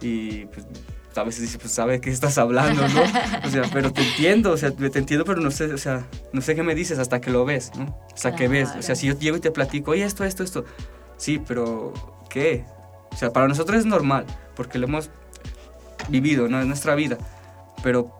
y 0.00 0.46
pues 0.46 0.66
a 1.14 1.24
veces 1.24 1.42
dice, 1.42 1.58
pues 1.58 1.72
sabe 1.72 2.00
qué 2.00 2.10
estás 2.10 2.38
hablando, 2.38 2.86
¿no? 2.88 3.02
O 3.44 3.50
sea, 3.50 3.62
pero 3.72 3.92
te 3.92 4.02
entiendo, 4.02 4.52
o 4.52 4.56
sea, 4.56 4.70
te 4.70 4.98
entiendo, 4.98 5.24
pero 5.24 5.40
no 5.40 5.50
sé, 5.50 5.72
o 5.72 5.78
sea, 5.78 6.06
no 6.32 6.40
sé 6.40 6.54
qué 6.54 6.62
me 6.62 6.74
dices 6.74 6.98
hasta 6.98 7.20
que 7.20 7.30
lo 7.30 7.44
ves, 7.44 7.72
¿no? 7.76 7.98
Hasta 8.14 8.30
claro. 8.30 8.36
que 8.36 8.48
ves, 8.48 8.70
o 8.78 8.82
sea, 8.82 8.94
si 8.94 9.08
yo 9.08 9.18
llego 9.18 9.36
y 9.36 9.40
te 9.40 9.50
platico, 9.50 9.92
oye, 9.92 10.04
esto, 10.04 10.24
esto, 10.24 10.44
esto, 10.44 10.64
sí, 11.16 11.40
pero 11.44 11.92
¿qué? 12.30 12.64
Sea, 13.18 13.32
para 13.32 13.48
nosotros 13.48 13.80
es 13.80 13.84
normal, 13.84 14.26
porque 14.54 14.78
lo 14.78 14.86
hemos 14.86 15.10
vivido, 16.08 16.48
¿no? 16.48 16.60
Es 16.60 16.66
nuestra 16.66 16.94
vida, 16.94 17.18
pero 17.82 18.12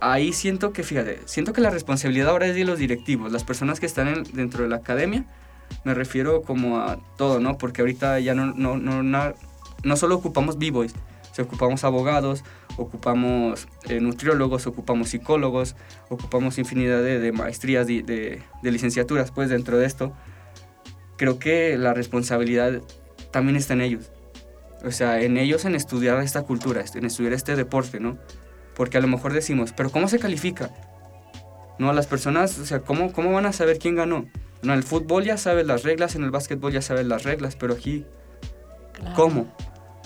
ahí 0.00 0.34
siento 0.34 0.74
que, 0.74 0.82
fíjate, 0.82 1.20
siento 1.24 1.54
que 1.54 1.62
la 1.62 1.70
responsabilidad 1.70 2.28
ahora 2.28 2.46
es 2.46 2.54
de 2.54 2.64
los 2.64 2.78
directivos, 2.78 3.32
las 3.32 3.42
personas 3.42 3.80
que 3.80 3.86
están 3.86 4.08
en, 4.08 4.24
dentro 4.34 4.64
de 4.64 4.68
la 4.68 4.76
academia, 4.76 5.24
me 5.84 5.94
refiero 5.94 6.42
como 6.42 6.78
a 6.80 6.98
todo, 7.16 7.40
¿no? 7.40 7.56
Porque 7.56 7.80
ahorita 7.80 8.20
ya 8.20 8.34
no, 8.34 8.52
no, 8.52 8.76
no, 8.76 9.02
no, 9.02 9.32
no 9.82 9.96
solo 9.96 10.16
ocupamos 10.16 10.58
b-boys, 10.58 10.92
ocupamos 11.40 11.84
abogados, 11.84 12.44
ocupamos 12.76 13.66
eh, 13.88 13.98
nutriólogos, 14.00 14.66
ocupamos 14.66 15.08
psicólogos, 15.08 15.74
ocupamos 16.10 16.58
infinidad 16.58 17.02
de, 17.02 17.18
de 17.18 17.32
maestrías, 17.32 17.86
de, 17.86 18.02
de, 18.02 18.42
de, 18.62 18.70
licenciaturas, 18.70 19.30
pues 19.30 19.48
dentro 19.48 19.78
de 19.78 19.86
esto. 19.86 20.12
Creo 21.16 21.38
que 21.38 21.78
la 21.78 21.94
responsabilidad 21.94 22.82
también 23.32 23.56
está 23.56 23.74
en 23.74 23.80
ellos. 23.80 24.10
O 24.84 24.90
sea, 24.90 25.20
en 25.20 25.36
ellos 25.36 25.64
en 25.64 25.74
estudiar 25.74 26.20
esta 26.22 26.42
cultura, 26.42 26.84
en 26.94 27.04
estudiar 27.04 27.32
este 27.32 27.56
deporte, 27.56 28.00
¿no? 28.00 28.18
Porque 28.74 28.98
a 28.98 29.00
lo 29.00 29.08
mejor 29.08 29.32
decimos, 29.32 29.72
pero 29.76 29.90
¿cómo 29.90 30.08
se 30.08 30.18
califica? 30.18 30.70
No, 31.78 31.92
las 31.92 32.06
personas, 32.06 32.58
o 32.58 32.66
sea, 32.66 32.80
¿cómo, 32.80 33.12
cómo 33.12 33.32
van 33.32 33.46
a 33.46 33.52
saber 33.52 33.78
quién 33.78 33.96
ganó? 33.96 34.26
En 34.62 34.70
el 34.70 34.82
fútbol 34.82 35.24
ya 35.24 35.36
sabes 35.36 35.66
las 35.66 35.82
reglas, 35.82 36.14
en 36.14 36.22
el 36.24 36.30
básquetbol 36.30 36.72
ya 36.72 36.82
sabes 36.82 37.06
las 37.06 37.24
reglas, 37.24 37.56
pero 37.56 37.74
aquí, 37.74 38.04
claro. 38.92 39.16
¿cómo? 39.16 39.56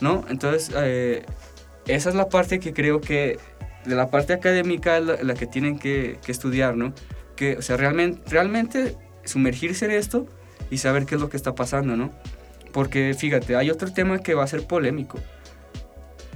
¿no? 0.00 0.24
Entonces, 0.28 0.70
eh, 0.76 1.24
esa 1.86 2.08
es 2.08 2.14
la 2.14 2.28
parte 2.28 2.60
que 2.60 2.72
creo 2.72 3.00
que, 3.00 3.38
de 3.84 3.94
la 3.94 4.10
parte 4.10 4.32
académica, 4.32 5.00
la, 5.00 5.22
la 5.22 5.34
que 5.34 5.46
tienen 5.46 5.78
que, 5.78 6.18
que, 6.24 6.32
estudiar, 6.32 6.76
¿no? 6.76 6.92
Que, 7.34 7.56
o 7.56 7.62
sea, 7.62 7.76
realmente, 7.76 8.20
realmente 8.28 8.96
sumergirse 9.24 9.84
en 9.84 9.92
esto 9.92 10.26
y 10.70 10.78
saber 10.78 11.06
qué 11.06 11.14
es 11.14 11.20
lo 11.20 11.28
que 11.28 11.36
está 11.36 11.54
pasando, 11.54 11.96
¿no? 11.96 12.10
Porque, 12.76 13.14
fíjate, 13.14 13.56
hay 13.56 13.70
otro 13.70 13.90
tema 13.90 14.18
que 14.18 14.34
va 14.34 14.44
a 14.44 14.46
ser 14.46 14.66
polémico. 14.66 15.18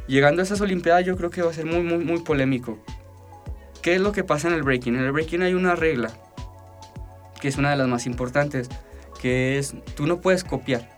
Llegando 0.07 0.41
a 0.41 0.45
esas 0.45 0.62
Olimpiadas 0.62 1.05
yo 1.05 1.14
creo 1.14 1.28
que 1.28 1.43
va 1.43 1.51
a 1.51 1.53
ser 1.53 1.66
muy, 1.66 1.82
muy, 1.82 2.03
muy 2.03 2.20
polémico. 2.20 2.78
¿Qué 3.82 3.97
es 3.97 4.01
lo 4.01 4.12
que 4.12 4.24
pasa 4.24 4.49
en 4.49 4.55
el 4.55 4.62
breaking? 4.62 4.95
En 4.95 5.03
el 5.03 5.12
breaking 5.12 5.43
hay 5.43 5.53
una 5.53 5.74
regla, 5.74 6.11
que 7.43 7.49
es 7.49 7.59
una 7.59 7.72
de 7.72 7.76
las 7.76 7.88
más 7.88 8.07
importantes, 8.07 8.70
que 9.20 9.59
es, 9.59 9.74
tú 9.95 10.07
no 10.07 10.22
puedes 10.22 10.43
copiar. 10.43 10.88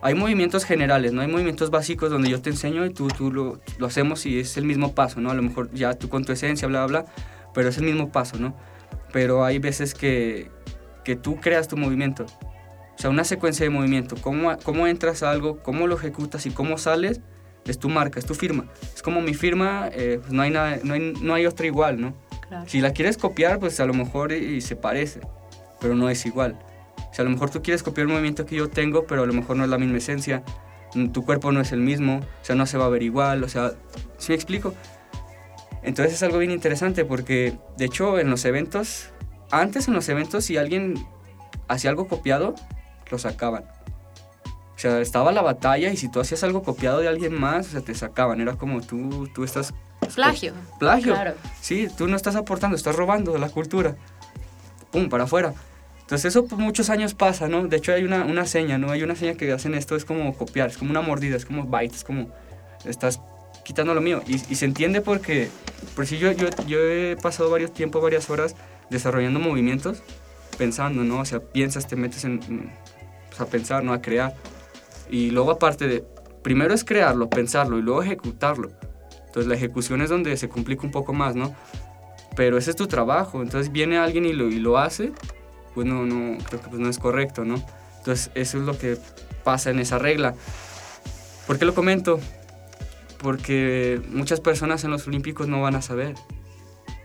hay 0.00 0.14
movimientos 0.14 0.64
generales, 0.64 1.12
¿no? 1.12 1.20
Hay 1.20 1.28
movimientos 1.28 1.68
básicos 1.70 2.08
donde 2.08 2.30
yo 2.30 2.40
te 2.40 2.48
enseño 2.48 2.86
y 2.86 2.94
tú, 2.94 3.10
lo, 3.30 3.60
lo 3.76 3.86
hacemos 3.86 4.24
y 4.24 4.40
es 4.40 4.56
el 4.56 4.64
mismo 4.64 4.94
paso, 4.94 5.20
¿no? 5.20 5.30
A 5.30 5.34
lo 5.34 5.42
mejor 5.42 5.70
ya 5.74 5.92
tú 5.92 6.08
con 6.08 6.24
tu 6.24 6.32
esencia, 6.32 6.66
bla, 6.66 6.86
bla, 6.86 7.04
pero 7.52 7.68
es 7.68 7.76
el 7.76 7.84
mismo 7.84 8.10
paso, 8.10 8.38
¿no? 8.38 8.56
Pero 9.12 9.44
hay 9.44 9.58
veces 9.58 9.92
que, 9.92 10.50
que 11.04 11.14
tú 11.14 11.38
creas 11.42 11.68
tu 11.68 11.76
movimiento. 11.76 12.24
O 13.00 13.02
sea, 13.02 13.08
una 13.08 13.24
secuencia 13.24 13.64
de 13.64 13.70
movimiento. 13.70 14.14
Cómo, 14.20 14.54
cómo 14.62 14.86
entras 14.86 15.22
a 15.22 15.30
algo, 15.30 15.62
cómo 15.62 15.86
lo 15.86 15.96
ejecutas 15.96 16.44
y 16.44 16.50
cómo 16.50 16.76
sales, 16.76 17.22
es 17.64 17.78
tu 17.78 17.88
marca, 17.88 18.18
es 18.18 18.26
tu 18.26 18.34
firma. 18.34 18.66
Es 18.94 19.00
como 19.00 19.22
mi 19.22 19.32
firma, 19.32 19.88
eh, 19.90 20.18
pues 20.20 20.34
no, 20.34 20.42
hay 20.42 20.50
nada, 20.50 20.78
no, 20.84 20.92
hay, 20.92 21.14
no 21.18 21.32
hay 21.32 21.46
otra 21.46 21.64
igual, 21.64 21.98
¿no? 21.98 22.12
Si 22.66 22.82
la 22.82 22.92
quieres 22.92 23.16
copiar, 23.16 23.58
pues 23.58 23.80
a 23.80 23.86
lo 23.86 23.94
mejor 23.94 24.32
y, 24.32 24.60
se 24.60 24.76
parece, 24.76 25.20
pero 25.80 25.94
no 25.94 26.10
es 26.10 26.26
igual. 26.26 26.58
O 27.10 27.14
sea, 27.14 27.22
a 27.22 27.24
lo 27.24 27.30
mejor 27.30 27.48
tú 27.48 27.62
quieres 27.62 27.82
copiar 27.82 28.06
el 28.06 28.12
movimiento 28.12 28.44
que 28.44 28.56
yo 28.56 28.68
tengo, 28.68 29.06
pero 29.06 29.22
a 29.22 29.26
lo 29.26 29.32
mejor 29.32 29.56
no 29.56 29.64
es 29.64 29.70
la 29.70 29.78
misma 29.78 29.96
esencia. 29.96 30.42
Tu 31.14 31.24
cuerpo 31.24 31.52
no 31.52 31.62
es 31.62 31.72
el 31.72 31.80
mismo, 31.80 32.18
o 32.18 32.44
sea, 32.44 32.54
no 32.54 32.66
se 32.66 32.76
va 32.76 32.84
a 32.84 32.90
ver 32.90 33.02
igual, 33.02 33.42
o 33.44 33.48
sea, 33.48 33.72
¿sí 34.18 34.32
me 34.32 34.34
explico? 34.34 34.74
Entonces 35.82 36.16
es 36.16 36.22
algo 36.22 36.36
bien 36.36 36.50
interesante 36.50 37.06
porque, 37.06 37.56
de 37.78 37.86
hecho, 37.86 38.18
en 38.18 38.28
los 38.28 38.44
eventos, 38.44 39.08
antes 39.50 39.88
en 39.88 39.94
los 39.94 40.06
eventos, 40.10 40.44
si 40.44 40.58
alguien 40.58 41.02
hacía 41.66 41.88
algo 41.88 42.06
copiado, 42.06 42.54
lo 43.10 43.18
sacaban. 43.18 43.64
O 44.44 44.78
sea, 44.78 45.00
estaba 45.00 45.32
la 45.32 45.42
batalla 45.42 45.92
y 45.92 45.96
si 45.96 46.10
tú 46.10 46.20
hacías 46.20 46.42
algo 46.42 46.62
copiado 46.62 47.00
de 47.00 47.08
alguien 47.08 47.38
más, 47.38 47.68
o 47.68 47.70
sea, 47.70 47.80
te 47.82 47.94
sacaban. 47.94 48.40
Era 48.40 48.54
como 48.54 48.80
tú, 48.80 49.28
tú 49.34 49.44
estás... 49.44 49.74
Plagio. 50.14 50.54
Plagio. 50.78 51.12
Claro. 51.12 51.34
Sí, 51.60 51.88
tú 51.96 52.08
no 52.08 52.16
estás 52.16 52.34
aportando, 52.34 52.76
estás 52.76 52.96
robando 52.96 53.32
de 53.32 53.38
la 53.38 53.50
cultura. 53.50 53.96
Pum, 54.90 55.08
para 55.08 55.24
afuera. 55.24 55.54
Entonces 56.00 56.34
eso 56.34 56.46
por 56.46 56.58
muchos 56.58 56.90
años 56.90 57.14
pasa, 57.14 57.46
¿no? 57.46 57.68
De 57.68 57.76
hecho 57.76 57.92
hay 57.92 58.02
una, 58.02 58.24
una 58.24 58.44
seña, 58.44 58.78
¿no? 58.78 58.90
Hay 58.90 59.02
una 59.04 59.14
seña 59.14 59.34
que 59.34 59.52
hacen 59.52 59.74
esto, 59.74 59.94
es 59.94 60.04
como 60.04 60.34
copiar, 60.34 60.70
es 60.70 60.76
como 60.76 60.90
una 60.90 61.02
mordida, 61.02 61.36
es 61.36 61.44
como 61.44 61.64
bite, 61.66 61.94
es 61.94 62.02
como 62.02 62.30
estás 62.84 63.20
quitando 63.62 63.94
lo 63.94 64.00
mío. 64.00 64.20
Y, 64.26 64.38
se 64.38 64.64
entiende 64.64 65.02
porque, 65.02 65.50
por 65.94 66.06
si 66.06 66.18
yo, 66.18 66.32
yo, 66.32 66.48
yo 66.66 66.80
he 66.80 67.16
pasado 67.16 67.50
varios 67.50 67.72
tiempos, 67.72 68.02
varias 68.02 68.28
horas 68.28 68.56
desarrollando 68.90 69.38
movimientos, 69.38 70.02
pensando, 70.58 71.04
¿no? 71.04 71.20
O 71.20 71.24
sea, 71.24 71.38
piensas, 71.38 71.86
te 71.86 71.94
metes 71.94 72.24
en, 72.24 72.40
a 73.40 73.46
pensar, 73.46 73.84
¿no? 73.84 73.92
A 73.92 74.00
crear. 74.00 74.34
Y 75.10 75.30
luego 75.30 75.52
aparte 75.52 75.86
de, 75.86 76.04
primero 76.42 76.74
es 76.74 76.84
crearlo, 76.84 77.28
pensarlo 77.28 77.78
y 77.78 77.82
luego 77.82 78.02
ejecutarlo. 78.02 78.70
Entonces 79.26 79.46
la 79.46 79.54
ejecución 79.54 80.02
es 80.02 80.10
donde 80.10 80.36
se 80.36 80.48
complica 80.48 80.82
un 80.82 80.90
poco 80.90 81.12
más, 81.12 81.36
¿no? 81.36 81.54
Pero 82.36 82.58
ese 82.58 82.70
es 82.70 82.76
tu 82.76 82.86
trabajo. 82.86 83.42
Entonces 83.42 83.72
viene 83.72 83.98
alguien 83.98 84.24
y 84.24 84.32
lo, 84.32 84.48
y 84.48 84.58
lo 84.58 84.78
hace, 84.78 85.12
pues 85.74 85.86
no, 85.86 86.06
no, 86.06 86.38
creo 86.44 86.60
que 86.60 86.68
pues 86.68 86.80
no 86.80 86.88
es 86.88 86.98
correcto, 86.98 87.44
¿no? 87.44 87.62
Entonces 87.98 88.30
eso 88.34 88.58
es 88.58 88.64
lo 88.64 88.78
que 88.78 88.96
pasa 89.44 89.70
en 89.70 89.78
esa 89.78 89.98
regla. 89.98 90.34
¿Por 91.46 91.58
qué 91.58 91.64
lo 91.64 91.74
comento? 91.74 92.20
porque 93.22 94.00
muchas 94.10 94.40
personas 94.40 94.84
en 94.84 94.90
los 94.90 95.06
Olímpicos 95.06 95.48
no 95.48 95.60
van 95.62 95.76
a 95.76 95.82
saber. 95.82 96.14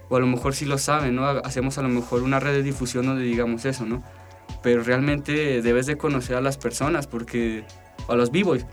O 0.09 0.15
a 0.15 0.19
lo 0.19 0.27
mejor 0.27 0.53
sí 0.53 0.65
lo 0.65 0.77
saben, 0.77 1.15
¿no? 1.15 1.25
Hacemos 1.25 1.77
a 1.77 1.81
lo 1.81 1.89
mejor 1.89 2.23
una 2.23 2.39
red 2.39 2.53
de 2.53 2.63
difusión 2.63 3.05
donde 3.05 3.23
digamos 3.23 3.65
eso, 3.65 3.85
¿no? 3.85 4.03
Pero 4.65 4.81
realmente 4.81 5.61
debes 5.61 5.85
de 5.85 5.95
conocer 5.95 6.35
a 6.35 6.41
las 6.41 6.57
personas, 6.57 7.05
porque... 7.05 7.63
a 8.07 8.15
los 8.15 8.31
b-boys. 8.31 8.65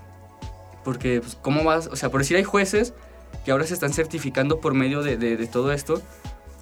Porque, 0.85 1.21
pues, 1.21 1.37
¿cómo 1.37 1.65
vas? 1.65 1.87
O 1.89 1.97
sea, 1.97 2.11
por 2.11 2.23
decir, 2.23 2.39
hay 2.39 2.45
jueces 2.45 2.95
que 3.45 3.53
ahora 3.53 3.67
se 3.67 3.75
están 3.75 3.93
certificando 3.93 4.59
por 4.59 4.73
medio 4.73 5.03
de, 5.03 5.19
de, 5.19 5.47
todo 5.47 5.71
esto, 5.71 6.01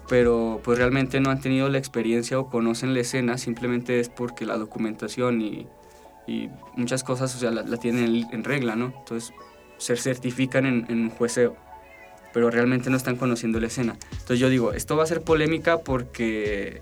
pero 0.09 0.59
pues 0.65 0.77
realmente 0.77 1.21
no 1.21 1.29
han 1.29 1.39
tenido 1.39 1.69
la 1.69 1.77
experiencia 1.77 2.39
o 2.39 2.49
conocen 2.49 2.93
la 2.93 2.99
escena, 2.99 3.37
simplemente 3.37 4.01
es 4.01 4.09
porque 4.09 4.45
la 4.45 4.57
documentación 4.57 5.41
y, 5.41 5.65
y 6.27 6.49
muchas 6.75 7.05
cosas, 7.05 7.33
o 7.33 7.39
sea, 7.39 7.51
la, 7.51 7.63
la 7.63 7.77
tienen 7.77 8.27
en 8.33 8.43
regla, 8.43 8.75
¿no? 8.75 8.93
Entonces, 8.97 9.33
se 9.77 9.95
certifican 9.95 10.65
en, 10.65 10.85
en 10.89 11.09
jueceo, 11.09 11.55
pero 12.33 12.51
realmente 12.51 12.89
no 12.89 12.97
están 12.97 13.15
conociendo 13.15 13.61
la 13.61 13.67
escena. 13.67 13.95
Entonces 14.11 14.39
yo 14.39 14.49
digo, 14.49 14.73
esto 14.73 14.97
va 14.97 15.03
a 15.03 15.07
ser 15.07 15.21
polémica 15.21 15.77
porque 15.77 16.81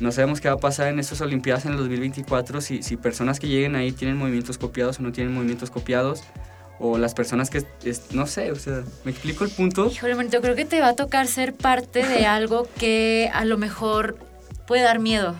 no 0.00 0.12
sabemos 0.12 0.40
qué 0.40 0.48
va 0.48 0.54
a 0.54 0.58
pasar 0.58 0.88
en 0.88 0.98
estas 0.98 1.20
Olimpiadas 1.20 1.66
en 1.66 1.72
el 1.72 1.78
2024 1.78 2.60
si, 2.60 2.82
si 2.82 2.96
personas 2.96 3.38
que 3.38 3.48
lleguen 3.48 3.76
ahí 3.76 3.92
tienen 3.92 4.16
movimientos 4.16 4.58
copiados 4.58 4.98
o 4.98 5.02
no 5.02 5.12
tienen 5.12 5.32
movimientos 5.32 5.70
copiados 5.70 6.24
o 6.78 6.98
las 6.98 7.14
personas 7.14 7.50
que, 7.50 7.64
no 8.10 8.26
sé, 8.26 8.50
o 8.50 8.56
sea, 8.56 8.82
¿me 9.04 9.12
explico 9.12 9.44
el 9.44 9.50
punto? 9.50 9.86
Híjole, 9.86 10.16
yo 10.28 10.40
creo 10.40 10.56
que 10.56 10.64
te 10.64 10.80
va 10.80 10.88
a 10.88 10.96
tocar 10.96 11.28
ser 11.28 11.54
parte 11.54 12.06
de 12.06 12.26
algo 12.26 12.68
que 12.78 13.30
a 13.32 13.44
lo 13.44 13.58
mejor 13.58 14.18
puede 14.66 14.82
dar 14.82 14.98
miedo 14.98 15.36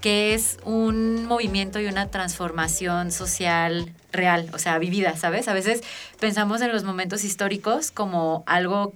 que 0.00 0.34
es 0.34 0.58
un 0.64 1.26
movimiento 1.26 1.80
y 1.80 1.86
una 1.86 2.08
transformación 2.08 3.10
social 3.10 3.92
real, 4.12 4.48
o 4.52 4.58
sea, 4.58 4.78
vivida, 4.78 5.16
¿sabes? 5.16 5.48
A 5.48 5.52
veces 5.52 5.82
pensamos 6.20 6.60
en 6.60 6.72
los 6.72 6.84
momentos 6.84 7.24
históricos 7.24 7.90
como 7.90 8.44
algo 8.46 8.94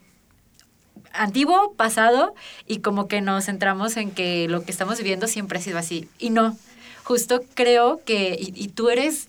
antiguo, 1.14 1.74
pasado, 1.74 2.34
y 2.66 2.78
como 2.78 3.08
que 3.08 3.20
nos 3.20 3.46
centramos 3.46 3.96
en 3.96 4.10
que 4.10 4.48
lo 4.48 4.64
que 4.64 4.70
estamos 4.70 4.98
viviendo 4.98 5.26
siempre 5.26 5.58
ha 5.58 5.62
sido 5.62 5.78
así. 5.78 6.08
Y 6.18 6.30
no, 6.30 6.56
justo 7.04 7.42
creo 7.54 8.00
que, 8.04 8.36
y, 8.38 8.68
tú 8.68 8.88
eres 8.90 9.28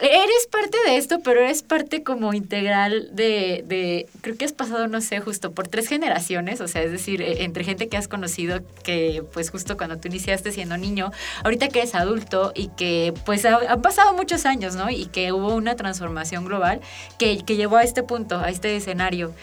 eres 0.00 0.46
parte 0.50 0.78
de 0.86 0.96
esto, 0.96 1.20
pero 1.22 1.40
eres 1.40 1.62
parte 1.62 2.02
como 2.02 2.32
integral 2.34 3.10
de, 3.12 3.64
de, 3.66 4.08
creo 4.20 4.36
que 4.36 4.44
has 4.44 4.52
pasado, 4.52 4.86
no 4.86 5.00
sé, 5.00 5.20
justo 5.20 5.52
por 5.52 5.68
tres 5.68 5.88
generaciones, 5.88 6.60
o 6.60 6.68
sea, 6.68 6.82
es 6.82 6.92
decir, 6.92 7.20
e, 7.20 7.42
entre 7.44 7.64
gente 7.64 7.88
que 7.88 7.96
has 7.96 8.08
conocido 8.08 8.60
que 8.84 9.24
pues 9.32 9.50
justo 9.50 9.76
cuando 9.76 9.98
tú 9.98 10.08
iniciaste 10.08 10.52
siendo 10.52 10.76
niño, 10.76 11.10
ahorita 11.44 11.68
que 11.68 11.80
eres 11.80 11.94
adulto 11.94 12.52
y 12.54 12.68
que 12.68 13.12
pues 13.26 13.44
han 13.44 13.82
pasado 13.82 14.14
muchos 14.14 14.46
años, 14.46 14.76
¿no? 14.76 14.88
Y 14.88 15.06
que 15.06 15.32
hubo 15.32 15.52
una 15.54 15.76
transformación 15.76 16.44
global 16.44 16.80
que, 17.18 17.44
que 17.44 17.56
llevó 17.56 17.76
a 17.76 17.82
este 17.82 18.02
punto, 18.02 18.38
a 18.38 18.50
este 18.50 18.76
escenario. 18.76 19.34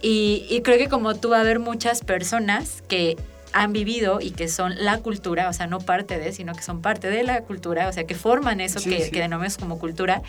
Y, 0.00 0.46
y 0.50 0.62
creo 0.62 0.78
que 0.78 0.88
como 0.88 1.14
tú 1.14 1.30
va 1.30 1.38
a 1.38 1.40
haber 1.40 1.58
muchas 1.58 2.02
personas 2.02 2.82
que 2.88 3.16
han 3.54 3.72
vivido 3.72 4.20
y 4.20 4.32
que 4.32 4.48
son 4.48 4.74
la 4.84 4.98
cultura, 4.98 5.48
o 5.48 5.52
sea, 5.52 5.68
no 5.68 5.78
parte 5.78 6.18
de, 6.18 6.32
sino 6.32 6.54
que 6.54 6.62
son 6.62 6.82
parte 6.82 7.08
de 7.08 7.22
la 7.22 7.42
cultura, 7.42 7.88
o 7.88 7.92
sea, 7.92 8.04
que 8.04 8.16
forman 8.16 8.60
eso 8.60 8.80
que, 8.80 9.10
que 9.10 9.20
denominamos 9.20 9.58
como 9.58 9.78
cultura, 9.78 10.22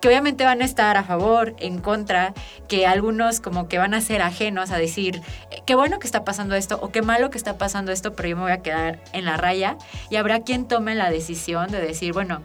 que 0.00 0.08
obviamente 0.08 0.44
van 0.44 0.62
a 0.62 0.64
estar 0.64 0.96
a 0.96 1.04
favor, 1.04 1.54
en 1.60 1.78
contra, 1.78 2.34
que 2.68 2.84
algunos 2.84 3.40
como 3.40 3.68
que 3.68 3.78
van 3.78 3.94
a 3.94 4.00
ser 4.00 4.20
ajenos 4.20 4.72
a 4.72 4.78
decir, 4.78 5.22
qué 5.64 5.76
bueno 5.76 6.00
que 6.00 6.08
está 6.08 6.24
pasando 6.24 6.56
esto 6.56 6.76
o 6.82 6.90
qué 6.90 7.02
malo 7.02 7.30
que 7.30 7.38
está 7.38 7.56
pasando 7.56 7.92
esto, 7.92 8.14
pero 8.14 8.28
yo 8.28 8.36
me 8.36 8.42
voy 8.42 8.52
a 8.52 8.62
quedar 8.62 8.98
en 9.12 9.26
la 9.26 9.36
raya 9.36 9.78
y 10.10 10.16
habrá 10.16 10.40
quien 10.40 10.66
tome 10.66 10.96
la 10.96 11.08
decisión 11.08 11.70
de 11.70 11.80
decir, 11.80 12.12
bueno, 12.12 12.42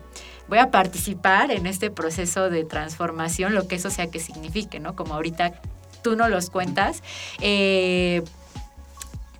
voy 0.47 0.59
a 0.59 0.69
participar 0.69 1.49
en 1.49 1.65
este 1.65 1.89
proceso 1.89 2.51
de 2.51 2.63
transformación, 2.63 3.55
lo 3.55 3.67
que 3.67 3.75
eso 3.75 3.89
sea 3.89 4.11
que 4.11 4.19
signifique, 4.19 4.79
¿no? 4.79 4.95
Como 4.95 5.15
ahorita 5.15 5.53
tú 6.07 6.15
no 6.15 6.29
los 6.29 6.49
cuentas. 6.49 7.03
Eh, 7.41 8.23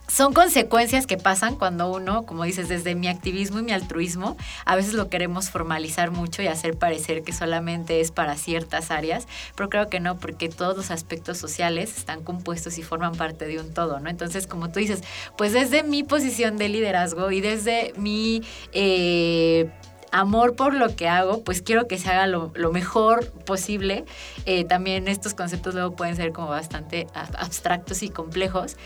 son 0.10 0.34
consecuencias 0.34 1.06
que 1.06 1.18
pasan 1.18 1.56
cuando 1.56 1.92
uno, 1.92 2.26
como 2.26 2.44
dices, 2.44 2.68
desde 2.68 2.96
mi 2.96 3.08
activismo 3.08 3.60
y 3.60 3.62
mi 3.62 3.72
altruismo, 3.72 4.36
a 4.66 4.76
veces 4.76 4.94
lo 4.94 5.10
queremos 5.10 5.50
formalizar 5.50 6.12
mucho 6.12 6.42
y 6.42 6.48
hacer 6.48 6.78
parecer 6.78 7.24
que 7.24 7.32
solamente 7.32 8.02
es 8.02 8.12
para 8.12 8.36
ciertas 8.36 8.90
áreas, 8.90 9.28
pero 9.56 9.70
creo 9.70 9.90
que 9.90 10.00
no, 10.00 10.18
porque 10.18 10.50
todos 10.50 10.76
los 10.76 10.92
aspectos 10.92 11.38
sociales 11.38 11.98
están 11.98 12.24
compuestos 12.24 12.78
y 12.78 12.84
forman 12.84 13.16
parte 13.16 13.46
de 13.46 13.60
un 13.60 13.74
todo, 13.74 14.00
¿no? 14.00 14.10
Entonces, 14.10 14.48
como 14.48 14.70
tú 14.70 14.80
dices, 14.80 15.04
pues 15.38 15.54
desde 15.54 15.84
mi 15.84 16.04
posición 16.04 16.58
de 16.58 16.70
liderazgo 16.70 17.32
y 17.32 17.40
desde 17.40 17.94
mi... 17.96 18.42
Eh, 18.74 19.70
amor 20.12 20.56
por 20.56 20.74
lo 20.74 20.96
que 20.96 21.08
hago, 21.08 21.44
pues 21.44 21.62
quiero 21.62 21.88
que 21.88 21.98
se 21.98 22.10
haga 22.10 22.28
lo, 22.28 22.52
mejor 22.72 23.32
posible. 23.46 24.06
Eh, 24.46 24.66
también 24.66 25.08
estos 25.08 25.34
conceptos 25.34 25.74
luego 25.74 25.96
pueden 25.96 26.16
ser 26.16 26.32
como 26.32 26.50
bastante 26.50 27.08
abstractos 27.14 28.04
y 28.04 28.10
complejos, 28.10 28.78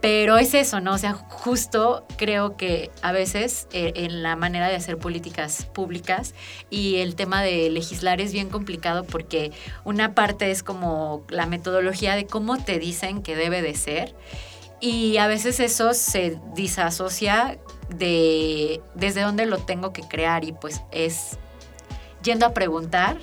pero 0.00 0.38
es 0.38 0.54
eso, 0.54 0.80
¿no? 0.80 0.94
O 0.94 0.98
sea, 0.98 1.14
justo 1.14 2.04
creo 2.16 2.56
que 2.56 2.90
a 3.02 3.12
veces 3.12 3.66
eh, 3.72 3.92
en 3.96 4.22
la 4.22 4.36
manera 4.36 4.68
de 4.68 4.76
hacer 4.76 4.98
políticas 4.98 5.66
públicas 5.66 6.34
y 6.70 6.96
el 6.96 7.14
tema 7.14 7.42
de 7.42 7.70
legislar 7.70 8.20
es 8.20 8.32
bien 8.32 8.48
complicado 8.48 9.04
porque 9.04 9.52
una 9.84 10.14
parte 10.14 10.50
es 10.50 10.62
como 10.62 11.24
la 11.28 11.46
metodología 11.46 12.14
de 12.14 12.26
cómo 12.26 12.62
te 12.62 12.78
dicen 12.78 13.22
que 13.22 13.36
debe 13.36 13.62
de 13.62 13.74
ser 13.74 14.14
y 14.80 15.18
a 15.18 15.26
veces 15.26 15.60
eso 15.60 15.92
se 15.92 16.38
disasocia 16.54 17.58
de 17.96 18.80
desde 18.94 19.22
dónde 19.22 19.46
lo 19.46 19.58
tengo 19.58 19.92
que 19.92 20.02
crear 20.02 20.44
y 20.44 20.52
pues 20.52 20.82
es 20.90 21.38
yendo 22.22 22.46
a 22.46 22.54
preguntar 22.54 23.18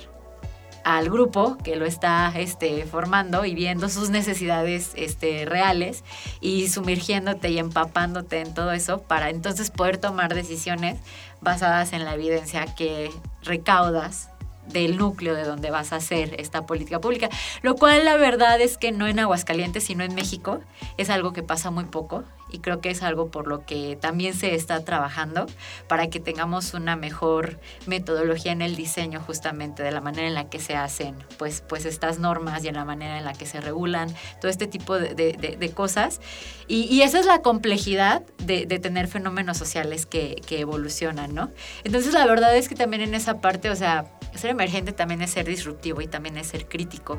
al 0.84 1.10
grupo 1.10 1.58
que 1.58 1.76
lo 1.76 1.84
está 1.84 2.32
este, 2.34 2.86
formando 2.86 3.44
y 3.44 3.54
viendo 3.54 3.88
sus 3.88 4.08
necesidades 4.08 4.92
este, 4.94 5.44
reales 5.44 6.02
y 6.40 6.68
sumergiéndote 6.68 7.50
y 7.50 7.58
empapándote 7.58 8.40
en 8.40 8.54
todo 8.54 8.72
eso 8.72 9.02
para 9.02 9.28
entonces 9.28 9.70
poder 9.70 9.98
tomar 9.98 10.34
decisiones 10.34 10.98
basadas 11.40 11.92
en 11.92 12.04
la 12.04 12.14
evidencia 12.14 12.74
que 12.74 13.10
recaudas 13.42 14.30
del 14.68 14.96
núcleo 14.96 15.34
de 15.34 15.44
donde 15.44 15.70
vas 15.70 15.92
a 15.92 15.96
hacer 15.96 16.34
esta 16.40 16.66
política 16.66 17.00
pública, 17.00 17.28
lo 17.62 17.74
cual 17.74 18.04
la 18.04 18.16
verdad 18.16 18.60
es 18.60 18.78
que 18.78 18.92
no 18.92 19.06
en 19.06 19.18
Aguascalientes, 19.18 19.84
sino 19.84 20.04
en 20.04 20.14
México, 20.14 20.60
es 20.96 21.10
algo 21.10 21.32
que 21.32 21.42
pasa 21.42 21.70
muy 21.70 21.84
poco 21.84 22.24
y 22.50 22.58
creo 22.58 22.80
que 22.80 22.90
es 22.90 23.02
algo 23.02 23.30
por 23.30 23.46
lo 23.46 23.64
que 23.64 23.96
también 24.00 24.34
se 24.34 24.54
está 24.54 24.84
trabajando 24.84 25.46
para 25.86 26.08
que 26.08 26.20
tengamos 26.20 26.74
una 26.74 26.96
mejor 26.96 27.60
metodología 27.86 28.52
en 28.52 28.62
el 28.62 28.76
diseño 28.76 29.20
justamente 29.20 29.82
de 29.82 29.90
la 29.90 30.00
manera 30.00 30.26
en 30.26 30.34
la 30.34 30.48
que 30.48 30.58
se 30.58 30.76
hacen 30.76 31.14
pues, 31.36 31.62
pues 31.68 31.84
estas 31.84 32.18
normas 32.18 32.64
y 32.64 32.68
en 32.68 32.74
la 32.74 32.84
manera 32.84 33.18
en 33.18 33.24
la 33.24 33.32
que 33.32 33.46
se 33.46 33.60
regulan, 33.60 34.14
todo 34.40 34.50
este 34.50 34.66
tipo 34.66 34.98
de, 34.98 35.72
cosas. 35.74 36.20
Y, 36.66 37.02
esa 37.02 37.20
es 37.20 37.26
la 37.26 37.42
complejidad 37.42 38.22
de, 38.38 38.66
tener 38.78 39.08
fenómenos 39.08 39.58
sociales 39.58 40.06
que, 40.06 40.36
que 40.46 40.60
evolucionan, 40.60 41.34
¿no? 41.34 41.50
Entonces 41.84 42.14
la 42.14 42.26
verdad 42.26 42.56
es 42.56 42.68
que 42.68 42.74
también 42.74 43.02
en 43.02 43.14
esa 43.14 43.40
parte, 43.40 43.70
o 43.70 43.76
sea, 43.76 44.06
ser 44.34 44.54
emergente 44.58 44.92
también 44.92 45.22
es 45.22 45.30
ser 45.30 45.46
disruptivo 45.46 46.00
y 46.00 46.08
también 46.08 46.36
es 46.36 46.48
ser 46.48 46.66
crítico. 46.66 47.18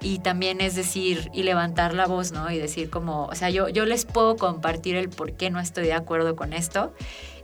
Y 0.00 0.20
también 0.20 0.60
es 0.60 0.74
decir, 0.74 1.30
y 1.32 1.42
levantar 1.42 1.94
la 1.94 2.06
voz, 2.06 2.32
¿no? 2.32 2.50
Y 2.50 2.58
decir 2.58 2.88
como, 2.88 3.26
o 3.26 3.34
sea, 3.34 3.50
yo, 3.50 3.68
yo 3.68 3.84
les 3.84 4.04
puedo 4.04 4.36
compartir 4.36 4.96
el 4.96 5.08
por 5.08 5.32
qué 5.32 5.50
no 5.50 5.60
estoy 5.60 5.84
de 5.84 5.92
acuerdo 5.92 6.36
con 6.36 6.52
esto. 6.52 6.94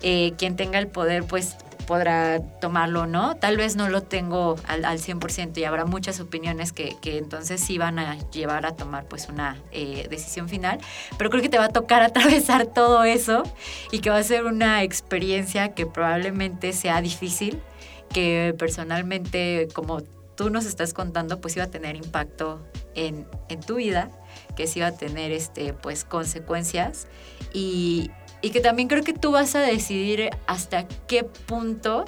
Eh, 0.03 0.35
quien 0.39 0.57
tenga 0.57 0.79
el 0.79 0.89
poder, 0.89 1.25
pues 1.25 1.57
podrá 1.87 2.41
tomarlo 2.61 3.07
no. 3.07 3.37
Tal 3.37 3.57
vez 3.57 3.77
no 3.77 3.89
lo 3.89 4.03
tengo 4.03 4.57
al, 4.67 4.85
al 4.85 4.99
100% 4.99 5.57
y 5.59 5.65
habrá 5.65 5.85
muchas 5.85 6.21
opiniones 6.21 6.73
que, 6.73 6.97
que, 7.01 7.19
entonces 7.19 7.61
sí 7.61 7.79
van 7.79 7.99
a 7.99 8.19
llevar 8.31 8.67
a 8.67 8.77
tomar 8.77 9.07
pues 9.07 9.29
una 9.29 9.59
eh, 9.73 10.07
decisión 10.11 10.49
final. 10.49 10.79
Pero 11.19 11.31
creo 11.31 11.43
que 11.43 11.49
te 11.49 11.59
va 11.59 11.67
a 11.67 11.71
tocar 11.71 12.03
atravesar 12.03 12.67
todo 12.67 13.05
eso 13.05 13.43
y 13.91 14.01
que 14.01 14.11
va 14.11 14.17
a 14.17 14.23
ser 14.23 14.45
una 14.45 14.83
experiencia 14.83 15.75
que 15.75 15.87
probablemente 15.87 16.73
sea 16.73 17.01
difícil 17.01 17.61
que 18.13 18.55
personalmente, 18.59 19.69
como 19.73 20.03
tú 20.35 20.51
nos 20.51 20.67
estás 20.67 20.93
contando, 20.95 21.41
pues 21.41 21.57
iba 21.57 21.65
a 21.65 21.71
tener 21.71 21.97
impacto 21.97 22.61
en, 22.95 23.27
tu 23.67 23.77
vida, 23.77 24.11
que 24.57 24.67
sí 24.67 24.81
iba 24.81 24.89
a 24.89 24.97
tener 24.97 25.33
este, 25.33 25.73
pues, 25.73 26.05
consecuencias 26.05 27.07
y, 27.53 28.11
que 28.43 28.61
también 28.61 28.89
creo 28.89 29.03
que 29.03 29.15
tú 29.15 29.31
vas 29.31 29.55
a 29.55 29.61
decidir 29.61 30.29
hasta 30.47 30.87
qué 31.07 31.25
punto 31.25 32.05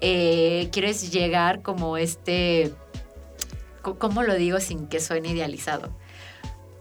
eh, 0.00 0.68
quieres 0.70 1.10
llegar 1.10 1.60
como 1.62 1.96
este, 1.96 2.72
¿cómo 3.82 4.22
lo 4.22 4.34
digo 4.36 4.60
sin 4.60 4.86
que 4.86 5.00
suene 5.00 5.30
idealizado? 5.30 5.92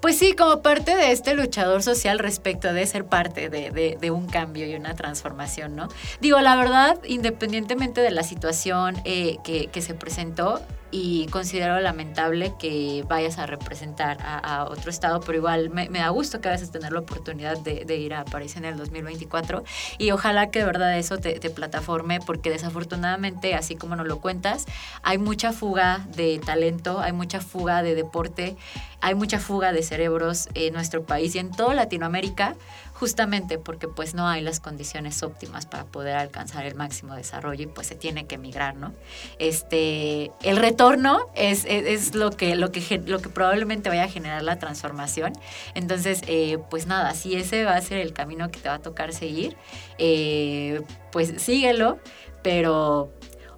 Pues 0.02 0.18
sí, 0.18 0.34
como 0.34 0.64
parte 0.64 0.96
de 0.96 1.12
este 1.12 1.36
luchador 1.36 1.84
social 1.84 2.18
respecto 2.18 2.74
de 2.74 2.88
ser 2.88 3.06
parte 3.06 3.50
de, 3.50 4.12
un 4.12 4.26
cambio 4.28 4.66
y 4.66 4.74
una 4.74 4.96
transformación, 4.96 5.76
¿no? 5.76 5.90
Digo, 6.20 6.40
la 6.42 6.56
verdad, 6.56 6.98
independientemente 7.06 8.02
de 8.02 8.10
la 8.10 8.24
situación 8.24 8.96
eh, 9.06 9.38
que, 9.44 9.68
que 9.68 9.82
se 9.82 9.94
presentó, 9.94 10.60
y 10.92 11.28
considero 11.28 11.80
lamentable 11.80 12.54
que 12.60 13.04
vayas 13.08 13.38
a 13.40 13.46
representar 13.46 14.18
a, 14.22 14.66
otro 14.70 14.90
estado, 14.90 15.22
pero 15.22 15.38
igual 15.38 15.70
me, 15.70 15.88
da 15.88 16.10
gusto 16.10 16.42
que 16.42 16.50
vayas 16.50 16.68
a 16.68 16.72
tener 16.72 16.92
la 16.92 17.00
oportunidad 17.00 17.58
de, 17.58 17.96
ir 17.96 18.14
a 18.14 18.26
París 18.26 18.56
en 18.58 18.66
el 18.66 18.78
2024 18.78 19.64
y 19.98 20.12
ojalá 20.12 20.50
que 20.50 20.60
de 20.60 20.66
verdad 20.66 20.98
eso 20.98 21.18
te, 21.18 21.40
te, 21.40 21.50
plataforme 21.50 22.20
porque 22.20 22.50
desafortunadamente, 22.50 23.56
así 23.56 23.76
como 23.76 23.96
nos 23.96 24.08
lo 24.08 24.20
cuentas, 24.20 24.66
hay 25.04 25.18
mucha 25.18 25.54
fuga 25.54 26.06
de 26.16 26.40
talento, 26.40 27.00
hay 27.00 27.14
mucha 27.14 27.40
fuga 27.40 27.84
de 27.84 27.96
deporte, 27.96 28.58
hay 29.00 29.16
mucha 29.16 29.40
fuga 29.40 29.72
de 29.72 29.84
cerebros 29.84 30.50
en 30.54 30.74
nuestro 30.74 31.04
país 31.04 31.36
y 31.36 31.40
en 31.40 31.52
toda 31.52 31.74
Latinoamérica 31.74 32.56
justamente 33.02 33.58
porque 33.58 33.88
pues 33.88 34.14
no 34.14 34.28
hay 34.28 34.42
las 34.42 34.60
condiciones 34.60 35.24
óptimas 35.24 35.66
para 35.66 35.86
poder 35.86 36.18
alcanzar 36.18 36.68
el 36.68 36.76
máximo 36.76 37.16
desarrollo 37.16 37.64
y 37.64 37.66
pues 37.66 37.88
se 37.88 37.96
tiene 37.96 38.28
que 38.28 38.36
emigrar, 38.36 38.76
¿no? 38.76 38.94
Este, 39.40 40.30
el 40.44 40.58
retorno 40.58 41.26
es, 41.34 41.66
es, 41.66 42.14
lo, 42.14 42.30
que, 42.30 42.56
lo, 42.56 42.72
que, 42.72 43.02
lo 43.04 43.18
que 43.18 43.30
probablemente 43.30 43.90
vaya 43.90 44.04
a 44.04 44.08
generar 44.08 44.44
la 44.44 44.60
transformación. 44.60 45.34
Entonces, 45.74 46.22
eh, 46.28 46.60
pues 46.70 46.86
nada, 46.86 47.16
si 47.16 47.36
ese 47.36 47.66
va 47.66 47.76
a 47.76 47.82
ser 47.82 47.98
el 47.98 48.14
camino 48.14 48.52
que 48.52 48.60
te 48.60 48.70
va 48.70 48.76
a 48.76 48.82
tocar 48.84 49.14
seguir, 49.14 49.58
eh, 49.98 50.84
pues 51.12 51.34
síguelo, 51.42 51.98
pero 52.44 53.12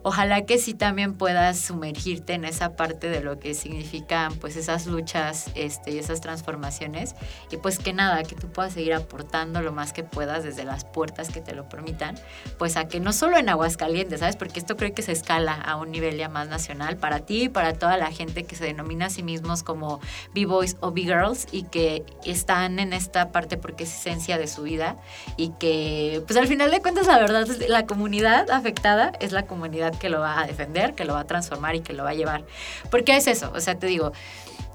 ojalá 0.04 0.46
que 0.46 0.58
sí 0.58 0.74
también 0.74 1.14
puedas 1.16 1.58
sumergirte 1.60 2.34
en 2.34 2.46
esa 2.46 2.76
parte 2.76 3.10
de 3.10 3.22
lo 3.22 3.40
que 3.40 3.54
significan 3.54 4.34
pues 4.36 4.56
esas 4.56 4.86
luchas 4.86 5.50
este, 5.56 5.92
y 5.92 5.98
esas 5.98 6.22
transformaciones 6.22 7.16
y 7.50 7.58
pues 7.58 7.80
que 7.80 7.94
nada, 7.94 8.24
que 8.24 8.36
tú 8.36 8.50
puedas 8.50 8.74
seguir 8.74 8.94
aportando 8.94 9.62
lo 9.62 9.72
más 9.72 9.94
que 9.94 10.04
puedas 10.04 10.44
desde 10.44 10.66
las 10.66 10.86
puertas 10.86 11.30
que 11.30 11.42
te 11.42 11.54
lo 11.56 11.68
permitan, 11.70 12.16
pues 12.58 12.78
a 12.78 12.88
que 12.88 13.00
no 13.00 13.14
solo 13.14 13.38
en 13.38 13.50
Aguascalientes, 13.50 14.20
¿sabes? 14.20 14.36
Porque 14.36 14.60
esto 14.60 14.78
creo 14.78 14.94
que 14.94 15.02
se 15.02 15.14
escala 15.14 15.54
a 15.54 15.78
un 15.78 15.92
nivel 15.92 16.18
ya 16.18 16.30
más 16.30 16.48
nacional 16.48 16.98
para 16.98 17.20
ti 17.20 17.44
y 17.44 17.50
para 17.50 17.74
toda 17.74 17.98
la 17.98 18.12
gente 18.12 18.44
que 18.44 18.56
se 18.56 18.66
denomina 18.66 19.08
a 19.08 19.10
sí 19.10 19.24
mismos 19.24 19.64
como 19.64 20.00
B-Boys 20.34 20.78
o 20.82 20.92
B-Girls 20.92 21.48
y 21.52 21.64
que 21.64 22.06
están 22.26 22.80
en 22.80 22.94
esta 22.94 23.32
parte 23.32 23.58
porque 23.58 23.86
es 23.86 23.94
esencia 23.96 24.38
de 24.38 24.48
su 24.48 24.64
vida 24.64 24.98
y 25.38 25.50
que 25.60 26.22
pues 26.28 26.38
al 26.38 26.48
final 26.48 26.72
de 26.72 26.82
cuentas 26.82 27.08
la 27.08 27.18
verdad 27.20 27.48
la 27.68 27.86
comunidad 27.86 28.50
afectada 28.52 29.14
es 29.20 29.32
la 29.32 29.46
comunidad 29.46 29.93
que 29.98 30.10
lo 30.10 30.20
va 30.20 30.42
a 30.42 30.48
defender, 30.48 30.94
que 30.94 31.06
lo 31.06 31.14
va 31.14 31.22
a 31.22 31.28
transformar 31.28 31.76
y 31.76 31.82
que 31.82 31.94
lo 31.94 32.04
va 32.04 32.12
a 32.12 32.14
llevar. 32.14 32.44
Porque 32.90 33.16
es 33.16 33.28
eso, 33.28 33.52
o 33.54 33.60
sea, 33.60 33.76
te 33.76 33.88
digo, 33.88 34.14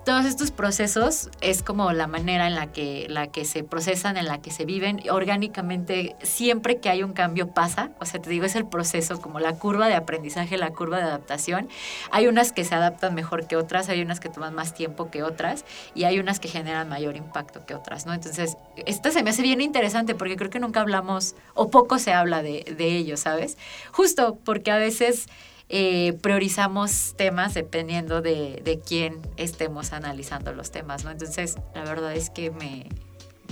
todos 0.04 0.24
estos 0.24 0.50
procesos 0.50 1.30
es 1.40 1.62
como 1.62 1.92
la 1.92 2.06
manera 2.06 2.46
en 2.46 2.54
la 2.54 2.72
que, 2.72 3.06
la 3.08 3.26
que 3.26 3.44
se 3.44 3.62
procesan, 3.62 4.16
en 4.16 4.26
la 4.26 4.40
que 4.40 4.50
se 4.50 4.64
viven. 4.64 5.02
Orgánicamente, 5.10 6.16
siempre 6.22 6.78
que 6.78 6.88
hay 6.88 7.02
un 7.02 7.12
cambio 7.12 7.48
pasa. 7.48 7.90
O 8.00 8.06
sea, 8.06 8.20
te 8.20 8.30
digo, 8.30 8.44
es 8.44 8.56
el 8.56 8.66
proceso, 8.66 9.20
como 9.20 9.40
la 9.40 9.54
curva 9.54 9.86
de 9.86 9.94
aprendizaje, 9.94 10.56
la 10.56 10.70
curva 10.70 10.98
de 10.98 11.04
adaptación. 11.04 11.68
Hay 12.10 12.26
unas 12.26 12.52
que 12.52 12.64
se 12.64 12.74
adaptan 12.74 13.14
mejor 13.14 13.46
que 13.46 13.56
otras, 13.56 13.88
hay 13.88 14.00
unas 14.00 14.20
que 14.20 14.28
toman 14.28 14.54
más 14.54 14.74
tiempo 14.74 15.10
que 15.10 15.22
otras 15.22 15.64
y 15.94 16.04
hay 16.04 16.18
unas 16.18 16.40
que 16.40 16.48
generan 16.48 16.88
mayor 16.88 17.16
impacto 17.16 17.66
que 17.66 17.74
otras, 17.74 18.06
¿no? 18.06 18.14
Entonces, 18.14 18.56
esta 18.86 19.10
se 19.10 19.22
me 19.22 19.30
hace 19.30 19.42
bien 19.42 19.60
interesante 19.60 20.14
porque 20.14 20.36
creo 20.36 20.50
que 20.50 20.60
nunca 20.60 20.80
hablamos 20.80 21.34
o 21.54 21.70
poco 21.70 21.98
se 21.98 22.12
habla 22.12 22.42
de, 22.42 22.74
de 22.76 22.96
ello, 22.96 23.16
¿sabes? 23.16 23.58
Justo 23.92 24.38
porque 24.44 24.70
a 24.70 24.78
veces 24.78 25.26
eh, 25.70 26.14
priorizamos 26.22 27.14
temas 27.16 27.54
dependiendo 27.54 28.22
de, 28.22 28.62
de, 28.64 28.80
quién 28.80 29.20
estemos 29.36 29.92
analizando 29.92 30.52
los 30.52 30.70
temas, 30.70 31.04
¿no? 31.04 31.10
Entonces, 31.10 31.56
la 31.74 31.84
verdad 31.84 32.14
es 32.14 32.30
que 32.30 32.50
me, 32.50 32.88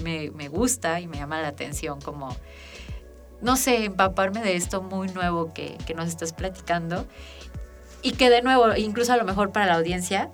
me, 0.02 0.30
me 0.30 0.48
gusta 0.48 1.00
y 1.00 1.06
me 1.08 1.18
llama 1.18 1.42
la 1.42 1.48
atención 1.48 2.00
como, 2.00 2.34
no 3.42 3.56
sé, 3.56 3.84
empaparme 3.84 4.42
de 4.42 4.56
esto 4.56 4.82
muy 4.82 5.08
nuevo 5.08 5.52
que, 5.52 5.76
que 5.86 5.92
nos 5.92 6.08
estás 6.08 6.32
platicando 6.32 7.06
y 8.00 8.12
que 8.12 8.30
de 8.30 8.40
nuevo, 8.40 8.74
incluso 8.76 9.12
a 9.12 9.16
lo 9.16 9.24
mejor 9.24 9.52
para 9.52 9.66
la 9.66 9.74
audiencia, 9.74 10.30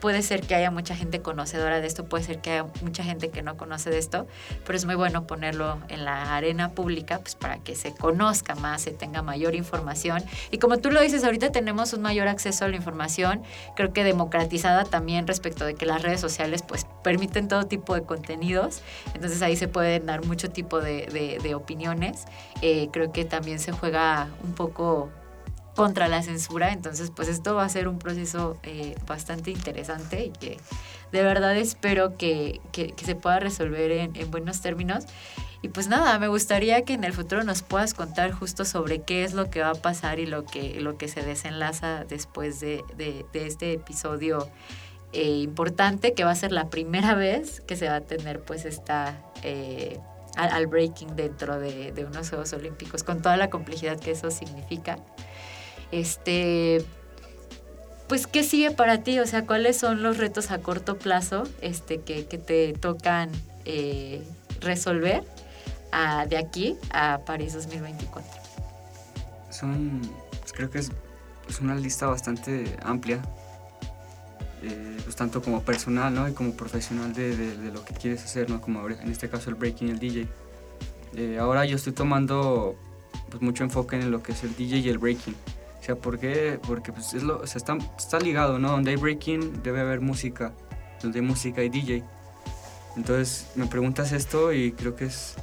puede 0.00 0.22
ser 0.22 0.40
que 0.42 0.54
haya 0.54 0.70
mucha 0.70 0.94
gente 0.94 1.22
conocedora 1.22 1.80
de 1.80 1.86
esto, 1.86 2.04
puede 2.04 2.24
ser 2.24 2.40
que 2.40 2.50
haya 2.50 2.66
mucha 2.82 3.02
gente 3.02 3.30
que 3.30 3.42
no 3.42 3.56
conoce 3.56 3.90
de 3.90 3.98
esto, 3.98 4.26
pero 4.64 4.76
es 4.76 4.84
muy 4.84 4.94
bueno 4.94 5.26
ponerlo 5.26 5.78
en 5.88 6.04
la 6.04 6.36
arena 6.36 6.72
pública 6.72 7.18
pues 7.18 7.34
para 7.34 7.58
que 7.58 7.74
se 7.74 7.94
conozca 7.94 8.54
más, 8.54 8.82
se 8.82 8.90
tenga 8.90 9.22
mayor 9.22 9.54
información. 9.54 10.22
Y 10.50 10.58
como 10.58 10.78
tú 10.78 10.90
lo 10.90 11.00
dices, 11.00 11.24
ahorita 11.24 11.52
tenemos 11.52 11.92
un 11.92 12.02
mayor 12.02 12.28
acceso 12.28 12.64
a 12.64 12.68
la 12.68 12.76
información, 12.76 13.42
creo 13.74 13.92
que 13.92 14.04
democratizada 14.04 14.84
también 14.84 15.26
respecto 15.26 15.64
de 15.64 15.74
que 15.74 15.86
las 15.86 16.02
redes 16.02 16.20
sociales 16.20 16.62
pues 16.62 16.86
permiten 17.02 17.48
todo 17.48 17.64
tipo 17.64 17.94
de 17.94 18.02
contenidos, 18.02 18.82
entonces 19.14 19.42
ahí 19.42 19.56
se 19.56 19.68
pueden 19.68 20.06
dar 20.06 20.24
mucho 20.24 20.50
tipo 20.50 20.80
de, 20.80 21.54
opiniones. 21.56 22.24
Eh, 22.60 22.88
creo 22.92 23.12
que 23.12 23.24
también 23.24 23.58
se 23.58 23.72
juega 23.72 24.28
un 24.42 24.54
poco 24.54 25.10
contra 25.76 26.08
la 26.08 26.22
censura. 26.22 26.72
Entonces, 26.72 27.12
pues 27.14 27.28
esto 27.28 27.54
va 27.54 27.64
a 27.64 27.68
ser 27.68 27.86
un 27.86 27.98
proceso 27.98 28.58
eh, 28.64 28.96
bastante 29.06 29.52
interesante 29.52 30.24
y 30.24 30.30
que 30.30 30.58
de 31.12 31.22
verdad 31.22 31.56
espero 31.56 32.16
que, 32.16 32.60
se 32.72 33.14
pueda 33.14 33.38
resolver 33.38 33.92
en, 33.92 34.30
buenos 34.30 34.60
términos. 34.62 35.04
Y 35.62 35.68
pues 35.68 35.88
nada, 35.88 36.18
me 36.18 36.28
gustaría 36.28 36.82
que 36.82 36.94
en 36.94 37.04
el 37.04 37.12
futuro 37.12 37.44
nos 37.44 37.62
puedas 37.62 37.94
contar 37.94 38.32
justo 38.32 38.64
sobre 38.64 39.02
qué 39.02 39.24
es 39.24 39.34
lo 39.34 39.50
que 39.50 39.60
va 39.60 39.70
a 39.70 39.74
pasar 39.74 40.18
y 40.18 40.26
lo 40.26 40.44
que, 40.44 40.80
lo 40.80 40.96
que 40.96 41.08
se 41.08 41.22
desenlaza 41.22 42.04
después 42.04 42.60
de, 42.60 42.82
este 43.32 43.72
episodio 43.74 44.48
eh, 45.12 45.28
importante, 45.28 46.14
que 46.14 46.24
va 46.24 46.30
a 46.30 46.34
ser 46.36 46.52
la 46.52 46.68
primera 46.68 47.14
vez 47.26 47.60
que 47.60 47.76
se 47.76 47.88
va 47.88 47.96
a 47.96 48.00
tener 48.00 48.40
pues 48.40 48.64
esta... 48.64 49.22
Eh, 49.42 50.00
al, 50.36 50.66
breaking 50.66 51.16
dentro 51.16 51.58
de, 51.58 51.92
de 51.92 52.04
unos 52.04 52.28
Juegos 52.28 52.52
Olímpicos, 52.52 53.02
con 53.02 53.22
toda 53.22 53.38
la 53.38 53.48
complejidad 53.48 53.98
que 53.98 54.10
eso 54.10 54.30
significa. 54.30 54.98
Este, 55.92 56.84
pues, 58.08 58.26
¿qué 58.26 58.42
sigue 58.42 58.70
para 58.70 59.02
ti? 59.02 59.18
O 59.18 59.26
sea, 59.26 59.46
¿cuáles 59.46 59.76
son 59.76 60.02
los 60.02 60.18
retos 60.18 60.50
a 60.50 60.58
corto 60.58 60.98
plazo 60.98 61.44
este, 61.60 62.00
que, 62.00 62.22
te 62.22 62.72
tocan 62.72 63.30
eh, 63.64 64.22
resolver 64.60 65.24
de 66.28 66.36
aquí 66.36 66.76
a 66.90 67.20
París 67.24 67.54
2024? 67.54 68.30
Son, 69.50 70.02
pues, 70.40 70.52
creo 70.52 70.70
que 70.70 70.78
es, 70.78 70.90
una 71.60 71.74
lista 71.74 72.06
bastante 72.06 72.76
amplia, 72.82 73.22
eh, 74.62 74.96
pues 75.04 75.16
tanto 75.16 75.40
como 75.40 75.62
personal 75.62 76.12
¿no? 76.12 76.28
y 76.28 76.32
como 76.32 76.54
profesional 76.54 77.14
de, 77.14 77.54
lo 77.72 77.84
que 77.84 77.94
quieres 77.94 78.24
hacer, 78.24 78.50
¿no? 78.50 78.60
como 78.60 78.88
en 78.88 79.10
este 79.10 79.28
caso 79.28 79.48
el 79.48 79.54
breaking 79.54 79.88
el 79.88 79.98
DJ. 79.98 80.28
Eh, 81.14 81.38
ahora 81.40 81.64
yo 81.64 81.76
estoy 81.76 81.92
tomando 81.92 82.76
pues, 83.30 83.40
mucho 83.42 83.64
enfoque 83.64 83.96
en 83.96 84.10
lo 84.10 84.22
que 84.22 84.32
es 84.32 84.42
el 84.44 84.54
DJ 84.54 84.78
y 84.78 84.88
el 84.88 84.98
breaking 84.98 85.34
sea, 85.86 85.94
¿por 85.94 86.18
qué? 86.18 86.58
Porque 86.66 86.92
pues, 86.92 87.14
es 87.14 87.22
lo, 87.22 87.44
está, 87.44 87.78
está 87.96 88.18
ligado, 88.18 88.58
¿no? 88.58 88.70
Donde 88.70 88.90
hay 88.90 88.96
breaking 88.96 89.62
debe 89.62 89.80
haber 89.80 90.00
música, 90.00 90.52
donde 91.00 91.20
hay 91.20 91.24
música 91.24 91.60
hay 91.60 91.68
DJ. 91.68 92.02
Entonces 92.96 93.48
me 93.54 93.66
preguntas 93.66 94.12
esto 94.12 94.52
y 94.52 94.72
creo 94.72 94.96
que 94.96 95.04
es, 95.04 95.36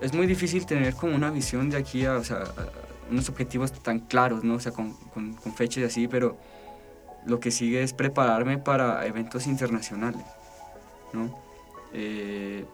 es 0.00 0.12
muy 0.14 0.26
difícil 0.26 0.64
tener 0.64 0.94
como 0.94 1.16
una 1.16 1.30
visión 1.30 1.70
de 1.70 1.76
aquí 1.76 2.04
a, 2.04 2.16
o 2.16 2.24
sea, 2.24 2.44
unos 3.10 3.28
objetivos 3.28 3.72
tan 3.72 4.00
claros, 4.00 4.44
¿no? 4.44 4.54
O 4.54 4.60
sea, 4.60 4.72
con, 4.72 4.94
con, 5.12 5.34
con 5.34 5.52
fechas 5.54 5.78
y 5.78 5.84
así, 5.84 6.08
pero 6.08 6.38
lo 7.26 7.40
que 7.40 7.50
sigue 7.50 7.82
es 7.82 7.92
prepararme 7.92 8.58
para 8.58 9.06
eventos 9.06 9.46
internacionales, 9.46 10.22
¿no? 11.12 11.36
Eh, 11.92 12.64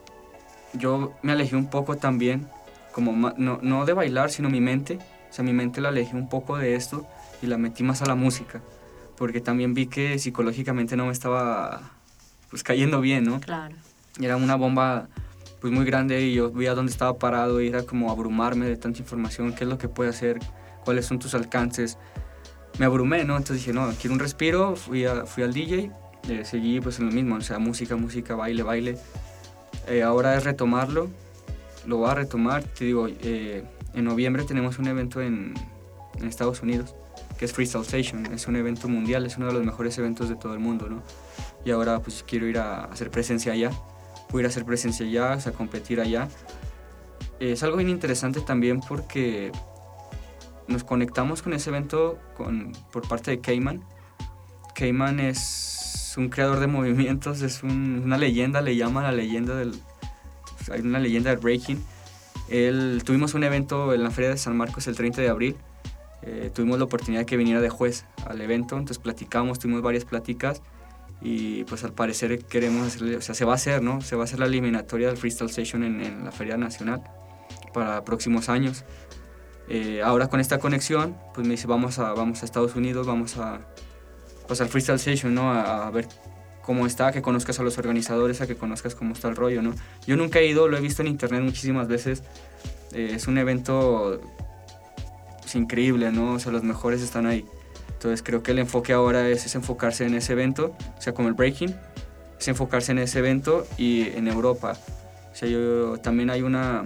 yo 0.74 1.14
me 1.22 1.32
alejé 1.32 1.56
un 1.56 1.70
poco 1.70 1.96
también, 1.96 2.48
como 2.92 3.12
no, 3.36 3.58
no 3.62 3.84
de 3.86 3.92
bailar, 3.92 4.30
sino 4.30 4.50
mi 4.50 4.60
mente, 4.60 4.98
o 4.98 5.13
sea, 5.34 5.44
mi 5.44 5.52
mente 5.52 5.80
la 5.80 5.88
alejé 5.88 6.14
un 6.16 6.28
poco 6.28 6.56
de 6.56 6.76
esto 6.76 7.06
y 7.42 7.46
la 7.46 7.58
metí 7.58 7.82
más 7.82 8.02
a 8.02 8.06
la 8.06 8.14
música, 8.14 8.60
porque 9.16 9.40
también 9.40 9.74
vi 9.74 9.86
que 9.86 10.18
psicológicamente 10.18 10.96
no 10.96 11.06
me 11.06 11.12
estaba 11.12 11.92
pues 12.50 12.62
cayendo 12.62 13.00
bien, 13.00 13.24
¿no? 13.24 13.40
Claro. 13.40 13.74
Y 14.18 14.24
era 14.24 14.36
una 14.36 14.54
bomba 14.54 15.08
pues 15.60 15.72
muy 15.72 15.84
grande 15.84 16.20
y 16.20 16.34
yo 16.34 16.52
veía 16.52 16.74
dónde 16.74 16.92
estaba 16.92 17.18
parado 17.18 17.60
y 17.60 17.68
era 17.68 17.84
como 17.84 18.10
abrumarme 18.10 18.66
de 18.66 18.76
tanta 18.76 19.00
información, 19.00 19.54
qué 19.54 19.64
es 19.64 19.70
lo 19.70 19.78
que 19.78 19.88
puede 19.88 20.10
hacer, 20.10 20.38
cuáles 20.84 21.06
son 21.06 21.18
tus 21.18 21.34
alcances. 21.34 21.98
Me 22.78 22.86
abrumé, 22.86 23.24
¿no? 23.24 23.36
Entonces 23.36 23.64
dije, 23.64 23.72
no, 23.72 23.90
quiero 24.00 24.14
un 24.14 24.20
respiro, 24.20 24.76
fui, 24.76 25.04
a, 25.04 25.26
fui 25.26 25.42
al 25.42 25.52
DJ, 25.52 25.90
eh, 26.28 26.44
seguí 26.44 26.80
pues 26.80 26.98
en 26.98 27.06
lo 27.06 27.12
mismo, 27.12 27.36
o 27.36 27.40
sea, 27.40 27.58
música, 27.58 27.96
música, 27.96 28.34
baile, 28.36 28.62
baile. 28.62 28.98
Eh, 29.88 30.02
ahora 30.02 30.36
es 30.36 30.44
retomarlo, 30.44 31.08
lo 31.86 31.96
voy 31.96 32.10
a 32.10 32.14
retomar, 32.14 32.62
te 32.62 32.84
digo, 32.84 33.08
eh, 33.08 33.64
en 33.94 34.04
noviembre 34.04 34.44
tenemos 34.44 34.78
un 34.78 34.88
evento 34.88 35.20
en, 35.20 35.54
Estados 36.22 36.62
Unidos 36.62 36.94
que 37.38 37.44
es 37.44 37.52
Freestyle 37.52 37.82
Station, 37.82 38.26
es 38.26 38.46
un 38.46 38.54
evento 38.54 38.88
mundial, 38.88 39.26
es 39.26 39.36
uno 39.36 39.48
de 39.48 39.52
los 39.52 39.64
mejores 39.64 39.98
eventos 39.98 40.28
de 40.28 40.36
todo 40.36 40.54
el 40.54 40.60
mundo, 40.60 40.88
¿no? 40.88 41.02
y 41.64 41.70
ahora 41.70 42.00
pues 42.00 42.24
quiero 42.26 42.46
ir 42.46 42.58
a 42.58 42.84
hacer 42.84 43.10
presencia 43.10 43.52
allá. 43.52 43.70
Ir 44.32 44.44
a 44.44 44.48
hacer 44.48 44.64
presencia 44.64 45.06
allá, 45.06 45.38
o 45.48 45.52
competir 45.52 46.00
allá. 46.00 46.28
Es 47.38 47.62
algo 47.62 47.76
bien 47.76 47.88
interesante 47.88 48.40
también 48.40 48.80
porque 48.80 49.52
nos 50.66 50.82
conectamos 50.82 51.40
con 51.40 51.52
ese 51.52 51.70
evento 51.70 52.18
con, 52.36 52.72
por 52.92 53.06
parte 53.06 53.30
de 53.30 53.40
Cayman. 53.40 53.84
Cayman 54.74 55.20
es 55.20 56.14
un 56.16 56.30
creador 56.30 56.58
de 56.58 56.66
movimientos, 56.68 57.42
es 57.42 57.62
una 57.62 58.18
leyenda, 58.18 58.60
le 58.60 58.76
llaman 58.76 59.04
la 59.04 59.12
leyenda 59.12 59.54
del... 59.54 59.80
Hay 60.72 60.80
una 60.80 60.98
leyenda 60.98 61.30
del 61.30 61.38
breaking. 61.38 61.80
Él, 62.48 63.02
tuvimos 63.04 63.34
un 63.34 63.44
evento 63.44 63.94
en 63.94 64.02
la 64.02 64.10
Feria 64.10 64.30
de 64.30 64.36
San 64.36 64.56
Marcos 64.56 64.86
el 64.86 64.96
30 64.96 65.22
de 65.22 65.28
abril. 65.28 65.56
Eh, 66.22 66.50
tuvimos 66.54 66.78
la 66.78 66.84
oportunidad 66.84 67.22
de 67.22 67.26
que 67.26 67.36
viniera 67.36 67.60
de 67.60 67.68
juez 67.68 68.06
al 68.26 68.40
evento, 68.40 68.76
entonces 68.76 68.98
platicamos, 68.98 69.58
tuvimos 69.58 69.82
varias 69.82 70.06
pláticas 70.06 70.62
y 71.20 71.64
pues 71.64 71.84
al 71.84 71.92
parecer 71.92 72.44
queremos 72.44 72.86
hacerle, 72.86 73.16
o 73.16 73.20
sea, 73.20 73.34
se 73.34 73.44
va 73.44 73.52
a 73.52 73.54
hacer, 73.56 73.82
¿no? 73.82 74.00
Se 74.00 74.16
va 74.16 74.22
a 74.22 74.24
hacer 74.24 74.38
la 74.38 74.46
eliminatoria 74.46 75.08
del 75.08 75.16
Freestyle 75.16 75.50
Station 75.50 75.84
en, 75.84 76.00
en 76.00 76.24
la 76.24 76.32
Feria 76.32 76.56
Nacional 76.56 77.02
para 77.72 78.04
próximos 78.04 78.48
años. 78.48 78.84
Eh, 79.68 80.02
ahora 80.02 80.28
con 80.28 80.40
esta 80.40 80.58
conexión, 80.58 81.16
pues 81.32 81.46
me 81.46 81.52
dice, 81.52 81.66
vamos 81.66 81.98
a, 81.98 82.12
vamos 82.12 82.42
a 82.42 82.44
Estados 82.44 82.76
Unidos, 82.76 83.06
vamos 83.06 83.36
a, 83.38 83.60
pues 84.46 84.60
al 84.60 84.68
Freestyle 84.68 84.96
Station, 84.96 85.34
¿no? 85.34 85.50
A, 85.52 85.90
ver 85.90 86.06
cómo 86.64 86.86
está, 86.86 87.12
que 87.12 87.20
conozcas 87.20 87.60
a 87.60 87.62
los 87.62 87.76
organizadores, 87.76 88.40
a 88.40 88.46
que 88.46 88.56
conozcas 88.56 88.94
cómo 88.94 89.12
está 89.12 89.28
el 89.28 89.36
rollo, 89.36 89.60
¿no? 89.60 89.74
Yo 90.06 90.16
nunca 90.16 90.38
he 90.38 90.46
ido, 90.46 90.66
lo 90.66 90.78
he 90.78 90.80
visto 90.80 91.02
en 91.02 91.08
internet 91.08 91.42
muchísimas 91.42 91.88
veces. 91.88 92.22
Eh, 92.92 93.12
es 93.14 93.26
un 93.26 93.36
evento 93.36 94.20
pues, 95.42 95.54
increíble, 95.56 96.10
¿no? 96.10 96.34
O 96.34 96.38
sea, 96.38 96.52
los 96.52 96.62
mejores 96.62 97.02
están 97.02 97.26
ahí. 97.26 97.44
Entonces 97.92 98.22
creo 98.22 98.42
que 98.42 98.52
el 98.52 98.58
enfoque 98.58 98.94
ahora 98.94 99.28
es, 99.28 99.54
enfocarse 99.54 100.06
en 100.06 100.14
ese 100.14 100.32
evento, 100.32 100.74
o 100.96 101.02
sea, 101.02 101.12
como 101.12 101.28
el 101.28 101.34
breaking, 101.34 101.74
es 102.38 102.48
enfocarse 102.48 102.92
en 102.92 102.98
ese 102.98 103.18
evento 103.18 103.66
y 103.76 104.08
en 104.16 104.26
Europa. 104.28 104.76
O 105.32 105.36
sea, 105.36 105.48
yo, 105.48 105.98
también 105.98 106.30
hay 106.30 106.42
una, 106.42 106.84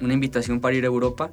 una 0.00 0.14
invitación 0.14 0.60
para 0.60 0.74
ir 0.74 0.84
a 0.84 0.86
Europa. 0.86 1.30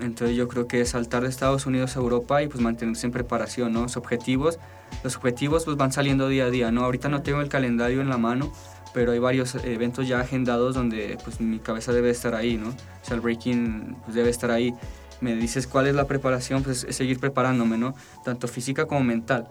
Entonces 0.00 0.36
yo 0.36 0.46
creo 0.46 0.68
que 0.68 0.84
saltar 0.84 1.24
de 1.24 1.28
Estados 1.28 1.66
Unidos 1.66 1.96
a 1.96 2.00
Europa 2.00 2.40
y 2.40 2.46
pues 2.46 2.60
mantenerse 2.60 3.06
en 3.06 3.12
preparación, 3.12 3.72
¿no? 3.72 3.82
Los 3.82 3.96
objetivos, 3.96 4.60
los 5.02 5.16
objetivos 5.16 5.64
pues 5.64 5.76
van 5.76 5.92
saliendo 5.92 6.28
día 6.28 6.46
a 6.46 6.50
día, 6.50 6.70
¿no? 6.70 6.84
Ahorita 6.84 7.08
no 7.08 7.22
tengo 7.22 7.40
el 7.40 7.48
calendario 7.48 8.00
en 8.00 8.08
la 8.08 8.18
mano, 8.18 8.52
pero 8.94 9.12
hay 9.12 9.18
varios 9.18 9.54
eventos 9.56 10.08
ya 10.08 10.20
agendados 10.20 10.74
donde 10.74 11.18
pues 11.22 11.40
mi 11.40 11.58
cabeza 11.58 11.92
debe 11.92 12.10
estar 12.10 12.34
ahí, 12.34 12.56
¿no? 12.56 12.68
O 12.68 13.04
sea, 13.04 13.14
el 13.14 13.20
breaking 13.20 13.96
pues 14.04 14.14
debe 14.14 14.30
estar 14.30 14.50
ahí 14.50 14.74
me 15.20 15.34
dices 15.34 15.66
cuál 15.66 15.86
es 15.86 15.94
la 15.94 16.06
preparación, 16.06 16.62
pues 16.62 16.84
es 16.84 16.96
seguir 16.96 17.18
preparándome, 17.18 17.76
¿no? 17.76 17.94
Tanto 18.24 18.48
física 18.48 18.86
como 18.86 19.02
mental. 19.02 19.48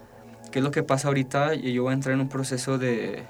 ¿Qué 0.51 0.59
es 0.59 0.63
lo 0.63 0.71
que 0.71 0.83
pasa 0.83 1.09
ahorita? 1.09 1.55
Yo 1.55 1.83
voy 1.83 1.91
a 1.91 1.93
entrar 1.93 2.13
en 2.13 2.21
un 2.21 2.29
proceso 2.29 2.77
de 2.77 3.25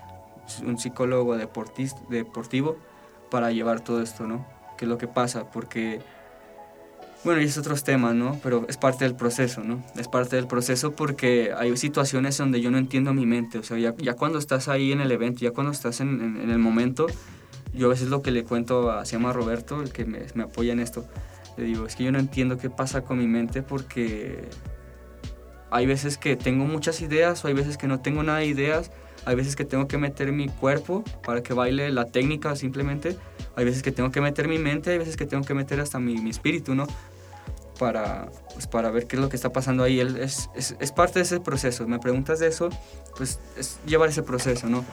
un 0.63 0.77
psicólogo 0.77 1.35
deportista, 1.35 1.99
deportivo 2.09 2.77
para 3.31 3.51
llevar 3.51 3.81
todo 3.81 4.01
esto, 4.01 4.27
¿no? 4.27 4.45
¿Qué 4.77 4.85
es 4.85 4.89
lo 4.89 4.97
que 4.97 5.07
pasa? 5.07 5.49
Porque, 5.49 6.01
bueno, 7.23 7.41
y 7.41 7.45
es 7.45 7.57
otros 7.57 7.83
temas, 7.83 8.15
¿no? 8.15 8.39
Pero 8.43 8.65
es 8.69 8.77
parte 8.77 9.05
del 9.05 9.15
proceso, 9.15 9.63
¿no? 9.63 9.83
Es 9.97 10.07
parte 10.07 10.35
del 10.35 10.47
proceso 10.47 10.91
porque 10.91 11.51
hay 11.57 11.75
situaciones 11.75 12.37
donde 12.37 12.61
yo 12.61 12.71
no 12.71 12.77
entiendo 12.77 13.13
mi 13.13 13.25
mente. 13.25 13.57
O 13.57 13.63
sea, 13.63 13.77
ya, 13.77 13.93
ya 13.97 14.13
cuando 14.13 14.39
estás 14.39 14.67
ahí 14.67 14.91
en 14.91 15.01
el 15.01 15.11
evento, 15.11 15.39
ya 15.41 15.51
cuando 15.51 15.71
estás 15.71 15.99
en, 15.99 16.39
en, 16.41 16.49
el 16.49 16.59
momento, 16.59 17.07
yo 17.73 17.87
a 17.87 17.89
veces 17.89 18.09
lo 18.09 18.21
que 18.21 18.31
le 18.31 18.43
cuento 18.43 18.91
a, 18.91 19.05
se 19.05 19.13
llama 19.13 19.33
Roberto, 19.33 19.81
el 19.81 19.91
que 19.91 20.05
me, 20.05 20.19
me 20.35 20.43
apoya 20.43 20.73
en 20.73 20.79
esto, 20.79 21.05
le 21.57 21.65
digo, 21.65 21.85
es 21.85 21.95
que 21.95 22.03
yo 22.03 22.11
no 22.11 22.19
entiendo 22.19 22.57
qué 22.57 22.69
pasa 22.69 23.01
con 23.01 23.17
mi 23.17 23.27
mente 23.27 23.63
porque 23.63 24.47
hay 25.69 25.85
veces 25.85 26.17
que 26.17 26.35
tengo 26.35 26.65
muchas 26.65 27.01
ideas 27.01 27.43
o 27.43 27.47
hay 27.47 27.53
veces 27.53 27.77
que 27.77 27.87
no 27.87 27.99
tengo 27.99 28.23
nada 28.23 28.39
de 28.39 28.45
ideas. 28.45 28.91
Hay 29.25 29.35
veces 29.35 29.55
que 29.55 29.65
tengo 29.65 29.87
que 29.87 29.97
meter 29.97 30.31
mi 30.31 30.47
cuerpo 30.47 31.03
para 31.25 31.43
que 31.43 31.53
baile 31.53 31.91
la 31.91 32.05
técnica 32.05 32.55
simplemente. 32.55 33.17
Hay 33.57 33.65
veces 33.65 33.81
que 33.81 33.91
tengo 33.91 34.11
que 34.11 34.21
meter 34.21 34.47
mi 34.47 34.59
mente, 34.59 34.91
hay 34.91 34.99
veces 34.99 35.17
que 35.17 35.25
tengo 35.25 35.43
que 35.43 35.55
meter 35.55 35.79
hasta 35.79 35.97
mi, 35.97 36.19
mi 36.21 36.29
espíritu, 36.29 36.75
¿no? 36.75 36.85
Para, 37.79 38.29
pues 38.53 38.67
para 38.67 38.91
ver 38.91 39.07
qué 39.07 39.15
es 39.15 39.21
lo 39.21 39.29
que 39.29 39.35
está 39.35 39.51
pasando 39.51 39.83
ahí. 39.83 39.99
Él 39.99 40.17
es, 40.17 40.51
es, 40.55 40.75
es, 40.79 40.91
parte 40.91 41.17
de 41.17 41.23
ese 41.23 41.39
proceso. 41.39 41.87
Me 41.87 41.97
preguntas 41.97 42.37
de 42.37 42.47
eso, 42.47 42.69
pues 43.17 43.39
es 43.57 43.79
llevar 43.87 44.09
ese 44.09 44.21
proceso, 44.21 44.67
¿no? 44.67 44.85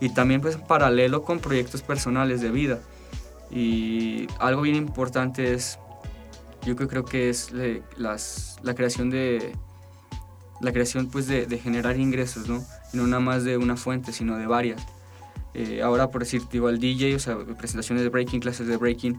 Y 0.00 0.08
también 0.08 0.40
pues 0.40 0.56
paralelo 0.56 1.24
con 1.24 1.40
proyectos 1.40 1.82
personales 1.82 2.40
de 2.40 2.50
vida. 2.50 2.80
Y 3.50 4.28
algo 4.38 4.62
bien 4.62 4.76
importante 4.76 5.52
es 5.52 5.78
yo 6.64 6.74
creo 6.74 7.04
que 7.04 7.28
es 7.28 7.52
las, 7.98 8.56
la 8.62 8.74
creación 8.74 9.10
de 9.10 9.52
la 10.62 10.72
creación 10.72 11.08
pues 11.10 11.26
de, 11.26 11.44
de, 11.44 11.58
generar 11.58 11.98
ingresos, 11.98 12.48
¿no? 12.48 12.64
No 12.94 13.06
nada 13.06 13.20
más 13.20 13.44
de 13.44 13.58
una 13.58 13.76
fuente, 13.76 14.10
sino 14.10 14.38
de 14.38 14.46
varias. 14.46 14.80
Eh, 15.58 15.80
ahora, 15.82 16.10
por 16.10 16.20
decir, 16.20 16.42
digo, 16.52 16.68
al 16.68 16.78
DJ, 16.78 17.16
o 17.16 17.18
sea, 17.18 17.38
presentaciones 17.38 18.04
de 18.04 18.10
breaking, 18.10 18.40
clases 18.40 18.66
de 18.66 18.76
breaking. 18.76 19.14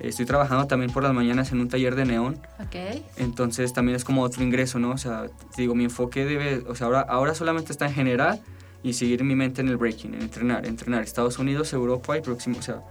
Eh, 0.00 0.08
estoy 0.08 0.24
trabajando 0.24 0.66
también 0.66 0.90
por 0.90 1.02
las 1.02 1.12
mañanas 1.12 1.52
en 1.52 1.60
un 1.60 1.68
taller 1.68 1.94
de 1.94 2.06
neón. 2.06 2.40
Ok. 2.58 3.02
Entonces 3.18 3.74
también 3.74 3.94
es 3.94 4.02
como 4.02 4.22
otro 4.22 4.42
ingreso, 4.42 4.78
¿no? 4.78 4.92
O 4.92 4.98
sea, 4.98 5.26
digo, 5.58 5.74
mi 5.74 5.84
enfoque 5.84 6.24
debe, 6.24 6.64
o 6.66 6.74
sea, 6.74 6.86
ahora, 6.86 7.00
ahora 7.02 7.34
solamente 7.34 7.70
está 7.70 7.84
en 7.84 7.92
generar 7.92 8.40
y 8.82 8.94
seguir 8.94 9.24
mi 9.24 9.34
mente 9.34 9.60
en 9.60 9.68
el 9.68 9.76
breaking, 9.76 10.14
en 10.14 10.22
entrenar, 10.22 10.64
entrenar. 10.64 11.02
Estados 11.02 11.38
Unidos, 11.38 11.70
Europa 11.74 12.16
y 12.16 12.22
próximo, 12.22 12.58
o 12.58 12.62
sea, 12.62 12.82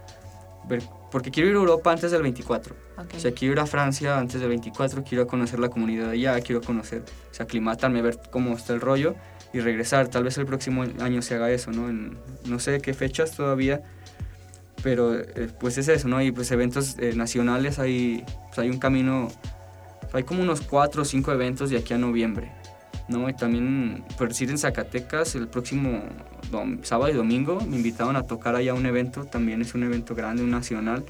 ver 0.68 0.84
porque 1.10 1.30
quiero 1.30 1.48
ir 1.48 1.54
a 1.54 1.58
Europa 1.60 1.92
antes 1.92 2.10
del 2.10 2.22
24. 2.22 2.74
O 2.96 3.20
sea, 3.20 3.30
quiero 3.30 3.52
ir 3.52 3.60
a 3.60 3.66
Francia 3.66 4.18
antes 4.18 4.40
del 4.40 4.48
24, 4.48 5.04
quiero 5.04 5.28
conocer 5.28 5.60
la 5.60 5.68
comunidad 5.68 6.10
allá, 6.10 6.40
quiero 6.40 6.60
conocer, 6.60 7.04
o 7.30 7.34
sea, 7.34 7.44
aclimatarme, 7.44 8.02
ver 8.02 8.18
cómo 8.32 8.56
está 8.56 8.72
el 8.72 8.80
rollo 8.80 9.14
y 9.54 9.60
regresar. 9.60 10.08
Tal 10.08 10.24
vez 10.24 10.36
el 10.36 10.46
próximo 10.46 10.84
año 11.00 11.22
se 11.22 11.36
haga 11.36 11.50
eso, 11.50 11.70
¿no? 11.70 11.88
En, 11.88 12.18
no 12.44 12.58
sé 12.58 12.80
qué 12.80 12.92
fechas 12.92 13.34
todavía, 13.36 13.82
pero 14.82 15.18
eh, 15.18 15.48
pues 15.58 15.78
es 15.78 15.88
eso, 15.88 16.08
¿no? 16.08 16.20
Y 16.20 16.32
pues 16.32 16.50
eventos 16.50 16.96
eh, 16.98 17.14
nacionales, 17.14 17.78
hay, 17.78 18.24
pues 18.48 18.58
hay 18.58 18.68
un 18.68 18.78
camino, 18.78 19.30
hay 20.12 20.24
como 20.24 20.42
unos 20.42 20.60
cuatro 20.60 21.02
o 21.02 21.04
cinco 21.04 21.32
eventos 21.32 21.70
de 21.70 21.78
aquí 21.78 21.94
a 21.94 21.98
noviembre. 21.98 22.52
¿no? 23.06 23.28
Y 23.28 23.34
también, 23.34 24.04
por 24.16 24.28
decir, 24.28 24.50
en 24.50 24.58
Zacatecas, 24.58 25.34
el 25.34 25.46
próximo 25.48 26.02
sábado 26.82 27.12
y 27.12 27.14
domingo 27.14 27.58
me 27.60 27.76
invitaron 27.76 28.16
a 28.16 28.22
tocar 28.22 28.56
allá 28.56 28.74
un 28.74 28.86
evento, 28.86 29.24
también 29.24 29.60
es 29.60 29.74
un 29.74 29.82
evento 29.82 30.14
grande, 30.14 30.42
un 30.42 30.50
nacional. 30.50 31.04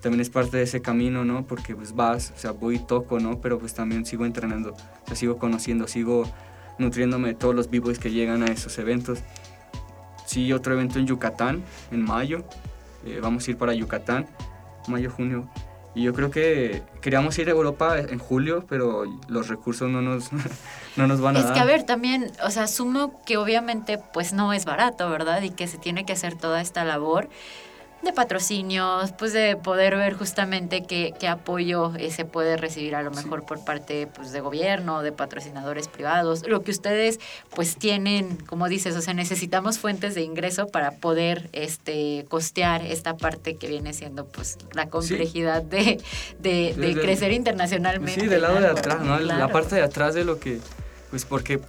También 0.00 0.22
es 0.22 0.30
parte 0.30 0.56
de 0.56 0.62
ese 0.62 0.80
camino, 0.80 1.26
¿no? 1.26 1.46
Porque 1.46 1.76
pues 1.76 1.94
vas, 1.94 2.32
o 2.34 2.38
sea, 2.38 2.52
voy 2.52 2.76
y 2.76 2.78
toco, 2.78 3.20
¿no? 3.20 3.38
Pero 3.42 3.58
pues 3.58 3.74
también 3.74 4.06
sigo 4.06 4.24
entrenando, 4.24 4.72
o 4.72 5.06
sea, 5.06 5.14
sigo 5.14 5.36
conociendo, 5.36 5.86
sigo 5.86 6.24
nutriéndome 6.80 7.28
de 7.28 7.34
todos 7.34 7.54
los 7.54 7.70
b-boys 7.70 7.98
que 7.98 8.10
llegan 8.10 8.42
a 8.42 8.46
esos 8.46 8.78
eventos. 8.78 9.20
Sí, 10.26 10.52
otro 10.52 10.74
evento 10.74 10.98
en 10.98 11.06
Yucatán, 11.06 11.62
en 11.90 12.02
mayo. 12.02 12.44
Eh, 13.04 13.20
vamos 13.22 13.46
a 13.46 13.50
ir 13.50 13.56
para 13.56 13.74
Yucatán, 13.74 14.26
mayo, 14.88 15.10
junio. 15.10 15.48
Y 15.94 16.04
yo 16.04 16.14
creo 16.14 16.30
que 16.30 16.82
queríamos 17.00 17.36
ir 17.38 17.48
a 17.48 17.50
Europa 17.50 17.98
en 17.98 18.18
julio, 18.18 18.64
pero 18.68 19.04
los 19.28 19.48
recursos 19.48 19.90
no 19.90 20.00
nos, 20.00 20.30
no 20.96 21.06
nos 21.06 21.20
van 21.20 21.36
a 21.36 21.40
es 21.40 21.44
dar. 21.46 21.52
Es 21.52 21.58
que, 21.58 21.62
a 21.62 21.64
ver, 21.64 21.82
también, 21.82 22.30
o 22.44 22.50
sea, 22.50 22.64
asumo 22.64 23.20
que 23.24 23.36
obviamente 23.36 23.98
pues 24.12 24.32
no 24.32 24.52
es 24.52 24.64
barato, 24.64 25.10
¿verdad? 25.10 25.42
Y 25.42 25.50
que 25.50 25.66
se 25.66 25.78
tiene 25.78 26.06
que 26.06 26.12
hacer 26.12 26.36
toda 26.36 26.60
esta 26.60 26.84
labor. 26.84 27.28
De 28.02 28.12
patrocinios, 28.12 29.12
pues 29.12 29.32
de 29.32 29.56
poder 29.56 29.96
ver 29.96 30.14
justamente 30.14 30.84
qué, 30.84 31.12
qué 31.18 31.28
apoyo 31.28 31.92
eh, 31.96 32.10
se 32.10 32.24
puede 32.24 32.56
recibir 32.56 32.94
a 32.94 33.02
lo 33.02 33.10
mejor 33.10 33.44
por 33.44 33.62
parte 33.62 34.06
pues, 34.06 34.32
de 34.32 34.40
gobierno, 34.40 35.02
de 35.02 35.12
patrocinadores 35.12 35.88
privados, 35.88 36.46
lo 36.46 36.62
que 36.62 36.70
ustedes 36.70 37.20
pues 37.54 37.76
tienen, 37.76 38.36
como 38.46 38.68
dices, 38.68 38.96
o 38.96 39.02
sea, 39.02 39.12
necesitamos 39.12 39.78
fuentes 39.78 40.14
de 40.14 40.22
ingreso 40.22 40.68
para 40.68 40.92
poder 40.92 41.50
este, 41.52 42.24
costear 42.28 42.84
esta 42.86 43.16
parte 43.16 43.56
que 43.56 43.68
viene 43.68 43.92
siendo 43.92 44.24
pues 44.24 44.56
la 44.72 44.88
complejidad 44.88 45.62
de, 45.62 46.02
de, 46.38 46.94
crecer 47.00 47.32
internacionalmente. 47.32 48.20
Sí, 48.20 48.26
del 48.26 48.42
lado 48.42 48.60
de 48.60 48.68
atrás, 48.68 49.00
¿no? 49.02 49.18
La 49.20 49.48
parte 49.48 49.74
de 49.74 49.82
atrás 49.82 50.14
de 50.14 50.24
lo 50.24 50.38
que, 50.38 50.60
pues 51.10 51.24
porque 51.24 51.60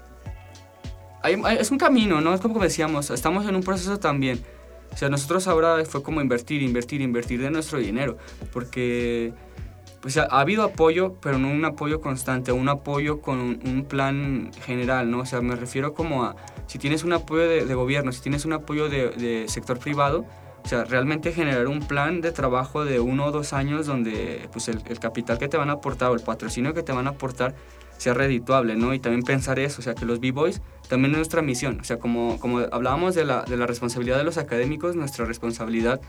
es 1.24 1.72
un 1.72 1.78
camino, 1.78 2.22
¿no? 2.22 2.34
Es 2.34 2.42
como 2.42 2.60
decíamos, 2.62 3.10
estamos 3.10 3.46
en 3.48 3.56
un 3.56 3.64
proceso 3.64 4.00
también 4.00 4.44
o 4.94 4.98
sea, 4.98 5.10
nosotros 5.10 5.48
ahora 5.48 5.84
fue 5.86 6.04
como 6.04 6.22
invertir, 6.22 6.62
invertir, 6.62 7.02
invertir 7.02 7.42
de 7.42 7.50
nuestro 7.50 7.80
dinero, 7.80 8.18
porque 8.52 9.34
pues 10.02 10.18
ha, 10.18 10.24
habido 10.24 10.64
apoyo, 10.64 11.16
pero 11.22 11.38
no 11.38 11.50
un 11.50 11.64
apoyo 11.64 12.02
constante, 12.02 12.52
un 12.52 12.68
apoyo 12.70 13.22
con 13.22 13.40
un, 13.40 13.86
plan 13.88 14.52
general, 14.66 15.10
¿no? 15.10 15.20
O 15.20 15.26
sea, 15.26 15.42
me 15.42 15.56
refiero 15.56 15.94
como 15.94 16.24
a, 16.24 16.36
si 16.68 16.80
tienes 16.80 17.04
un 17.04 17.14
apoyo 17.14 17.48
de, 17.48 17.74
gobierno, 17.74 18.12
si 18.12 18.22
tienes 18.22 18.46
un 18.46 18.54
apoyo 18.54 18.90
de, 18.90 19.46
sector 19.48 19.78
privado, 19.80 20.26
o 20.64 20.68
sea, 20.68 20.84
realmente 20.84 21.32
generar 21.32 21.68
un 21.68 21.80
plan 21.80 22.22
de 22.22 22.32
trabajo 22.32 22.84
de 22.86 23.00
uno 23.00 23.26
o 23.26 23.32
dos 23.32 23.54
años 23.54 23.88
donde 23.88 24.48
pues 24.52 24.68
el, 24.68 24.82
el 24.88 25.00
capital 25.00 25.40
que 25.40 25.48
te 25.48 25.58
van 25.58 25.70
a 25.70 25.74
aportar 25.74 26.12
o 26.12 26.14
el 26.14 26.22
patrocinio 26.22 26.74
que 26.74 26.84
te 26.84 26.92
van 26.92 27.08
a 27.08 27.12
aportar 27.12 27.56
sea 27.98 28.14
redituable, 28.14 28.76
¿no? 28.76 28.94
Y 28.94 29.00
también 29.00 29.24
pensar 29.24 29.60
eso, 29.60 29.80
o 29.80 29.84
sea, 29.84 29.94
que 29.94 30.06
los 30.06 30.20
B-Boys 30.20 30.62
también 30.92 31.14
es 31.14 31.20
nuestra 31.20 31.42
misión, 31.42 31.80
o 31.80 31.86
sea, 31.86 32.00
como, 32.00 32.38
como 32.38 32.60
hablábamos 32.60 33.16
de 33.16 33.24
la, 33.24 33.44
de 33.44 33.56
la 33.56 33.66
responsabilidad 33.66 34.18
de 34.18 34.26
los 34.26 34.38
académicos, 34.38 34.98
nuestra 34.98 35.24
responsabilidad 35.24 36.02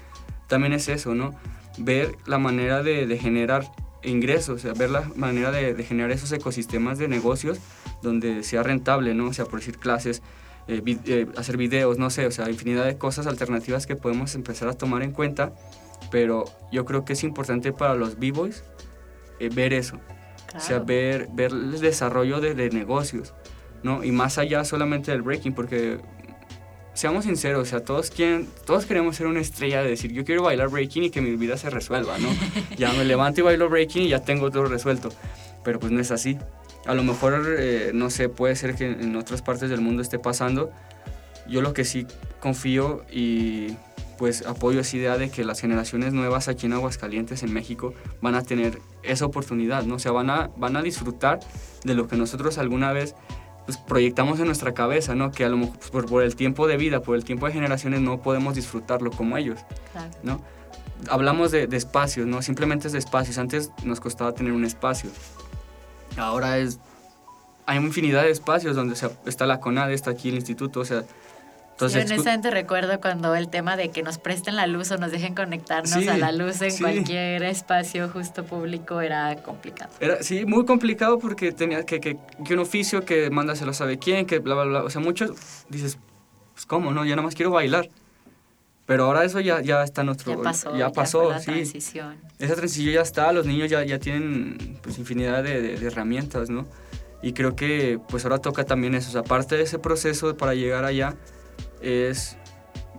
también 0.48 0.72
es 0.72 0.88
eso, 0.88 1.14
¿no? 1.14 1.36
Ver 1.78 2.16
la 2.26 2.38
manera 2.38 2.82
de, 2.82 3.06
de 3.06 3.16
generar 3.16 3.70
ingresos, 4.02 4.56
o 4.56 4.58
sea, 4.58 4.72
ver 4.72 4.90
la 4.90 5.08
manera 5.14 5.52
de, 5.52 5.72
de, 5.72 5.84
generar 5.84 6.10
esos 6.10 6.32
ecosistemas 6.32 6.98
de 6.98 7.06
negocios 7.06 7.60
donde 8.02 8.42
sea 8.42 8.64
rentable, 8.64 9.14
¿no? 9.14 9.28
O 9.28 9.32
sea, 9.32 9.44
por 9.44 9.60
decir 9.60 9.78
clases, 9.78 10.20
eh, 10.66 10.82
eh, 11.06 11.28
hacer 11.36 11.56
videos, 11.56 11.98
no 11.98 12.10
sé, 12.10 12.26
o 12.26 12.32
sea, 12.32 12.50
infinidad 12.50 12.84
de 12.84 12.98
cosas 12.98 13.28
alternativas 13.28 13.86
que 13.86 13.94
podemos 13.94 14.34
empezar 14.34 14.66
a 14.68 14.72
tomar 14.72 15.04
en 15.04 15.12
cuenta, 15.12 15.52
pero 16.10 16.46
yo 16.72 16.84
creo 16.84 17.04
que 17.04 17.12
es 17.12 17.22
importante 17.22 17.72
para 17.72 17.94
los 17.94 18.18
B-Boys 18.18 18.64
eh, 19.38 19.48
ver 19.48 19.74
eso, 19.74 20.00
o 20.56 20.58
sea, 20.58 20.80
ver, 20.80 21.28
ver 21.32 21.52
el 21.52 21.80
desarrollo 21.80 22.40
de, 22.40 22.56
de, 22.56 22.70
negocios, 22.70 23.32
¿no? 23.82 24.04
Y 24.04 24.12
más 24.12 24.38
allá 24.38 24.64
solamente 24.64 25.10
del 25.10 25.22
breaking, 25.22 25.54
porque 25.54 25.98
seamos 26.94 27.24
sinceros, 27.24 27.62
o 27.62 27.64
sea, 27.70 27.84
todos, 27.84 28.10
quieren, 28.10 28.48
todos 28.66 28.86
queremos 28.86 29.16
ser 29.16 29.26
una 29.26 29.40
estrella 29.40 29.82
de 29.82 29.90
decir, 29.90 30.12
yo 30.12 30.24
quiero 30.24 30.42
bailar 30.42 30.68
breaking 30.68 31.04
y 31.04 31.10
que 31.10 31.20
mi 31.20 31.36
vida 31.36 31.56
se 31.56 31.70
resuelva, 31.70 32.18
¿no? 32.18 32.28
ya 32.76 32.92
me 32.92 33.04
levanto 33.04 33.40
y 33.40 33.44
bailo 33.44 33.68
breaking 33.68 34.02
y 34.04 34.08
ya 34.08 34.20
tengo 34.20 34.50
todo 34.50 34.66
resuelto. 34.66 35.10
Pero 35.64 35.78
pues 35.78 35.92
no 35.92 36.00
es 36.00 36.10
así. 36.10 36.38
A 36.86 36.94
lo 36.94 37.04
mejor, 37.04 37.56
eh, 37.58 37.92
no 37.94 38.10
sé, 38.10 38.28
puede 38.28 38.56
ser 38.56 38.74
que 38.74 38.86
en 38.86 39.14
otras 39.16 39.42
partes 39.42 39.70
del 39.70 39.80
mundo 39.80 40.02
esté 40.02 40.18
pasando. 40.18 40.72
Yo 41.48 41.62
lo 41.62 41.72
que 41.72 41.84
sí 41.84 42.06
confío 42.40 43.04
y 43.10 43.76
pues 44.18 44.46
apoyo 44.46 44.80
esa 44.80 44.96
idea 44.96 45.18
de 45.18 45.30
que 45.30 45.44
las 45.44 45.60
generaciones 45.60 46.12
nuevas 46.12 46.48
aquí 46.48 46.66
en 46.66 46.74
Aguascalientes, 46.74 47.42
en 47.42 47.52
México, 47.52 47.94
van 48.20 48.34
a 48.34 48.42
tener 48.42 48.78
esa 49.02 49.26
oportunidad, 49.26 49.84
¿no? 49.84 49.96
O 49.96 49.98
sea, 49.98 50.12
van 50.12 50.30
a, 50.30 50.50
van 50.56 50.76
a 50.76 50.82
disfrutar 50.82 51.40
de 51.84 51.94
lo 51.94 52.06
que 52.06 52.16
nosotros 52.16 52.58
alguna 52.58 52.92
vez 52.92 53.14
pues, 53.66 53.78
proyectamos 53.78 54.40
en 54.40 54.46
nuestra 54.46 54.74
cabeza, 54.74 55.14
¿no? 55.14 55.30
Que 55.30 55.44
a 55.44 55.48
lo 55.48 55.56
mejor 55.56 55.76
pues, 55.90 56.06
por, 56.06 56.22
el 56.22 56.36
tiempo 56.36 56.66
de 56.66 56.76
vida, 56.76 57.00
por 57.00 57.16
el 57.16 57.24
tiempo 57.24 57.46
de 57.46 57.52
generaciones, 57.52 58.00
no 58.00 58.20
podemos 58.20 58.54
disfrutarlo 58.54 59.10
como 59.10 59.36
ellos, 59.36 59.60
¿no? 60.22 60.40
Hablamos 61.08 61.50
de, 61.50 61.66
de, 61.66 61.76
espacios, 61.76 62.26
¿no? 62.26 62.42
Simplemente 62.42 62.86
es 62.86 62.92
de 62.92 63.00
espacios. 63.00 63.38
Antes 63.38 63.70
nos 63.82 63.98
costaba 63.98 64.32
tener 64.32 64.52
un 64.52 64.64
espacio. 64.64 65.10
Ahora 66.16 66.58
es... 66.58 66.78
Hay 67.66 67.78
infinidad 67.78 68.22
de 68.22 68.30
espacios 68.30 68.76
donde 68.76 68.96
está 69.24 69.46
la 69.46 69.60
CONADE, 69.60 69.94
está 69.94 70.10
aquí 70.10 70.28
el 70.28 70.34
instituto, 70.34 70.80
o 70.80 70.84
sea, 70.84 71.04
entonces, 71.86 72.08
Yo 72.08 72.14
honestamente 72.14 72.50
recuerdo 72.50 73.00
cuando 73.00 73.34
el 73.34 73.48
tema 73.48 73.76
de 73.76 73.90
que 73.90 74.02
nos 74.02 74.18
presten 74.18 74.56
la 74.56 74.66
luz 74.66 74.90
o 74.90 74.98
nos 74.98 75.10
dejen 75.10 75.34
conectarnos 75.34 76.06
a 76.06 76.16
la 76.16 76.32
luz 76.32 76.62
en 76.62 76.76
cualquier 76.78 77.42
espacio 77.42 78.08
justo 78.08 78.44
público 78.44 79.00
era 79.00 79.36
complicado. 79.36 79.90
Era, 80.00 80.22
sí, 80.22 80.44
muy 80.44 80.64
complicado 80.64 81.18
porque 81.18 81.52
tenía 81.52 81.84
que, 81.84 82.00
que, 82.00 82.18
que 82.44 82.54
un 82.54 82.60
oficio 82.60 83.04
que 83.04 83.30
mándaselo 83.30 83.72
sabe 83.72 83.98
quién, 83.98 84.26
que 84.26 84.38
bla, 84.38 84.54
bla, 84.54 84.64
bla. 84.64 84.82
O 84.84 84.90
sea, 84.90 85.00
muchos 85.00 85.32
dices, 85.68 85.98
pues 86.52 86.66
cómo, 86.66 86.92
¿no? 86.92 87.04
Yo 87.04 87.10
nada 87.10 87.22
más 87.22 87.34
quiero 87.34 87.50
bailar. 87.50 87.88
Pero 88.86 89.04
ahora 89.04 89.24
eso 89.24 89.40
ya, 89.40 89.60
ya 89.60 89.84
está 89.84 90.02
en 90.02 90.08
otro... 90.08 90.36
Ya 90.36 90.42
pasó, 90.42 90.76
ya 90.76 90.90
pasó, 90.90 91.38
sí. 91.38 91.46
transición. 91.46 92.16
Esa 92.38 92.56
transición 92.56 92.94
ya 92.94 93.02
está, 93.02 93.32
los 93.32 93.46
niños 93.46 93.70
ya, 93.70 93.84
ya 93.84 93.98
tienen 93.98 94.78
pues 94.82 94.98
infinidad 94.98 95.44
de, 95.44 95.62
de, 95.62 95.86
herramientas, 95.86 96.50
¿no? 96.50 96.66
Y 97.22 97.32
creo 97.32 97.54
que 97.54 98.00
pues 98.08 98.24
ahora 98.24 98.38
toca 98.38 98.64
también 98.64 98.96
eso, 98.96 99.10
o 99.10 99.12
sea, 99.12 99.20
aparte 99.20 99.56
de 99.56 99.62
ese 99.62 99.78
proceso 99.78 100.36
para 100.36 100.54
llegar 100.54 100.84
allá, 100.84 101.14
es 101.82 102.36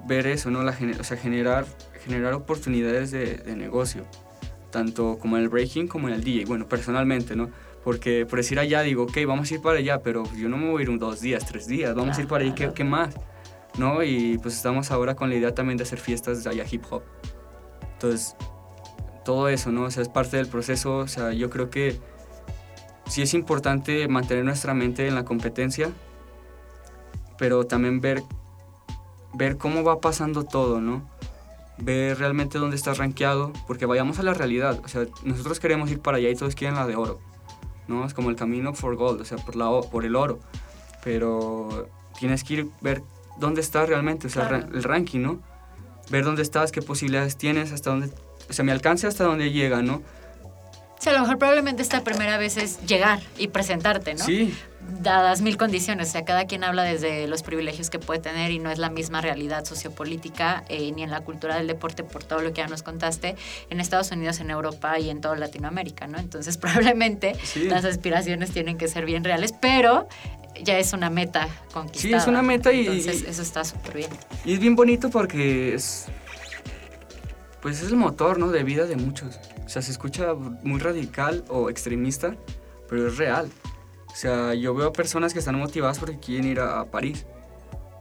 ver 0.05 0.27
eso, 0.27 0.51
¿no? 0.51 0.63
La, 0.63 0.77
o 0.99 1.03
sea, 1.03 1.17
generar, 1.17 1.65
generar 2.03 2.33
oportunidades 2.33 3.11
de, 3.11 3.35
de, 3.37 3.55
negocio, 3.55 4.05
tanto 4.71 5.17
como 5.19 5.37
en 5.37 5.43
el 5.43 5.49
breaking 5.49 5.87
como 5.87 6.07
en 6.07 6.15
el 6.15 6.23
DJ. 6.23 6.45
Bueno, 6.45 6.67
personalmente, 6.67 7.35
¿no? 7.35 7.49
Porque 7.83 8.25
por 8.25 8.37
decir 8.37 8.59
allá 8.59 8.81
digo, 8.81 9.03
ok, 9.03 9.17
vamos 9.27 9.51
a 9.51 9.55
ir 9.55 9.61
para 9.61 9.79
allá, 9.79 10.01
pero 10.01 10.23
yo 10.35 10.47
no 10.49 10.57
me 10.57 10.69
voy 10.69 10.81
a 10.81 10.83
ir 10.83 10.89
un 10.89 10.99
dos 10.99 11.21
días, 11.21 11.45
tres 11.45 11.67
días, 11.67 11.93
vamos 11.95 12.17
a 12.17 12.21
ir 12.21 12.27
para 12.27 12.43
ahí, 12.43 12.53
¿qué, 12.53 12.71
¿qué, 12.73 12.83
más? 12.83 13.15
¿No? 13.77 14.03
Y 14.03 14.37
pues 14.37 14.55
estamos 14.55 14.91
ahora 14.91 15.15
con 15.15 15.29
la 15.29 15.35
idea 15.35 15.53
también 15.53 15.77
de 15.77 15.83
hacer 15.83 15.99
fiestas 15.99 16.43
de 16.43 16.49
allá 16.49 16.65
hip 16.69 16.83
hop. 16.89 17.03
Entonces, 17.93 18.35
todo 19.25 19.49
eso, 19.49 19.71
¿no? 19.71 19.83
O 19.83 19.91
sea, 19.91 20.03
es 20.03 20.09
parte 20.09 20.37
del 20.37 20.47
proceso, 20.47 20.97
o 20.97 21.07
sea, 21.07 21.33
yo 21.33 21.49
creo 21.49 21.69
que 21.69 21.99
sí 23.07 23.21
es 23.21 23.33
importante 23.33 24.07
mantener 24.07 24.45
nuestra 24.45 24.73
mente 24.73 25.07
en 25.07 25.15
la 25.15 25.25
competencia, 25.25 25.89
pero 27.37 27.65
también 27.65 27.99
ver 27.99 28.23
ver 29.33 29.57
cómo 29.57 29.83
va 29.83 29.99
pasando 29.99 30.43
todo, 30.43 30.79
¿no? 30.81 31.07
Ver 31.77 32.17
realmente 32.19 32.59
dónde 32.59 32.75
estás 32.75 32.97
rankeado, 32.97 33.51
porque 33.67 33.85
vayamos 33.85 34.19
a 34.19 34.23
la 34.23 34.33
realidad. 34.33 34.79
O 34.83 34.87
sea, 34.87 35.05
nosotros 35.23 35.59
queremos 35.59 35.89
ir 35.91 35.99
para 35.99 36.17
allá 36.17 36.29
y 36.29 36.35
todos 36.35 36.55
quieren 36.55 36.75
la 36.75 36.87
de 36.87 36.95
oro, 36.95 37.19
¿no? 37.87 38.05
Es 38.05 38.13
como 38.13 38.29
el 38.29 38.35
camino 38.35 38.73
for 38.73 38.95
gold, 38.95 39.21
o 39.21 39.25
sea, 39.25 39.37
por, 39.37 39.55
la, 39.55 39.69
por 39.81 40.05
el 40.05 40.15
oro. 40.15 40.39
Pero 41.03 41.89
tienes 42.19 42.43
que 42.43 42.53
ir 42.53 42.67
ver 42.81 43.03
dónde 43.39 43.61
estás 43.61 43.89
realmente, 43.89 44.27
o 44.27 44.29
sea, 44.29 44.47
el 44.47 44.83
ranking, 44.83 45.21
¿no? 45.21 45.39
Ver 46.09 46.23
dónde 46.23 46.41
estás, 46.41 46.71
qué 46.71 46.81
posibilidades 46.81 47.37
tienes, 47.37 47.71
hasta 47.71 47.89
dónde, 47.89 48.09
o 48.49 48.53
sea, 48.53 48.63
mi 48.63 48.71
alcance 48.71 49.07
hasta 49.07 49.23
dónde 49.23 49.51
llega, 49.51 49.81
¿no? 49.81 50.01
Sí, 51.03 51.09
a 51.09 51.13
lo 51.13 51.19
mejor 51.19 51.37
probablemente 51.37 51.81
esta 51.81 52.01
primera 52.01 52.37
vez 52.37 52.55
es 52.55 52.79
llegar 52.85 53.19
y 53.37 53.49
presentarte, 53.49 54.13
¿no? 54.13 54.23
Sí. 54.23 54.55
Dadas 55.01 55.41
mil 55.41 55.57
condiciones, 55.57 56.07
o 56.07 56.11
sea, 56.13 56.23
cada 56.23 56.45
quien 56.45 56.63
habla 56.63 56.83
desde 56.83 57.27
los 57.27 57.43
privilegios 57.43 57.89
que 57.89 57.99
puede 57.99 58.21
tener 58.21 58.51
y 58.51 58.59
no 58.59 58.71
es 58.71 58.79
la 58.79 58.89
misma 58.89 59.19
realidad 59.19 59.65
sociopolítica 59.65 60.63
eh, 60.69 60.93
ni 60.93 61.03
en 61.03 61.11
la 61.11 61.19
cultura 61.19 61.57
del 61.57 61.67
deporte 61.67 62.05
por 62.05 62.23
todo 62.23 62.39
lo 62.39 62.53
que 62.53 62.61
ya 62.61 62.67
nos 62.67 62.83
contaste 62.83 63.35
en 63.69 63.81
Estados 63.81 64.11
Unidos, 64.11 64.39
en 64.39 64.49
Europa 64.49 64.97
y 64.97 65.09
en 65.09 65.19
toda 65.19 65.35
Latinoamérica, 65.35 66.07
¿no? 66.07 66.17
Entonces 66.19 66.57
probablemente 66.59 67.35
las 67.65 67.83
aspiraciones 67.83 68.51
tienen 68.51 68.77
que 68.77 68.87
ser 68.87 69.05
bien 69.05 69.25
reales, 69.25 69.53
pero 69.59 70.07
ya 70.61 70.77
es 70.79 70.93
una 70.93 71.09
meta 71.09 71.49
conquistada. 71.73 71.99
Sí, 71.99 72.13
es 72.13 72.27
una 72.27 72.41
meta 72.41 72.71
y... 72.71 72.87
Entonces 72.87 73.25
eso 73.27 73.41
está 73.41 73.65
súper 73.65 73.97
bien. 73.97 74.09
Y 74.45 74.53
es 74.53 74.59
bien 74.61 74.77
bonito 74.77 75.09
porque 75.09 75.73
es... 75.73 76.05
Pues 77.61 77.81
es 77.81 77.89
el 77.89 77.97
motor, 77.97 78.39
¿no? 78.39 78.51
De 78.51 78.63
vida 78.63 78.85
de 78.85 78.95
muchos. 78.95 79.37
O 79.65 79.69
sea, 79.69 79.81
se 79.81 79.91
escucha 79.91 80.33
muy 80.33 80.79
radical 80.79 81.43
o 81.49 81.69
extremista, 81.69 82.35
pero 82.89 83.07
es 83.07 83.17
real. 83.17 83.49
O 84.11 84.15
sea, 84.15 84.53
yo 84.53 84.75
veo 84.75 84.89
a 84.89 84.93
personas 84.93 85.33
que 85.33 85.39
están 85.39 85.57
motivadas 85.57 85.99
porque 85.99 86.19
quieren 86.19 86.47
ir 86.47 86.59
a, 86.59 86.85
París, 86.85 87.25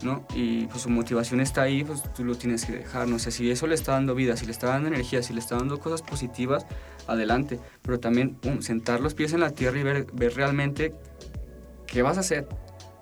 ¿no? 0.03 0.27
Y 0.35 0.67
pues 0.67 0.83
su 0.83 0.91
motivación 0.91 1.41
está 1.41 1.63
ahí, 1.63 1.85
pues 1.85 2.03
tú 2.13 2.25
lo 2.25 2.35
tienes 2.35 2.67
que 2.67 2.73
dejar, 2.73 3.09
no 3.09 3.19
sé, 3.19 3.31
si 3.31 3.51
eso 3.51 3.67
le 3.67 3.75
está 3.75 3.93
dando 3.93 4.15
vida, 4.15 4.37
si 4.37 4.45
le 4.45 4.53
está 4.53 4.69
dando 4.69 4.89
energía, 4.89 5.23
si 5.23 5.33
le 5.33 5.41
está 5.41 5.57
dando 5.57 5.79
cosas 5.79 6.03
positivas, 6.03 6.67
adelante. 7.07 7.59
Pero 7.83 7.99
también 8.01 8.39
sentar 8.61 9.01
los 9.01 9.15
pies 9.15 9.33
en 9.33 9.41
la 9.41 9.51
tierra 9.51 9.79
y 9.79 9.83
ver, 9.83 10.07
ver 10.13 10.35
realmente 10.35 10.95
qué 11.87 12.03
vas 12.03 12.19
a 12.19 12.21
hacer, 12.21 12.47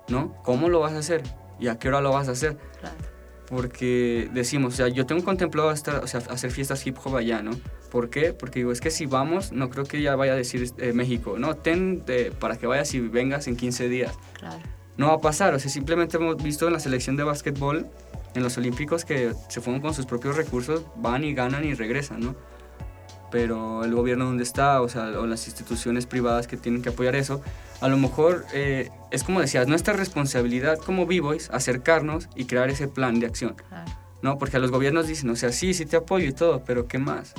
¿no? 0.07 0.35
¿Cómo 0.43 0.69
lo 0.69 0.79
vas 0.79 0.93
a 0.93 0.99
hacer? 0.99 1.23
¿Y 1.59 1.67
a 1.67 1.77
qué 1.77 1.89
hora 1.89 2.01
lo 2.01 2.11
vas 2.11 2.29
a 2.29 2.31
hacer? 2.31 2.57
Claro 2.79 3.10
porque 3.51 4.29
decimos, 4.33 4.73
o 4.73 4.77
sea, 4.77 4.87
yo 4.87 5.05
tengo 5.05 5.25
contemplado 5.25 5.71
estar, 5.71 6.01
o 6.01 6.07
sea, 6.07 6.21
hacer 6.29 6.51
fiestas 6.51 6.87
hip 6.87 6.97
hop 7.03 7.17
allá, 7.17 7.43
¿no? 7.43 7.51
¿Por 7.91 8.09
qué? 8.09 8.31
Porque 8.31 8.59
digo, 8.59 8.71
es 8.71 8.79
que 8.79 8.89
si 8.89 9.05
vamos, 9.05 9.51
no 9.51 9.69
creo 9.69 9.83
que 9.83 10.01
ya 10.01 10.15
vaya 10.15 10.31
a 10.31 10.35
decir 10.37 10.71
eh, 10.77 10.93
México, 10.93 11.37
no, 11.37 11.57
ten 11.57 12.01
para 12.39 12.55
que 12.55 12.65
vayas 12.65 12.93
y 12.93 13.01
vengas 13.01 13.47
en 13.47 13.57
15 13.57 13.89
días. 13.89 14.17
Claro. 14.39 14.61
No 14.95 15.07
va 15.07 15.15
a 15.15 15.19
pasar, 15.19 15.53
o 15.53 15.59
sea, 15.59 15.69
simplemente 15.69 16.15
hemos 16.15 16.41
visto 16.41 16.65
en 16.65 16.71
la 16.71 16.79
selección 16.79 17.17
de 17.17 17.23
básquetbol, 17.23 17.87
en 18.35 18.43
los 18.43 18.57
Olímpicos, 18.57 19.03
que 19.03 19.33
se 19.49 19.59
fueron 19.59 19.81
con 19.81 19.93
sus 19.93 20.05
propios 20.05 20.37
recursos, 20.37 20.85
van 20.95 21.25
y 21.25 21.33
ganan 21.33 21.65
y 21.65 21.73
regresan, 21.73 22.21
¿no? 22.21 22.35
Pero 23.31 23.83
el 23.83 23.95
gobierno 23.95 24.25
donde 24.25 24.43
está, 24.43 24.81
o 24.81 24.89
sea, 24.89 25.05
o 25.19 25.25
las 25.25 25.47
instituciones 25.47 26.05
privadas 26.05 26.47
que 26.47 26.57
tienen 26.57 26.81
que 26.81 26.89
apoyar 26.89 27.15
eso, 27.15 27.41
a 27.79 27.87
lo 27.87 27.97
mejor 27.97 28.45
eh, 28.53 28.89
es 29.09 29.23
como 29.23 29.41
decías, 29.41 29.67
nuestra 29.67 29.93
responsabilidad 29.93 30.77
como 30.77 31.05
B-Boys 31.05 31.49
acercarnos 31.51 32.29
y 32.35 32.45
crear 32.45 32.69
ese 32.69 32.87
plan 32.87 33.19
de 33.19 33.25
acción. 33.25 33.55
¿no? 34.21 34.37
Porque 34.37 34.57
a 34.57 34.59
los 34.59 34.71
gobiernos 34.71 35.07
dicen, 35.07 35.29
o 35.29 35.35
sea, 35.35 35.51
sí, 35.51 35.73
sí 35.73 35.85
te 35.85 35.97
apoyo 35.97 36.27
y 36.27 36.33
todo, 36.33 36.63
pero 36.65 36.87
¿qué 36.87 36.99
más? 36.99 37.33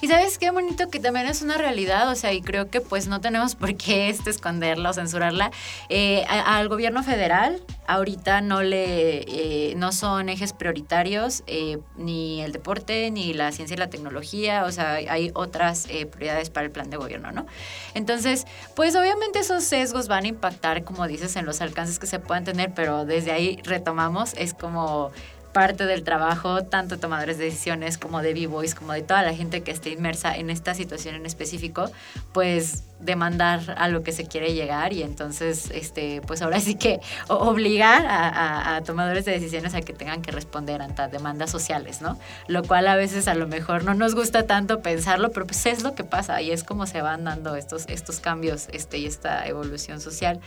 Y 0.00 0.06
sabes 0.06 0.38
qué 0.38 0.52
bonito 0.52 0.88
que 0.90 1.00
también 1.00 1.26
es 1.26 1.42
una 1.42 1.58
realidad, 1.58 2.08
o 2.08 2.14
sea, 2.14 2.32
y 2.32 2.40
creo 2.40 2.70
que 2.70 2.80
pues 2.80 3.08
no 3.08 3.20
tenemos 3.20 3.56
por 3.56 3.76
qué 3.76 4.08
este 4.10 4.30
esconderla 4.30 4.90
o 4.90 4.92
censurarla. 4.92 5.50
Eh, 5.88 6.24
al 6.28 6.68
gobierno 6.68 7.02
federal 7.02 7.60
ahorita 7.88 8.40
no 8.40 8.62
le 8.62 9.24
eh, 9.26 9.74
no 9.76 9.92
son 9.92 10.28
ejes 10.28 10.52
prioritarios 10.52 11.42
eh, 11.46 11.78
ni 11.96 12.42
el 12.42 12.52
deporte 12.52 13.10
ni 13.10 13.32
la 13.32 13.50
ciencia 13.50 13.74
y 13.74 13.78
la 13.78 13.90
tecnología, 13.90 14.64
o 14.64 14.72
sea, 14.72 14.94
hay 14.94 15.32
otras 15.34 15.88
prioridades 16.12 16.50
para 16.50 16.66
el 16.66 16.70
plan 16.70 16.90
de 16.90 16.96
gobierno, 16.96 17.32
¿no? 17.32 17.46
Entonces, 17.94 18.46
pues 18.76 18.94
obviamente 18.94 19.40
esos 19.40 19.64
sesgos 19.64 20.06
van 20.06 20.24
a 20.24 20.28
impactar, 20.28 20.84
como 20.84 21.08
dices, 21.08 21.34
en 21.34 21.44
los 21.44 21.60
alcances 21.60 21.98
que 21.98 22.06
se 22.06 22.20
puedan 22.20 22.44
tener, 22.44 22.72
pero 22.72 23.04
desde 23.04 23.32
ahí 23.32 23.60
retomamos, 23.64 24.34
es 24.34 24.54
como 24.54 25.10
parte 25.52 25.86
del 25.86 26.04
trabajo, 26.04 26.64
tanto 26.64 26.98
tomadores 26.98 27.38
de 27.38 27.44
decisiones 27.44 27.98
como 27.98 28.22
de 28.22 28.34
B-Boys, 28.34 28.74
como 28.74 28.92
de 28.92 29.02
toda 29.02 29.22
la 29.22 29.34
gente 29.34 29.62
que 29.62 29.70
esté 29.70 29.90
inmersa 29.90 30.36
en 30.36 30.50
esta 30.50 30.74
situación 30.74 31.14
en 31.14 31.26
específico, 31.26 31.90
pues 32.32 32.84
demandar 33.00 33.74
a 33.76 33.88
lo 33.88 34.02
que 34.02 34.12
se 34.12 34.26
quiere 34.26 34.54
llegar 34.54 34.92
y 34.92 35.02
entonces, 35.02 35.70
este, 35.72 36.20
pues 36.26 36.42
ahora 36.42 36.60
sí 36.60 36.74
que 36.74 37.00
obligar 37.28 38.06
a, 38.08 38.80
tomadores 38.84 39.24
de 39.24 39.32
decisiones 39.32 39.74
a 39.74 39.80
que 39.80 39.92
tengan 39.92 40.22
que 40.22 40.30
responder 40.30 40.82
ante 40.82 41.06
demandas 41.08 41.50
sociales, 41.50 42.00
¿no? 42.00 42.18
Lo 42.46 42.62
cual 42.62 42.86
a 42.88 42.96
veces 42.96 43.28
a 43.28 43.34
lo 43.34 43.46
mejor 43.46 43.84
no 43.84 43.94
nos 43.94 44.14
gusta 44.14 44.46
tanto 44.46 44.80
pensarlo, 44.80 45.30
pero 45.30 45.46
pues 45.46 45.66
es 45.66 45.82
lo 45.82 45.94
que 45.94 46.04
pasa 46.04 46.40
y 46.40 46.50
es 46.50 46.64
como 46.64 46.86
se 46.86 47.02
van 47.02 47.24
dando 47.24 47.54
estos, 47.56 47.86
estos 47.88 48.20
cambios 48.20 48.68
este, 48.72 48.98
y 48.98 49.06
esta 49.06 49.46
evolución 49.46 50.00
social. 50.00 50.40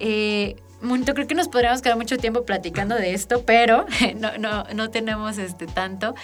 Eh, 0.00 0.56
creo 1.14 1.26
que 1.26 1.34
nos 1.34 1.48
podríamos 1.48 1.82
quedar 1.82 1.96
mucho 1.96 2.16
tiempo 2.18 2.44
platicando 2.44 2.94
de 2.94 3.14
esto, 3.14 3.42
pero 3.46 3.86
no, 4.16 4.43
no, 4.44 4.64
no 4.74 4.90
tenemos 4.90 5.38
este 5.38 5.66
tanto. 5.66 6.14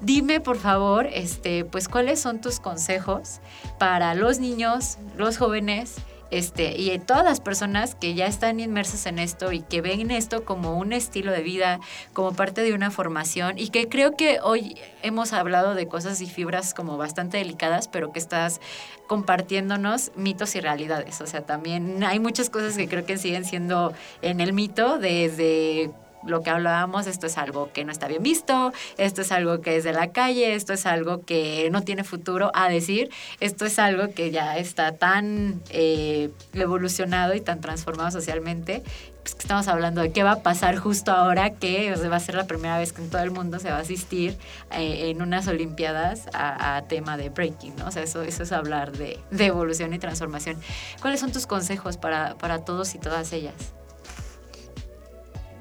Dime, 0.00 0.40
por 0.40 0.58
favor, 0.58 1.06
este, 1.12 1.64
pues, 1.64 1.88
¿cuáles 1.88 2.20
son 2.20 2.40
tus 2.40 2.60
consejos 2.60 3.40
para 3.78 4.14
los 4.14 4.38
niños, 4.38 4.98
los 5.16 5.38
jóvenes 5.38 5.96
este, 6.30 6.80
y 6.80 6.98
todas 6.98 7.22
las 7.22 7.40
personas 7.40 7.94
que 7.94 8.14
ya 8.14 8.26
están 8.26 8.58
inmersas 8.58 9.06
en 9.06 9.18
esto 9.18 9.52
y 9.52 9.60
que 9.60 9.80
ven 9.80 10.10
esto 10.10 10.44
como 10.44 10.76
un 10.78 10.92
estilo 10.92 11.30
de 11.30 11.42
vida, 11.42 11.80
como 12.12 12.32
parte 12.32 12.62
de 12.62 12.74
una 12.74 12.90
formación 12.90 13.58
y 13.58 13.68
que 13.68 13.88
creo 13.88 14.16
que 14.16 14.40
hoy 14.42 14.76
hemos 15.02 15.32
hablado 15.32 15.74
de 15.74 15.86
cosas 15.86 16.20
y 16.20 16.26
fibras 16.26 16.74
como 16.74 16.96
bastante 16.96 17.36
delicadas, 17.36 17.86
pero 17.88 18.10
que 18.10 18.18
estás 18.18 18.60
compartiéndonos 19.06 20.12
mitos 20.16 20.56
y 20.56 20.60
realidades. 20.60 21.20
O 21.20 21.26
sea, 21.26 21.42
también 21.42 22.02
hay 22.02 22.18
muchas 22.18 22.50
cosas 22.50 22.76
que 22.76 22.88
creo 22.88 23.06
que 23.06 23.16
siguen 23.16 23.44
siendo 23.44 23.92
en 24.22 24.40
el 24.40 24.52
mito 24.52 24.98
desde 24.98 25.92
lo 26.26 26.42
que 26.42 26.50
hablábamos, 26.50 27.06
esto 27.06 27.26
es 27.26 27.38
algo 27.38 27.72
que 27.72 27.84
no 27.84 27.92
está 27.92 28.08
bien 28.08 28.22
visto, 28.22 28.72
esto 28.98 29.22
es 29.22 29.32
algo 29.32 29.60
que 29.60 29.76
es 29.76 29.84
de 29.84 29.92
la 29.92 30.12
calle, 30.12 30.54
esto 30.54 30.72
es 30.72 30.86
algo 30.86 31.24
que 31.24 31.68
no 31.70 31.82
tiene 31.82 32.04
futuro, 32.04 32.50
a 32.54 32.68
decir, 32.68 33.10
esto 33.40 33.66
es 33.66 33.78
algo 33.78 34.12
que 34.14 34.30
ya 34.30 34.56
está 34.58 34.92
tan 34.92 35.60
eh, 35.70 36.30
evolucionado 36.52 37.34
y 37.34 37.40
tan 37.40 37.60
transformado 37.60 38.10
socialmente, 38.10 38.82
pues 39.22 39.34
que 39.34 39.40
estamos 39.40 39.68
hablando 39.68 40.02
de 40.02 40.12
qué 40.12 40.22
va 40.22 40.32
a 40.32 40.42
pasar 40.42 40.76
justo 40.76 41.10
ahora 41.10 41.54
que 41.54 41.94
va 41.94 42.16
a 42.16 42.20
ser 42.20 42.34
la 42.34 42.46
primera 42.46 42.76
vez 42.76 42.92
que 42.92 43.00
en 43.00 43.08
todo 43.08 43.22
el 43.22 43.30
mundo 43.30 43.58
se 43.58 43.70
va 43.70 43.78
a 43.78 43.80
asistir 43.80 44.36
eh, 44.70 45.08
en 45.08 45.22
unas 45.22 45.48
Olimpiadas 45.48 46.26
a, 46.34 46.82
tema 46.88 47.16
de 47.16 47.30
breaking, 47.30 47.74
¿no? 47.76 47.86
O 47.86 47.90
sea, 47.90 48.02
eso, 48.02 48.20
eso 48.20 48.42
es 48.42 48.52
hablar 48.52 48.92
de, 48.92 49.18
de 49.30 49.46
evolución 49.46 49.94
y 49.94 49.98
transformación. 49.98 50.58
¿Cuáles 51.00 51.20
son 51.20 51.32
tus 51.32 51.46
consejos 51.46 51.96
para, 51.96 52.34
para 52.34 52.66
todos 52.66 52.94
y 52.94 52.98
todas 52.98 53.32
ellas? 53.32 53.54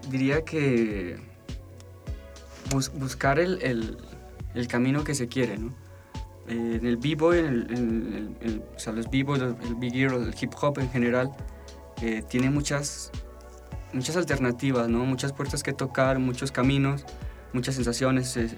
Diría 0.10 0.44
que 0.44 1.18
buscar 2.94 3.40
el, 3.40 3.98
camino 4.68 5.04
que 5.04 5.16
se 5.16 5.28
quiere, 5.28 5.58
¿no? 5.58 5.74
Eh, 6.48 6.80
en 6.82 6.86
el 6.86 6.98
b-boy, 6.98 7.40
o 8.76 8.80
sea, 8.80 8.94
los 8.94 9.10
b-boys, 9.10 9.42
el 9.42 9.76
big 9.76 9.96
ear, 9.96 10.14
el 10.14 10.36
hip 10.40 10.54
hop 10.62 10.80
en 10.80 10.90
general, 10.90 11.32
eh, 12.02 12.24
tiene 12.28 12.50
muchas, 12.50 13.12
muchas 13.94 14.18
alternativas, 14.18 14.90
¿no? 14.90 15.06
Muchas 15.06 15.32
puertas 15.32 15.64
que 15.64 15.74
tocar, 15.74 16.20
muchos 16.20 16.52
caminos, 16.52 17.06
muchas 17.54 17.76
sensaciones, 17.76 18.36
eh, 18.36 18.50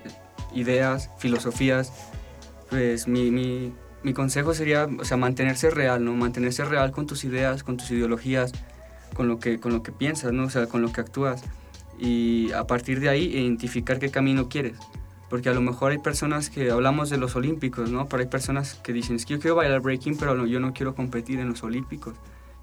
ideas, 0.54 1.12
filosofías. 1.20 1.92
Pues 2.70 3.08
mi, 3.08 3.30
mi, 3.30 3.74
mi, 4.02 4.14
consejo 4.14 4.56
sería, 4.56 4.88
o 5.00 5.06
sea, 5.06 5.18
mantenerse 5.18 5.70
real, 5.70 6.04
¿no? 6.04 6.14
Mantenerse 6.14 6.66
real 6.66 6.92
con 6.92 7.06
tus 7.06 7.24
ideas, 7.24 7.64
con 7.64 7.78
tus 7.78 7.92
ideologías, 7.92 8.52
con 9.16 9.28
lo 9.28 9.40
que, 9.40 9.60
con 9.60 9.74
lo 9.74 9.82
que 9.82 9.92
piensas, 9.92 10.32
¿no? 10.32 10.44
O 10.44 10.50
sea, 10.52 10.68
con 10.68 10.84
lo 10.84 10.92
que 10.92 11.02
actúas. 11.02 11.44
Y 11.98 12.52
a 12.52 12.68
partir 12.68 13.00
de 13.00 13.10
ahí 13.10 13.36
identificar 13.36 13.98
qué 13.98 14.12
camino 14.12 14.48
quieres. 14.50 14.78
Porque 15.30 15.50
a 15.50 15.54
lo 15.54 15.62
mejor 15.62 15.92
hay 15.92 15.98
personas 15.98 16.52
que 16.52 16.70
hablamos 16.70 17.10
de 17.10 17.18
los 17.18 17.36
olímpicos, 17.36 17.90
¿no? 17.90 18.08
Pero 18.08 18.22
hay 18.22 18.30
personas 18.30 18.76
que 18.76 18.94
dicen, 18.94 19.16
es 19.16 19.26
que 19.26 19.34
yo 19.34 19.40
quiero 19.40 19.56
bailar 19.56 19.82
breaking, 19.82 20.18
pero 20.18 20.46
yo 20.46 20.60
no 20.60 20.74
quiero 20.74 20.94
competir 20.94 21.40
en 21.40 21.50
los 21.50 21.64
olímpicos. 21.64 22.14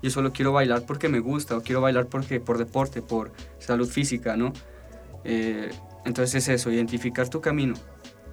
Yo 0.03 0.11
solo 0.11 0.33
quiero 0.33 0.53
bailar 0.53 0.85
porque 0.87 1.09
me 1.09 1.19
gusta, 1.19 1.57
o 1.57 1.63
quiero 1.63 1.81
bailar 1.81 2.07
porque, 2.07 2.39
por 2.39 2.59
deporte, 2.59 3.03
por 3.03 3.33
salud 3.59 3.89
física, 3.89 4.37
¿no? 4.37 4.53
Eh, 5.25 5.71
entonces 6.05 6.35
es 6.35 6.49
eso, 6.49 6.71
identificar 6.71 7.29
tu 7.29 7.41
camino. 7.41 7.75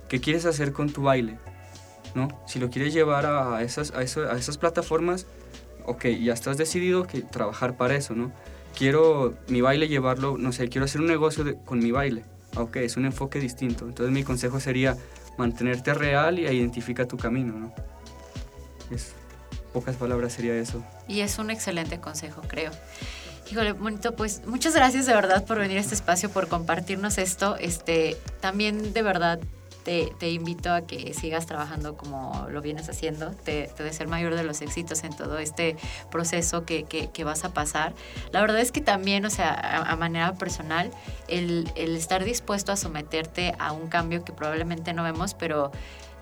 ¿Qué 0.10 0.20
quieres 0.20 0.46
hacer 0.46 0.74
con 0.74 0.92
tu 0.92 1.04
baile? 1.04 1.38
¿No? 2.16 2.28
Si 2.48 2.60
lo 2.60 2.70
quieres 2.70 2.94
llevar 2.94 3.26
a 3.26 3.62
esas, 3.62 3.92
a 3.92 4.02
esas 4.02 4.58
plataformas, 4.58 5.28
ok, 5.86 6.06
ya 6.22 6.34
estás 6.34 6.58
decidido 6.58 7.06
que 7.06 7.22
trabajar 7.22 7.78
para 7.78 7.96
eso, 7.96 8.16
¿no? 8.16 8.32
Quiero 8.78 9.38
mi 9.48 9.62
baile 9.62 9.88
llevarlo, 9.88 10.38
no 10.38 10.52
sé, 10.52 10.70
quiero 10.70 10.86
hacer 10.86 11.02
un 11.02 11.08
negocio 11.08 11.58
con 11.66 11.80
mi 11.80 11.92
baile. 11.92 12.24
Ok, 12.56 12.78
es 12.78 12.98
un 12.98 13.06
enfoque 13.06 13.40
distinto. 13.40 13.88
Entonces 13.88 14.14
mi 14.14 14.24
consejo 14.24 14.60
sería 14.60 14.98
mantenerte 15.38 15.94
real 15.94 16.40
y 16.40 16.48
identifica 16.48 17.08
tu 17.08 17.18
camino, 17.18 17.54
¿no? 17.54 17.74
Es, 18.92 19.14
pocas 19.74 19.96
palabras 19.96 20.34
sería 20.34 20.56
eso. 20.56 20.84
Y 21.08 21.22
es 21.22 21.38
un 21.40 21.50
excelente 21.50 22.00
consejo, 22.00 22.42
creo. 22.48 22.72
Híjole, 23.52 23.72
bonito, 23.74 24.16
pues 24.16 24.46
muchas 24.46 24.76
gracias 24.76 25.08
de 25.08 25.14
verdad 25.14 25.46
por 25.46 25.58
venir 25.58 25.78
a 25.78 25.82
este 25.82 25.96
espacio, 25.96 26.30
por 26.30 26.48
compartirnos 26.48 27.18
esto. 27.18 27.56
Este, 27.58 28.16
también 28.42 28.94
de 28.94 29.02
verdad 29.02 29.40
te, 29.84 30.30
invito 30.30 30.72
a 30.72 30.82
que 30.82 31.14
sigas 31.14 31.46
trabajando 31.46 31.98
como 31.98 32.48
lo 32.50 32.62
vienes 32.62 32.90
haciendo, 32.90 33.32
te, 33.32 33.68
te 33.76 33.94
ser 33.94 34.08
mayor 34.08 34.36
de 34.36 34.44
los 34.44 34.62
éxitos 34.62 35.04
en 35.04 35.16
todo 35.16 35.40
este 35.40 35.78
proceso 36.12 36.66
que, 36.66 36.84
que, 36.86 37.24
vas 37.24 37.44
a 37.44 37.54
pasar. 37.54 37.94
La 38.32 38.42
verdad 38.42 38.60
es 38.60 38.72
que 38.72 38.82
también, 38.82 39.26
o 39.26 39.30
sea, 39.30 39.54
a, 39.54 39.96
manera 39.96 40.34
personal, 40.36 40.92
el, 41.28 41.70
el 41.76 41.96
estar 41.96 42.24
dispuesto 42.24 42.72
a 42.72 42.76
someterte 42.76 43.54
a 43.60 43.72
un 43.72 43.88
cambio 43.88 44.24
que 44.24 44.32
probablemente 44.32 44.94
no 44.94 45.04
vemos, 45.04 45.34
pero 45.34 45.72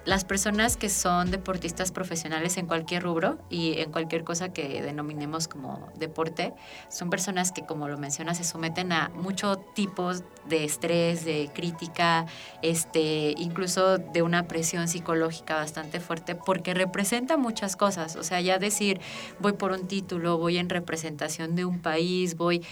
las 0.07 0.23
personas 0.23 0.77
que 0.77 0.87
son 0.87 1.31
deportistas 1.31 1.91
profesionales 1.91 2.55
en 2.55 2.65
cualquier 2.65 3.03
rubro 3.03 3.39
y 3.49 3.79
en 3.79 3.91
cualquier 3.91 4.23
cosa 4.23 4.53
que 4.53 4.81
denominemos 4.81 5.49
como 5.49 5.91
deporte, 5.99 6.53
son 6.87 7.09
personas 7.09 7.51
que, 7.51 7.65
como 7.65 7.89
lo 7.89 7.97
mencionas, 7.97 8.37
se 8.37 8.45
someten 8.45 8.93
a 8.93 9.09
muchos 9.09 9.59
tipos 9.73 10.23
de 10.47 10.63
estrés, 10.63 11.25
de 11.25 11.51
crítica, 11.53 12.25
este, 12.61 13.35
incluso 13.37 13.97
de 13.97 14.21
una 14.21 14.47
presión 14.47 14.87
psicológica 14.87 15.55
bastante 15.55 15.99
fuerte, 15.99 16.35
porque 16.35 16.73
representa 16.73 17.35
muchas 17.35 17.75
cosas. 17.75 18.15
O 18.15 18.23
sea, 18.23 18.39
ya 18.39 18.59
decir, 18.59 19.01
voy 19.39 19.53
por 19.53 19.73
un 19.73 19.89
título, 19.89 20.37
voy 20.37 20.57
en 20.57 20.69
representación 20.69 21.57
de 21.57 21.65
un 21.65 21.81
país, 21.81 22.37
voy 22.37 22.65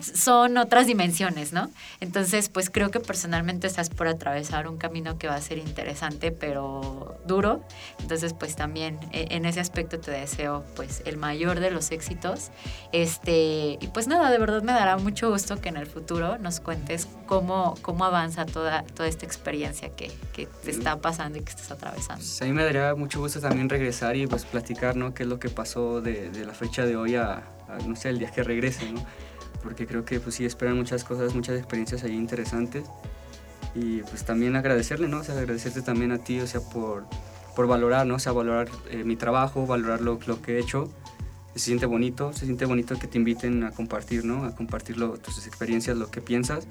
son 0.00 0.56
otras 0.56 0.86
dimensiones, 0.86 1.52
¿no? 1.52 1.70
Entonces, 2.00 2.48
pues 2.48 2.70
creo 2.70 2.90
que 2.90 3.00
personalmente 3.00 3.66
estás 3.66 3.90
por 3.90 4.08
atravesar 4.08 4.68
un 4.68 4.76
camino 4.76 5.18
que 5.18 5.28
va 5.28 5.34
a 5.34 5.40
ser 5.40 5.58
interesante, 5.58 6.32
pero 6.32 7.18
duro. 7.26 7.62
Entonces, 8.00 8.34
pues 8.34 8.56
también 8.56 8.98
e, 9.12 9.28
en 9.30 9.44
ese 9.44 9.60
aspecto 9.60 10.00
te 10.00 10.10
deseo 10.10 10.64
pues 10.76 11.02
el 11.04 11.16
mayor 11.16 11.60
de 11.60 11.70
los 11.70 11.90
éxitos. 11.90 12.50
Este, 12.92 13.78
y 13.80 13.88
pues 13.92 14.08
nada, 14.08 14.30
de 14.30 14.38
verdad 14.38 14.62
me 14.62 14.72
dará 14.72 14.96
mucho 14.96 15.30
gusto 15.30 15.60
que 15.60 15.68
en 15.68 15.76
el 15.76 15.86
futuro 15.86 16.38
nos 16.38 16.60
cuentes 16.60 17.08
cómo, 17.26 17.74
cómo 17.82 18.04
avanza 18.04 18.46
toda, 18.46 18.82
toda 18.82 19.08
esta 19.08 19.26
experiencia 19.26 19.90
que, 19.90 20.10
que 20.32 20.46
te 20.46 20.70
está 20.70 21.00
pasando 21.00 21.38
y 21.38 21.42
que 21.42 21.50
estás 21.50 21.70
atravesando. 21.70 22.22
Pues 22.22 22.42
a 22.42 22.44
mí 22.44 22.52
me 22.52 22.64
daría 22.64 22.94
mucho 22.94 23.20
gusto 23.20 23.40
también 23.40 23.68
regresar 23.68 24.16
y 24.16 24.26
pues 24.26 24.44
platicar, 24.44 24.96
¿no? 24.96 25.14
Qué 25.14 25.22
es 25.24 25.28
lo 25.28 25.38
que 25.38 25.48
pasó 25.48 26.00
de, 26.00 26.30
de 26.30 26.44
la 26.44 26.54
fecha 26.54 26.84
de 26.86 26.96
hoy 26.96 27.16
a, 27.16 27.42
a, 27.68 27.78
no 27.86 27.96
sé, 27.96 28.10
el 28.10 28.18
día 28.18 28.30
que 28.30 28.42
regrese, 28.42 28.90
¿no? 28.92 29.04
Porque 29.62 29.86
creo 29.86 30.04
que 30.04 30.20
pues 30.20 30.34
sí 30.36 30.44
esperan 30.44 30.76
muchas 30.76 31.04
cosas, 31.04 31.34
muchas 31.34 31.58
experiencias 31.58 32.04
ahí 32.04 32.14
interesantes 32.14 32.84
y 33.74 34.02
pues 34.02 34.24
también 34.24 34.56
agradecerle, 34.56 35.08
¿no? 35.08 35.24
Sea, 35.24 35.38
agradecerte 35.38 35.82
también 35.82 36.12
a 36.12 36.18
ti, 36.18 36.40
o 36.40 36.46
sea, 36.46 36.60
por, 36.60 37.04
por 37.56 37.66
valorar, 37.66 38.06
¿no? 38.06 38.18
Sea, 38.18 38.32
valorar 38.32 38.68
eh, 38.90 39.04
mi 39.04 39.16
trabajo, 39.16 39.66
valorar 39.66 40.00
lo, 40.00 40.18
lo, 40.26 40.42
que 40.42 40.56
he 40.56 40.58
hecho. 40.58 40.90
Se 41.54 41.60
siente 41.60 41.86
bonito, 41.86 42.32
se 42.32 42.44
siente 42.44 42.64
bonito 42.64 42.98
que 42.98 43.06
te 43.06 43.18
inviten 43.18 43.64
a 43.64 43.70
compartir, 43.72 44.24
¿no? 44.24 44.44
A 44.44 44.54
compartir 44.54 44.96
tus 44.96 45.46
experiencias, 45.46 45.96
lo 45.96 46.10
que 46.10 46.20
piensas. 46.20 46.66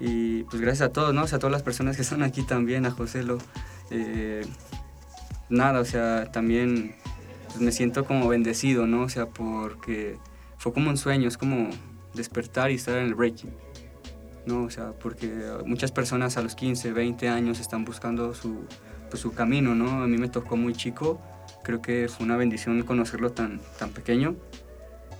Y 0.00 0.44
pues 0.44 0.60
gracias 0.60 0.88
a 0.88 0.92
todos, 0.92 1.14
¿no? 1.14 1.26
Sea, 1.26 1.36
a 1.36 1.38
todas 1.40 1.52
las 1.52 1.62
personas 1.62 1.96
que 1.96 2.02
están 2.02 2.22
aquí 2.22 2.42
también, 2.42 2.86
a 2.86 2.90
José 2.90 3.22
Lo. 3.22 3.38
Eh, 3.90 4.44
nada, 5.48 5.80
o 5.80 5.84
sea, 5.84 6.30
también 6.30 6.94
pues, 7.48 7.60
me 7.60 7.72
siento 7.72 8.04
como 8.04 8.28
bendecido, 8.28 8.86
¿no? 8.86 9.02
O 9.02 9.08
sea, 9.08 9.26
porque 9.26 10.16
fue 10.58 10.72
como 10.72 10.90
un 10.90 10.96
sueño, 10.96 11.28
es 11.28 11.38
como 11.38 11.70
despertar 12.14 12.70
y 12.70 12.74
estar 12.74 12.98
en 12.98 13.06
el 13.06 13.14
breaking. 13.14 13.50
¿no? 14.48 14.64
O 14.64 14.70
sea, 14.70 14.92
porque 14.92 15.30
muchas 15.66 15.92
personas 15.92 16.36
a 16.36 16.42
los 16.42 16.54
15, 16.54 16.92
20 16.92 17.28
años 17.28 17.60
están 17.60 17.84
buscando 17.84 18.34
su, 18.34 18.64
pues, 19.10 19.22
su 19.22 19.32
camino, 19.32 19.74
¿no? 19.74 20.02
A 20.02 20.06
mí 20.06 20.16
me 20.16 20.28
tocó 20.28 20.56
muy 20.56 20.72
chico, 20.72 21.20
creo 21.62 21.80
que 21.80 22.08
fue 22.08 22.24
una 22.26 22.36
bendición 22.36 22.82
conocerlo 22.82 23.30
tan, 23.30 23.60
tan 23.78 23.90
pequeño. 23.90 24.34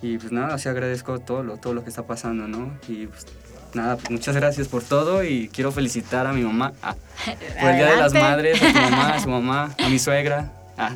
Y 0.01 0.17
pues 0.17 0.31
nada, 0.31 0.55
así 0.55 0.69
agradezco 0.69 1.19
todo 1.19 1.43
lo, 1.43 1.57
todo 1.57 1.75
lo 1.75 1.83
que 1.83 1.91
está 1.91 2.07
pasando, 2.07 2.47
¿no? 2.47 2.73
Y 2.89 3.07
pues 3.07 3.27
nada, 3.75 3.97
pues 3.97 4.11
muchas 4.11 4.35
gracias 4.35 4.69
por 4.69 4.83
todo 4.83 5.25
y 5.25 5.49
quiero 5.49 5.73
felicitar 5.73 6.27
a 6.27 6.33
mi 6.33 6.43
mamá 6.43 6.73
ah, 6.83 6.95
por 7.61 7.71
el 7.71 7.77
Día 7.77 7.91
de 7.91 7.97
las 7.97 8.15
Madres, 8.15 8.63
a 8.63 8.67
mi 8.67 8.73
mamá, 8.75 9.15
a 9.15 9.21
su 9.21 9.29
mamá, 9.29 9.75
a 9.77 9.89
mi 9.89 9.99
suegra. 9.99 10.53
Ah, 10.77 10.93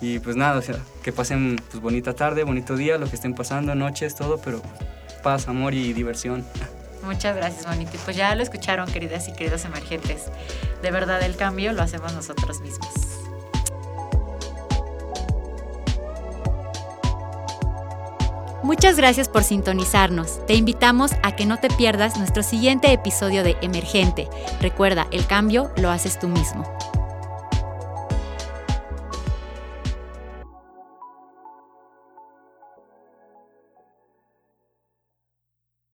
y 0.00 0.18
pues 0.18 0.36
nada, 0.36 0.58
o 0.58 0.62
sea, 0.62 0.76
que 1.02 1.12
pasen 1.12 1.56
pues 1.70 1.82
bonita 1.82 2.14
tarde, 2.14 2.44
bonito 2.44 2.76
día, 2.76 2.98
lo 2.98 3.08
que 3.08 3.16
estén 3.16 3.34
pasando, 3.34 3.74
noches, 3.74 4.14
todo, 4.14 4.40
pero 4.42 4.62
paz, 5.26 5.48
amor 5.48 5.74
y 5.74 5.92
diversión. 5.92 6.44
Muchas 7.02 7.34
gracias, 7.34 7.66
Bonito. 7.66 7.98
Pues 8.04 8.16
ya 8.16 8.32
lo 8.36 8.44
escucharon, 8.44 8.88
queridas 8.88 9.26
y 9.26 9.32
queridos 9.32 9.64
emergentes. 9.64 10.26
De 10.82 10.92
verdad, 10.92 11.20
el 11.20 11.34
cambio 11.34 11.72
lo 11.72 11.82
hacemos 11.82 12.12
nosotros 12.12 12.60
mismos. 12.60 12.88
Muchas 18.62 18.96
gracias 18.96 19.28
por 19.28 19.42
sintonizarnos. 19.42 20.46
Te 20.46 20.54
invitamos 20.54 21.10
a 21.24 21.34
que 21.34 21.44
no 21.44 21.58
te 21.58 21.70
pierdas 21.70 22.16
nuestro 22.18 22.44
siguiente 22.44 22.92
episodio 22.92 23.42
de 23.42 23.56
Emergente. 23.62 24.28
Recuerda, 24.60 25.08
el 25.10 25.26
cambio 25.26 25.72
lo 25.76 25.90
haces 25.90 26.20
tú 26.20 26.28
mismo. 26.28 26.62